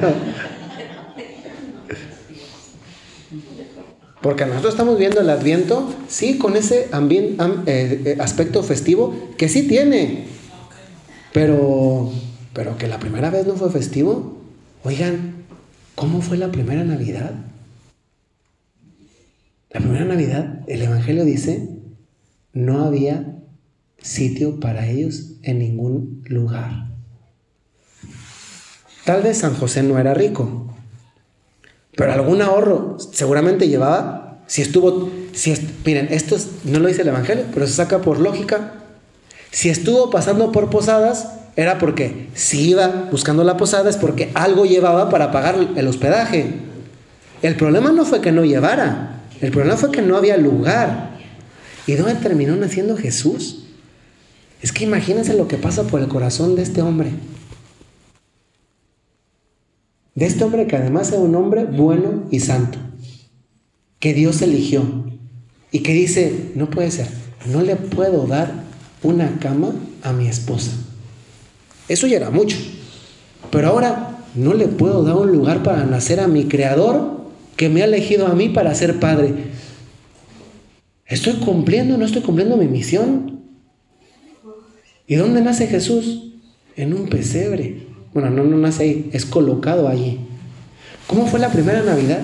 Porque 4.22 4.44
nosotros 4.44 4.74
estamos 4.74 4.98
viendo 4.98 5.20
el 5.20 5.30
Adviento, 5.30 5.88
sí, 6.08 6.36
con 6.36 6.54
ese 6.56 6.90
eh, 6.92 7.36
eh, 7.66 8.16
aspecto 8.20 8.62
festivo 8.62 9.14
que 9.38 9.48
sí 9.48 9.66
tiene, 9.66 10.26
pero, 11.32 12.10
pero 12.52 12.76
que 12.76 12.88
la 12.88 12.98
primera 12.98 13.30
vez 13.30 13.46
no 13.46 13.54
fue 13.54 13.70
festivo. 13.70 14.38
Oigan, 14.84 15.44
¿cómo 15.94 16.22
fue 16.22 16.36
la 16.36 16.50
primera 16.50 16.84
Navidad? 16.84 17.32
La 19.70 19.80
primera 19.80 20.04
Navidad, 20.04 20.62
el 20.66 20.82
Evangelio 20.82 21.24
dice, 21.24 21.68
no 22.52 22.84
había 22.84 23.36
sitio 23.98 24.58
para 24.58 24.88
ellos 24.88 25.34
en 25.42 25.58
ningún 25.60 26.24
lugar. 26.26 26.88
Tal 29.04 29.22
vez 29.22 29.38
San 29.38 29.54
José 29.54 29.82
no 29.82 29.98
era 29.98 30.14
rico, 30.14 30.74
pero 31.96 32.12
algún 32.12 32.42
ahorro 32.42 32.98
seguramente 32.98 33.68
llevaba, 33.68 34.42
si 34.46 34.62
estuvo, 34.62 35.10
si 35.32 35.54
miren, 35.84 36.08
esto 36.10 36.36
no 36.64 36.78
lo 36.80 36.88
dice 36.88 37.02
el 37.02 37.08
Evangelio, 37.08 37.44
pero 37.52 37.66
se 37.66 37.74
saca 37.74 38.00
por 38.00 38.18
lógica. 38.18 38.79
Si 39.50 39.68
estuvo 39.68 40.10
pasando 40.10 40.52
por 40.52 40.70
posadas, 40.70 41.28
era 41.56 41.78
porque 41.78 42.28
si 42.34 42.70
iba 42.70 43.08
buscando 43.10 43.44
la 43.44 43.56
posada 43.56 43.90
es 43.90 43.96
porque 43.96 44.30
algo 44.34 44.64
llevaba 44.64 45.10
para 45.10 45.32
pagar 45.32 45.56
el 45.76 45.86
hospedaje. 45.88 46.54
El 47.42 47.56
problema 47.56 47.90
no 47.92 48.04
fue 48.04 48.20
que 48.20 48.32
no 48.32 48.44
llevara, 48.44 49.22
el 49.40 49.50
problema 49.50 49.76
fue 49.76 49.90
que 49.90 50.02
no 50.02 50.16
había 50.16 50.36
lugar. 50.36 51.18
¿Y 51.86 51.94
dónde 51.94 52.14
terminó 52.14 52.54
naciendo 52.56 52.96
Jesús? 52.96 53.64
Es 54.62 54.72
que 54.72 54.84
imagínense 54.84 55.34
lo 55.34 55.48
que 55.48 55.56
pasa 55.56 55.84
por 55.84 56.00
el 56.00 56.08
corazón 56.08 56.54
de 56.54 56.62
este 56.62 56.82
hombre. 56.82 57.10
De 60.14 60.26
este 60.26 60.44
hombre 60.44 60.66
que 60.66 60.76
además 60.76 61.10
era 61.10 61.20
un 61.20 61.34
hombre 61.34 61.64
bueno 61.64 62.24
y 62.30 62.40
santo, 62.40 62.78
que 63.98 64.12
Dios 64.12 64.42
eligió 64.42 64.82
y 65.72 65.80
que 65.80 65.94
dice, 65.94 66.52
no 66.54 66.68
puede 66.68 66.90
ser, 66.90 67.08
no 67.46 67.62
le 67.62 67.76
puedo 67.76 68.26
dar 68.26 68.69
una 69.02 69.38
cama 69.38 69.72
a 70.02 70.12
mi 70.12 70.26
esposa. 70.26 70.72
Eso 71.88 72.06
ya 72.06 72.16
era 72.16 72.30
mucho. 72.30 72.56
Pero 73.50 73.68
ahora 73.68 74.18
no 74.34 74.54
le 74.54 74.68
puedo 74.68 75.02
dar 75.02 75.16
un 75.16 75.32
lugar 75.32 75.62
para 75.62 75.84
nacer 75.84 76.20
a 76.20 76.28
mi 76.28 76.44
creador 76.44 77.20
que 77.56 77.68
me 77.68 77.82
ha 77.82 77.86
elegido 77.86 78.26
a 78.26 78.34
mí 78.34 78.48
para 78.48 78.74
ser 78.74 79.00
padre. 79.00 79.34
¿Estoy 81.06 81.34
cumpliendo 81.34 81.98
no 81.98 82.04
estoy 82.04 82.22
cumpliendo 82.22 82.56
mi 82.56 82.68
misión? 82.68 83.40
¿Y 85.06 85.16
dónde 85.16 85.40
nace 85.40 85.66
Jesús? 85.66 86.32
En 86.76 86.94
un 86.94 87.08
pesebre. 87.08 87.86
Bueno, 88.14 88.30
no, 88.30 88.44
no 88.44 88.56
nace 88.56 88.84
ahí, 88.84 89.10
es 89.12 89.26
colocado 89.26 89.88
allí. 89.88 90.20
¿Cómo 91.08 91.26
fue 91.26 91.40
la 91.40 91.50
primera 91.50 91.82
Navidad? 91.82 92.22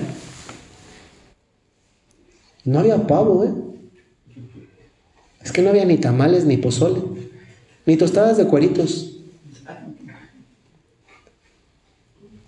No 2.65 2.78
había 2.78 3.07
pavo, 3.07 3.44
¿eh? 3.44 3.65
Es 5.47 5.52
que 5.52 5.62
no 5.62 5.70
había 5.70 5.85
ni 5.85 5.97
tamales, 5.97 6.44
ni 6.44 6.56
pozole, 6.56 7.01
ni 7.86 7.97
tostadas 7.97 8.36
de 8.36 8.47
cueritos. 8.47 9.12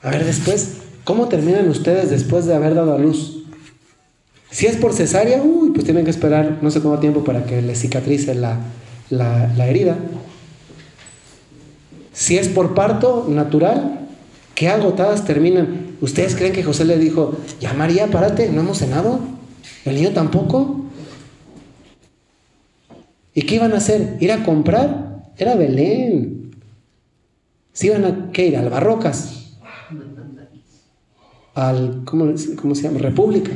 A 0.02 0.10
ver, 0.10 0.24
después, 0.24 0.78
¿cómo 1.04 1.28
terminan 1.28 1.68
ustedes 1.68 2.10
después 2.10 2.46
de 2.46 2.56
haber 2.56 2.74
dado 2.74 2.92
a 2.96 2.98
luz? 2.98 3.44
Si 4.50 4.66
es 4.66 4.76
por 4.76 4.92
cesárea, 4.92 5.40
uy, 5.40 5.70
pues 5.70 5.84
tienen 5.84 6.02
que 6.02 6.10
esperar 6.10 6.58
no 6.60 6.72
sé 6.72 6.80
cuánto 6.80 6.98
tiempo 6.98 7.22
para 7.22 7.44
que 7.44 7.62
les 7.62 7.78
cicatrice 7.78 8.34
la, 8.34 8.58
la, 9.10 9.68
herida. 9.68 9.96
Si 12.12 12.36
es 12.36 12.48
por 12.48 12.74
parto 12.74 13.26
natural, 13.28 14.08
qué 14.56 14.70
agotadas 14.70 15.24
terminan. 15.24 15.94
¿Ustedes 16.00 16.34
creen 16.34 16.52
que 16.52 16.64
José 16.64 16.84
le 16.84 16.98
dijo, 16.98 17.36
ya 17.60 17.74
María, 17.74 18.08
párate, 18.08 18.50
no 18.50 18.62
hemos 18.62 18.78
cenado? 18.78 19.20
¿El 19.84 19.94
niño 19.94 20.10
tampoco? 20.10 20.87
¿Y 23.38 23.42
qué 23.42 23.54
iban 23.54 23.72
a 23.72 23.76
hacer? 23.76 24.16
¿Ir 24.18 24.32
a 24.32 24.42
comprar? 24.42 25.30
Era 25.36 25.54
Belén. 25.54 26.56
¿Si 27.72 27.86
iban 27.86 28.04
a 28.04 28.32
qué 28.32 28.48
ir? 28.48 28.56
¿Al 28.56 28.68
Barrocas? 28.68 29.52
al, 31.54 32.02
¿cómo, 32.04 32.36
se 32.36 32.82
llama? 32.82 32.98
República, 32.98 33.52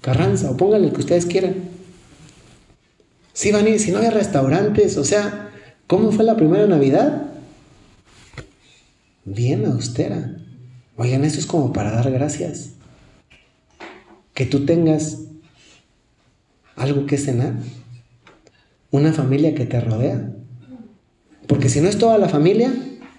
Carranza, 0.00 0.50
o 0.50 0.56
pónganle 0.56 0.86
el 0.86 0.94
que 0.94 1.00
ustedes 1.00 1.26
quieran. 1.26 1.54
Si 3.34 3.52
van 3.52 3.66
a 3.66 3.68
ir, 3.68 3.78
si 3.78 3.90
no 3.90 3.98
había 3.98 4.10
restaurantes, 4.10 4.96
o 4.96 5.04
sea, 5.04 5.50
¿cómo 5.86 6.12
fue 6.12 6.24
la 6.24 6.36
primera 6.36 6.66
Navidad? 6.66 7.24
Bien 9.26 9.66
austera. 9.66 10.34
Oigan, 10.96 11.24
eso 11.24 11.38
es 11.38 11.44
como 11.44 11.74
para 11.74 11.90
dar 11.90 12.10
gracias. 12.10 12.70
Que 14.32 14.46
tú 14.46 14.64
tengas 14.64 15.24
algo 16.74 17.04
que 17.04 17.18
cenar, 17.18 17.52
una 18.90 19.12
familia 19.12 19.54
que 19.54 19.66
te 19.66 19.80
rodea. 19.80 20.32
Porque 21.46 21.68
si 21.68 21.80
no 21.80 21.88
es 21.88 21.98
toda 21.98 22.18
la 22.18 22.28
familia, 22.28 22.72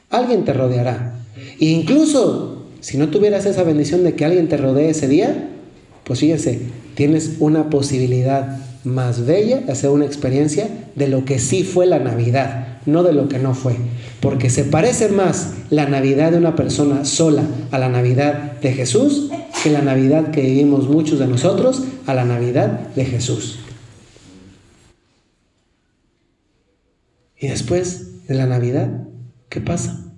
alguien 0.10 0.46
te 0.46 0.54
rodeará. 0.54 1.16
E 1.60 1.66
incluso 1.66 2.66
si 2.82 2.98
no 2.98 3.10
tuvieras 3.10 3.46
esa 3.46 3.64
bendición 3.64 4.04
de 4.04 4.14
que 4.14 4.26
alguien 4.26 4.48
te 4.48 4.58
rodee 4.58 4.90
ese 4.90 5.08
día, 5.08 5.50
pues 6.04 6.20
fíjense, 6.20 6.62
tienes 6.96 7.38
una 7.40 7.70
posibilidad 7.70 8.60
más 8.84 9.26
bella 9.26 9.60
de 9.60 9.72
hacer 9.72 9.90
una 9.90 10.06
experiencia 10.06 10.70
de 10.96 11.08
lo 11.08 11.26
que 11.26 11.40
sí 11.40 11.64
fue 11.64 11.86
la 11.86 12.00
Navidad, 12.00 12.80
no 12.86 13.04
de 13.04 13.14
lo 13.14 13.28
que 13.28 13.40
no 13.40 13.54
fue. 13.54 13.76
Porque 14.22 14.50
se 14.50 14.64
parece 14.64 15.10
más 15.10 15.54
la 15.70 15.88
Navidad 15.88 16.32
de 16.32 16.38
una 16.38 16.56
persona 16.56 17.04
sola 17.06 17.44
a 17.72 17.80
la 17.80 17.90
Navidad 17.90 18.54
de 18.62 18.72
Jesús 18.72 19.30
que 19.64 19.70
la 19.70 19.82
Navidad 19.82 20.32
que 20.32 20.42
vivimos 20.42 20.88
muchos 20.88 21.20
de 21.20 21.28
nosotros 21.28 21.84
a 22.06 22.14
la 22.14 22.24
Navidad 22.24 22.88
de 22.96 23.06
Jesús. 23.06 23.60
Y 27.40 27.48
después 27.48 28.26
de 28.28 28.36
la 28.36 28.48
Navidad, 28.48 29.08
¿qué 29.50 29.62
pasa? 29.62 30.12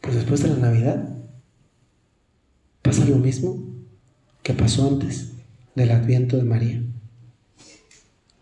Pues 0.00 0.14
después 0.14 0.42
de 0.42 0.48
la 0.48 0.56
Navidad 0.56 1.16
pasa 2.82 3.04
lo 3.04 3.16
mismo 3.16 3.64
que 4.42 4.54
pasó 4.54 4.88
antes 4.88 5.32
del 5.74 5.90
adviento 5.90 6.36
de 6.36 6.42
María. 6.42 6.82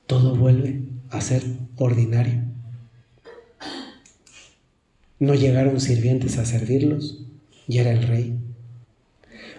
Todo 0.07 0.37
vuelve 0.37 0.83
a 1.11 1.21
ser 1.21 1.43
ordinario. 1.77 2.43
No 5.19 5.35
llegaron 5.35 5.81
sirvientes 5.81 6.39
a 6.39 6.45
servirlos, 6.45 7.27
y 7.67 7.79
era 7.79 7.91
el 7.91 8.07
rey. 8.07 8.39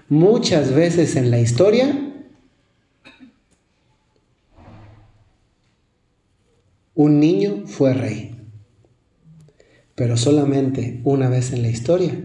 Muchas 0.10 0.74
veces 0.74 1.16
en 1.16 1.32
la 1.32 1.40
historia 1.40 2.07
un 6.98 7.19
niño 7.19 7.64
fue 7.68 7.94
rey. 7.94 8.36
Pero 9.94 10.18
solamente 10.18 10.99
una 11.03 11.30
vez 11.30 11.53
en 11.53 11.61
la 11.61 11.69
historia, 11.69 12.19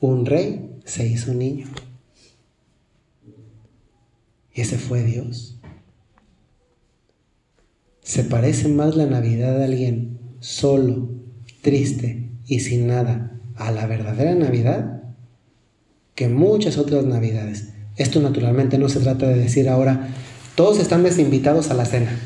un 0.00 0.24
rey 0.24 0.78
se 0.86 1.06
hizo 1.06 1.34
niño. 1.34 1.68
Y 4.54 4.62
ese 4.62 4.78
fue 4.78 5.04
Dios. 5.04 5.58
¿Se 8.02 8.24
parece 8.24 8.68
más 8.68 8.96
la 8.96 9.04
Navidad 9.04 9.58
de 9.58 9.66
alguien 9.66 10.18
solo, 10.40 11.10
triste 11.60 12.30
y 12.46 12.60
sin 12.60 12.86
nada 12.86 13.38
a 13.56 13.70
la 13.72 13.86
verdadera 13.86 14.34
Navidad 14.34 15.02
que 16.14 16.30
muchas 16.30 16.78
otras 16.78 17.04
Navidades? 17.04 17.74
Esto 17.96 18.20
naturalmente 18.20 18.78
no 18.78 18.88
se 18.88 19.00
trata 19.00 19.28
de 19.28 19.36
decir 19.36 19.68
ahora, 19.68 20.08
todos 20.54 20.78
están 20.78 21.02
desinvitados 21.02 21.70
a 21.70 21.74
la 21.74 21.84
cena. 21.84 22.18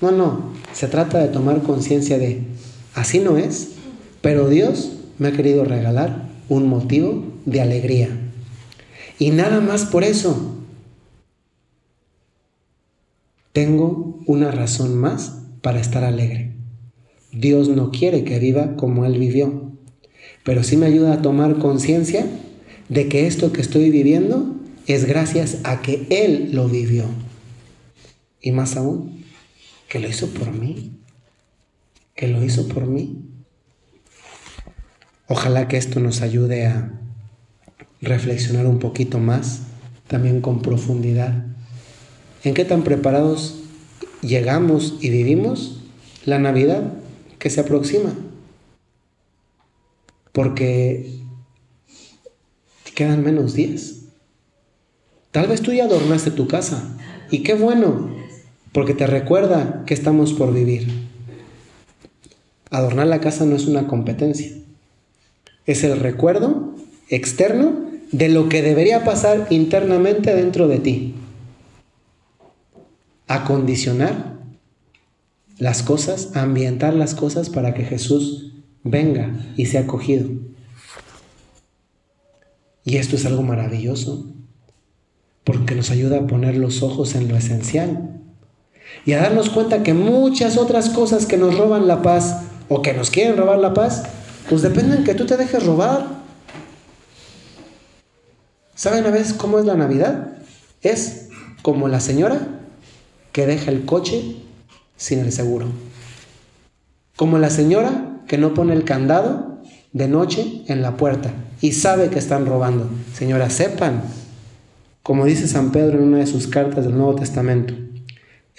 No, 0.00 0.10
no, 0.10 0.49
se 0.72 0.88
trata 0.88 1.18
de 1.18 1.28
tomar 1.28 1.62
conciencia 1.62 2.18
de, 2.18 2.42
así 2.94 3.18
no 3.18 3.36
es, 3.36 3.70
pero 4.20 4.48
Dios 4.48 4.92
me 5.18 5.28
ha 5.28 5.32
querido 5.32 5.64
regalar 5.64 6.28
un 6.48 6.68
motivo 6.68 7.24
de 7.46 7.60
alegría. 7.60 8.08
Y 9.18 9.30
nada 9.30 9.60
más 9.60 9.84
por 9.84 10.04
eso. 10.04 10.56
Tengo 13.52 14.20
una 14.26 14.50
razón 14.50 14.96
más 14.96 15.38
para 15.60 15.80
estar 15.80 16.04
alegre. 16.04 16.52
Dios 17.32 17.68
no 17.68 17.90
quiere 17.90 18.24
que 18.24 18.38
viva 18.38 18.76
como 18.76 19.04
Él 19.04 19.18
vivió, 19.18 19.72
pero 20.44 20.62
sí 20.62 20.76
me 20.76 20.86
ayuda 20.86 21.14
a 21.14 21.22
tomar 21.22 21.58
conciencia 21.58 22.26
de 22.88 23.08
que 23.08 23.26
esto 23.26 23.52
que 23.52 23.60
estoy 23.60 23.90
viviendo 23.90 24.56
es 24.86 25.04
gracias 25.04 25.58
a 25.64 25.82
que 25.82 26.06
Él 26.10 26.50
lo 26.52 26.68
vivió. 26.68 27.04
Y 28.40 28.52
más 28.52 28.76
aún, 28.76 29.19
que 29.90 29.98
lo 29.98 30.08
hizo 30.08 30.28
por 30.28 30.52
mí, 30.52 30.92
que 32.14 32.28
lo 32.28 32.42
hizo 32.44 32.68
por 32.68 32.86
mí. 32.86 33.24
Ojalá 35.26 35.66
que 35.66 35.76
esto 35.76 35.98
nos 35.98 36.22
ayude 36.22 36.66
a 36.66 36.92
reflexionar 38.00 38.66
un 38.66 38.78
poquito 38.78 39.18
más, 39.18 39.62
también 40.06 40.40
con 40.40 40.62
profundidad. 40.62 41.44
¿En 42.44 42.54
qué 42.54 42.64
tan 42.64 42.84
preparados 42.84 43.62
llegamos 44.22 44.94
y 45.00 45.10
vivimos 45.10 45.80
la 46.24 46.38
Navidad 46.38 46.94
que 47.40 47.50
se 47.50 47.60
aproxima? 47.60 48.14
Porque 50.30 51.20
quedan 52.94 53.24
menos 53.24 53.54
días. 53.54 54.02
Tal 55.32 55.48
vez 55.48 55.62
tú 55.62 55.72
ya 55.72 55.84
adornaste 55.84 56.30
tu 56.30 56.46
casa 56.46 56.96
y 57.32 57.42
qué 57.42 57.54
bueno, 57.54 58.19
porque 58.72 58.94
te 58.94 59.06
recuerda 59.06 59.84
que 59.86 59.94
estamos 59.94 60.32
por 60.32 60.52
vivir. 60.52 61.08
Adornar 62.70 63.06
la 63.06 63.20
casa 63.20 63.44
no 63.44 63.56
es 63.56 63.66
una 63.66 63.86
competencia 63.86 64.60
es 65.70 65.84
el 65.84 65.98
recuerdo 65.98 66.74
externo 67.08 67.90
de 68.10 68.28
lo 68.28 68.48
que 68.48 68.62
debería 68.62 69.04
pasar 69.04 69.46
internamente 69.50 70.34
dentro 70.34 70.66
de 70.66 70.80
ti. 70.80 71.14
Acondicionar 73.28 74.40
las 75.58 75.82
cosas, 75.82 76.34
ambientar 76.34 76.94
las 76.94 77.14
cosas 77.14 77.50
para 77.50 77.74
que 77.74 77.84
Jesús 77.84 78.52
venga 78.82 79.30
y 79.56 79.66
sea 79.66 79.82
acogido. 79.82 80.28
Y 82.84 82.96
esto 82.96 83.14
es 83.14 83.24
algo 83.26 83.42
maravilloso, 83.42 84.26
porque 85.44 85.76
nos 85.76 85.90
ayuda 85.90 86.18
a 86.18 86.26
poner 86.26 86.56
los 86.56 86.82
ojos 86.82 87.14
en 87.14 87.28
lo 87.28 87.36
esencial 87.36 88.19
y 89.06 89.12
a 89.12 89.22
darnos 89.22 89.50
cuenta 89.50 89.82
que 89.82 89.94
muchas 89.94 90.56
otras 90.56 90.90
cosas 90.90 91.26
que 91.26 91.36
nos 91.36 91.56
roban 91.56 91.88
la 91.88 92.02
paz 92.02 92.42
o 92.68 92.82
que 92.82 92.92
nos 92.92 93.10
quieren 93.10 93.36
robar 93.36 93.58
la 93.58 93.74
paz, 93.74 94.04
pues 94.48 94.62
dependen 94.62 95.04
que 95.04 95.14
tú 95.14 95.26
te 95.26 95.36
dejes 95.36 95.64
robar. 95.64 96.06
¿Saben 98.74 99.04
a 99.06 99.10
veces 99.10 99.34
cómo 99.34 99.58
es 99.58 99.64
la 99.64 99.74
Navidad? 99.74 100.28
Es 100.82 101.28
como 101.62 101.88
la 101.88 102.00
señora 102.00 102.40
que 103.32 103.46
deja 103.46 103.70
el 103.70 103.84
coche 103.84 104.36
sin 104.96 105.20
el 105.20 105.32
seguro. 105.32 105.66
Como 107.16 107.38
la 107.38 107.50
señora 107.50 108.22
que 108.26 108.38
no 108.38 108.54
pone 108.54 108.72
el 108.72 108.84
candado 108.84 109.58
de 109.92 110.08
noche 110.08 110.62
en 110.68 110.82
la 110.82 110.96
puerta 110.96 111.32
y 111.60 111.72
sabe 111.72 112.08
que 112.08 112.18
están 112.18 112.46
robando. 112.46 112.88
Señora, 113.12 113.50
sepan, 113.50 114.02
como 115.02 115.24
dice 115.24 115.48
San 115.48 115.72
Pedro 115.72 115.98
en 115.98 116.04
una 116.04 116.18
de 116.18 116.26
sus 116.26 116.46
cartas 116.46 116.84
del 116.84 116.96
Nuevo 116.96 117.16
Testamento, 117.16 117.74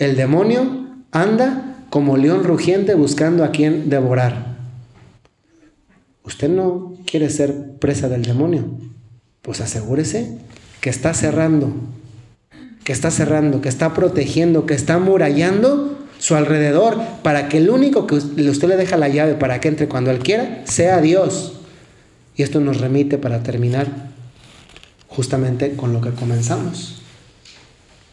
el 0.01 0.15
demonio 0.15 0.87
anda 1.11 1.75
como 1.91 2.17
león 2.17 2.43
rugiente 2.43 2.95
buscando 2.95 3.43
a 3.43 3.51
quien 3.51 3.87
devorar. 3.87 4.57
Usted 6.23 6.49
no 6.49 6.95
quiere 7.05 7.29
ser 7.29 7.75
presa 7.77 8.09
del 8.09 8.23
demonio, 8.23 8.65
pues 9.43 9.61
asegúrese 9.61 10.39
que 10.79 10.89
está 10.89 11.13
cerrando, 11.13 11.71
que 12.83 12.93
está 12.93 13.11
cerrando, 13.11 13.61
que 13.61 13.69
está 13.69 13.93
protegiendo, 13.93 14.65
que 14.65 14.73
está 14.73 14.97
murallando 14.97 15.99
su 16.17 16.35
alrededor 16.35 16.99
para 17.21 17.47
que 17.47 17.59
el 17.59 17.69
único 17.69 18.07
que 18.07 18.15
usted 18.15 18.67
le 18.67 18.77
deja 18.77 18.97
la 18.97 19.07
llave 19.07 19.35
para 19.35 19.61
que 19.61 19.67
entre 19.67 19.87
cuando 19.87 20.09
él 20.09 20.17
quiera 20.17 20.63
sea 20.65 20.99
Dios. 20.99 21.59
Y 22.35 22.41
esto 22.41 22.59
nos 22.59 22.81
remite 22.81 23.19
para 23.19 23.43
terminar 23.43 23.87
justamente 25.07 25.75
con 25.75 25.93
lo 25.93 26.01
que 26.01 26.09
comenzamos. 26.09 27.03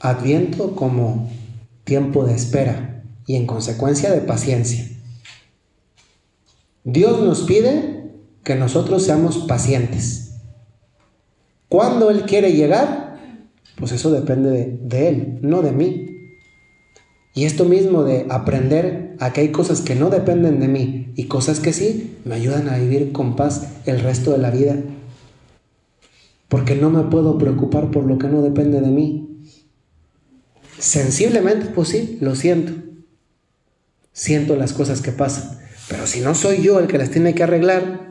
Adviento 0.01 0.77
como 0.77 1.31
tiempo 1.89 2.27
de 2.27 2.35
espera 2.35 3.03
y 3.27 3.37
en 3.37 3.47
consecuencia 3.47 4.13
de 4.13 4.21
paciencia. 4.21 4.87
Dios 6.85 7.23
nos 7.23 7.43
pide 7.43 8.13
que 8.45 8.55
nosotros 8.55 9.03
seamos 9.03 9.39
pacientes. 9.39 10.35
Cuando 11.71 12.11
Él 12.11 12.25
quiere 12.27 12.53
llegar, 12.53 13.19
pues 13.77 13.93
eso 13.93 14.11
depende 14.11 14.79
de, 14.83 15.09
Él, 15.09 15.39
no 15.41 15.63
de 15.63 15.73
mí. 15.73 16.07
Y 17.35 17.45
esto 17.45 17.65
mismo 17.65 18.05
de 18.05 18.27
aprender 18.29 19.17
a 19.19 19.33
que 19.33 19.41
hay 19.41 19.49
cosas 19.49 19.81
que 19.81 19.95
no 19.95 20.11
dependen 20.11 20.61
de 20.61 20.69
mí 20.69 21.13
y 21.17 21.25
cosas 21.25 21.59
que 21.59 21.73
sí, 21.73 22.19
me 22.27 22.35
ayudan 22.35 22.69
a 22.69 22.77
vivir 22.77 23.13
con 23.13 23.35
paz 23.35 23.67
el 23.87 24.01
resto 24.01 24.33
de 24.33 24.39
la 24.39 24.51
vida. 24.51 24.77
Porque 26.49 26.75
no 26.75 26.91
me 26.91 27.05
puedo 27.05 27.39
preocupar 27.39 27.91
por 27.91 28.05
lo 28.05 28.19
que 28.19 28.29
no 28.29 28.43
depende 28.43 28.83
de 28.83 28.91
mí. 28.91 29.28
Sensiblemente, 30.79 31.67
pues 31.67 31.89
sí, 31.89 32.19
lo 32.21 32.35
siento. 32.35 32.73
Siento 34.13 34.57
las 34.57 34.73
cosas 34.73 35.01
que 35.01 35.13
pasan. 35.13 35.59
Pero 35.89 36.07
si 36.07 36.21
no 36.21 36.35
soy 36.35 36.63
yo 36.63 36.79
el 36.79 36.87
que 36.87 36.99
las 36.99 37.11
tiene 37.11 37.35
que 37.35 37.43
arreglar, 37.43 38.09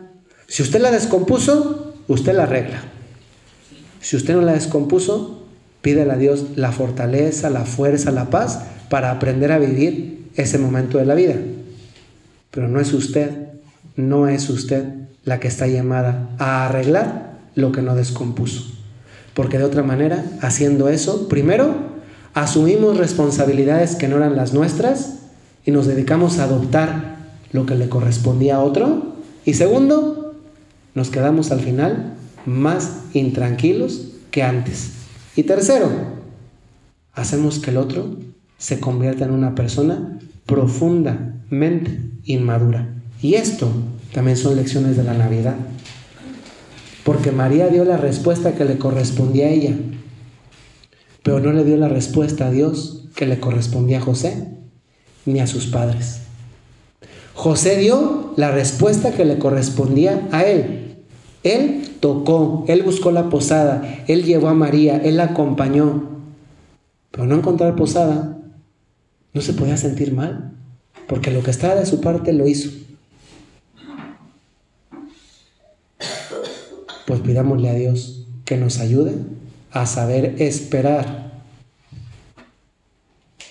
si 0.48 0.64
usted 0.64 0.80
la 0.80 0.92
descompuso, 0.92 1.96
usted 2.08 2.34
la 2.34 2.44
arregla. 2.44 2.82
Si 4.02 4.16
usted 4.16 4.36
no 4.36 4.42
la 4.42 4.54
descompuso, 4.54 5.44
pídele 5.82 6.12
a 6.12 6.18
Dios 6.18 6.46
la 6.56 6.72
fortaleza, 6.72 7.50
la 7.50 7.66
fuerza, 7.66 8.12
la 8.12 8.30
paz 8.30 8.62
para 8.90 9.12
aprender 9.12 9.52
a 9.52 9.60
vivir 9.60 10.30
ese 10.36 10.58
momento 10.58 10.98
de 10.98 11.06
la 11.06 11.16
vida. 11.16 11.36
Pero 12.52 12.68
no 12.68 12.80
es 12.80 12.94
usted, 12.94 13.32
no 13.96 14.28
es 14.28 14.50
usted 14.50 14.86
la 15.26 15.40
que 15.40 15.48
está 15.48 15.68
llamada 15.68 16.30
a 16.40 16.66
arreglar 16.66 17.38
lo 17.56 17.72
que 17.72 17.82
no 17.82 17.96
descompuso. 17.96 18.72
Porque 19.34 19.58
de 19.58 19.66
otra 19.66 19.84
manera, 19.84 20.24
haciendo 20.42 20.90
eso, 20.90 21.28
primero, 21.28 21.97
asumimos 22.44 22.98
responsabilidades 22.98 23.96
que 23.96 24.08
no 24.08 24.18
eran 24.18 24.36
las 24.36 24.54
nuestras 24.54 25.22
y 25.66 25.72
nos 25.72 25.88
dedicamos 25.88 26.38
a 26.38 26.44
adoptar 26.44 27.18
lo 27.52 27.66
que 27.66 27.74
le 27.74 27.90
correspondía 27.90 28.58
a 28.58 28.64
otro. 28.64 29.16
Y 29.44 29.56
segundo, 29.56 30.36
nos 30.94 31.10
quedamos 31.10 31.52
al 31.52 31.62
final 31.62 32.14
más 32.46 32.98
intranquilos 33.14 34.10
que 34.30 34.44
antes. 34.44 34.92
Y 35.36 35.44
tercero, 35.44 35.90
hacemos 37.14 37.58
que 37.58 37.72
el 37.72 37.78
otro 37.78 38.18
se 38.60 38.80
convierta 38.80 39.26
en 39.26 39.32
una 39.32 39.56
persona 39.56 40.20
profundamente 40.46 42.00
inmadura. 42.24 42.88
Y 43.20 43.34
esto 43.34 43.68
también 44.14 44.38
son 44.38 44.58
lecciones 44.58 44.96
de 44.96 45.04
la 45.04 45.16
Navidad. 45.16 45.56
Porque 47.04 47.32
María 47.32 47.70
dio 47.70 47.84
la 47.84 47.98
respuesta 47.98 48.54
que 48.54 48.66
le 48.66 48.78
correspondía 48.78 49.48
a 49.48 49.50
ella, 49.50 49.76
pero 51.28 51.42
no 51.42 51.52
le 51.52 51.66
dio 51.66 51.76
la 51.76 51.90
respuesta 51.90 52.48
a 52.48 52.52
Dios 52.52 53.04
que 53.14 53.26
le 53.26 53.38
correspondía 53.38 53.98
a 53.98 54.02
José 54.02 54.48
ni 55.26 55.42
a 55.42 55.48
sus 55.48 55.66
padres. 55.68 56.22
José 57.34 57.76
dio 57.76 58.32
la 58.38 58.52
respuesta 58.52 59.12
que 59.12 59.26
le 59.26 59.38
correspondía 59.38 60.26
a 60.32 60.46
él. 60.46 60.96
Él 61.44 61.98
tocó, 62.00 62.64
él 62.70 62.82
buscó 62.82 63.12
la 63.12 63.28
posada, 63.28 64.06
él 64.08 64.24
llevó 64.24 64.48
a 64.48 64.54
María, 64.54 64.96
él 65.04 65.18
la 65.18 65.26
acompañó. 65.26 66.08
Pero 67.12 67.26
no 67.26 67.36
encontrar 67.36 67.76
posada 67.76 68.38
no 69.34 69.42
se 69.42 69.52
podía 69.52 69.76
sentir 69.76 70.14
mal, 70.14 70.54
porque 71.10 71.32
lo 71.32 71.44
que 71.44 71.52
estaba 71.52 71.76
de 71.76 71.86
su 71.86 72.00
parte 72.00 72.32
lo 72.32 72.48
hizo. 72.48 72.70
Pues 77.06 77.20
pidámosle 77.20 77.70
a 77.70 77.74
Dios 77.74 78.26
que 78.46 78.56
nos 78.56 78.80
ayude 78.80 79.12
a 79.72 79.86
saber 79.86 80.36
esperar. 80.40 81.42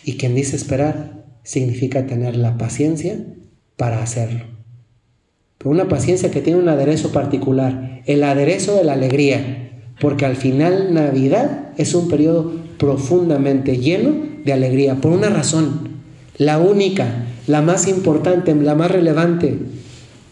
Y 0.04 0.16
quien 0.16 0.34
dice 0.34 0.56
esperar 0.56 1.24
significa 1.42 2.06
tener 2.06 2.36
la 2.36 2.58
paciencia 2.58 3.18
para 3.76 4.02
hacerlo. 4.02 4.44
Pero 5.58 5.70
una 5.70 5.88
paciencia 5.88 6.30
que 6.30 6.40
tiene 6.40 6.60
un 6.60 6.68
aderezo 6.68 7.12
particular, 7.12 8.02
el 8.06 8.22
aderezo 8.24 8.76
de 8.76 8.84
la 8.84 8.92
alegría, 8.92 9.70
porque 10.00 10.26
al 10.26 10.36
final 10.36 10.92
Navidad 10.92 11.70
es 11.76 11.94
un 11.94 12.08
periodo 12.08 12.52
profundamente 12.78 13.78
lleno 13.78 14.14
de 14.44 14.52
alegría, 14.52 14.96
por 14.96 15.12
una 15.12 15.30
razón, 15.30 15.96
la 16.36 16.58
única, 16.58 17.26
la 17.46 17.62
más 17.62 17.88
importante, 17.88 18.54
la 18.54 18.74
más 18.74 18.90
relevante. 18.90 19.58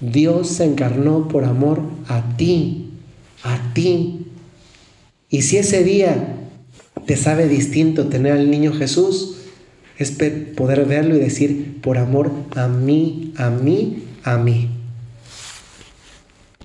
Dios 0.01 0.49
se 0.49 0.65
encarnó 0.65 1.29
por 1.29 1.45
amor 1.45 1.81
a 2.09 2.37
ti, 2.37 2.91
a 3.43 3.73
ti. 3.73 4.24
Y 5.35 5.43
si 5.43 5.57
ese 5.57 5.83
día 5.83 6.29
te 7.07 7.17
sabe 7.17 7.49
distinto 7.49 8.07
tener 8.07 8.35
al 8.35 8.53
niño 8.53 8.73
Jesús, 8.73 9.35
es 9.99 10.13
poder 10.13 10.85
verlo 10.85 11.17
y 11.17 11.19
decir, 11.19 11.81
por 11.83 11.99
amor 11.99 12.31
a 12.55 12.69
mí, 12.69 13.33
a 13.37 13.51
mí, 13.51 14.05
a 14.23 14.39
mí. 14.39 14.69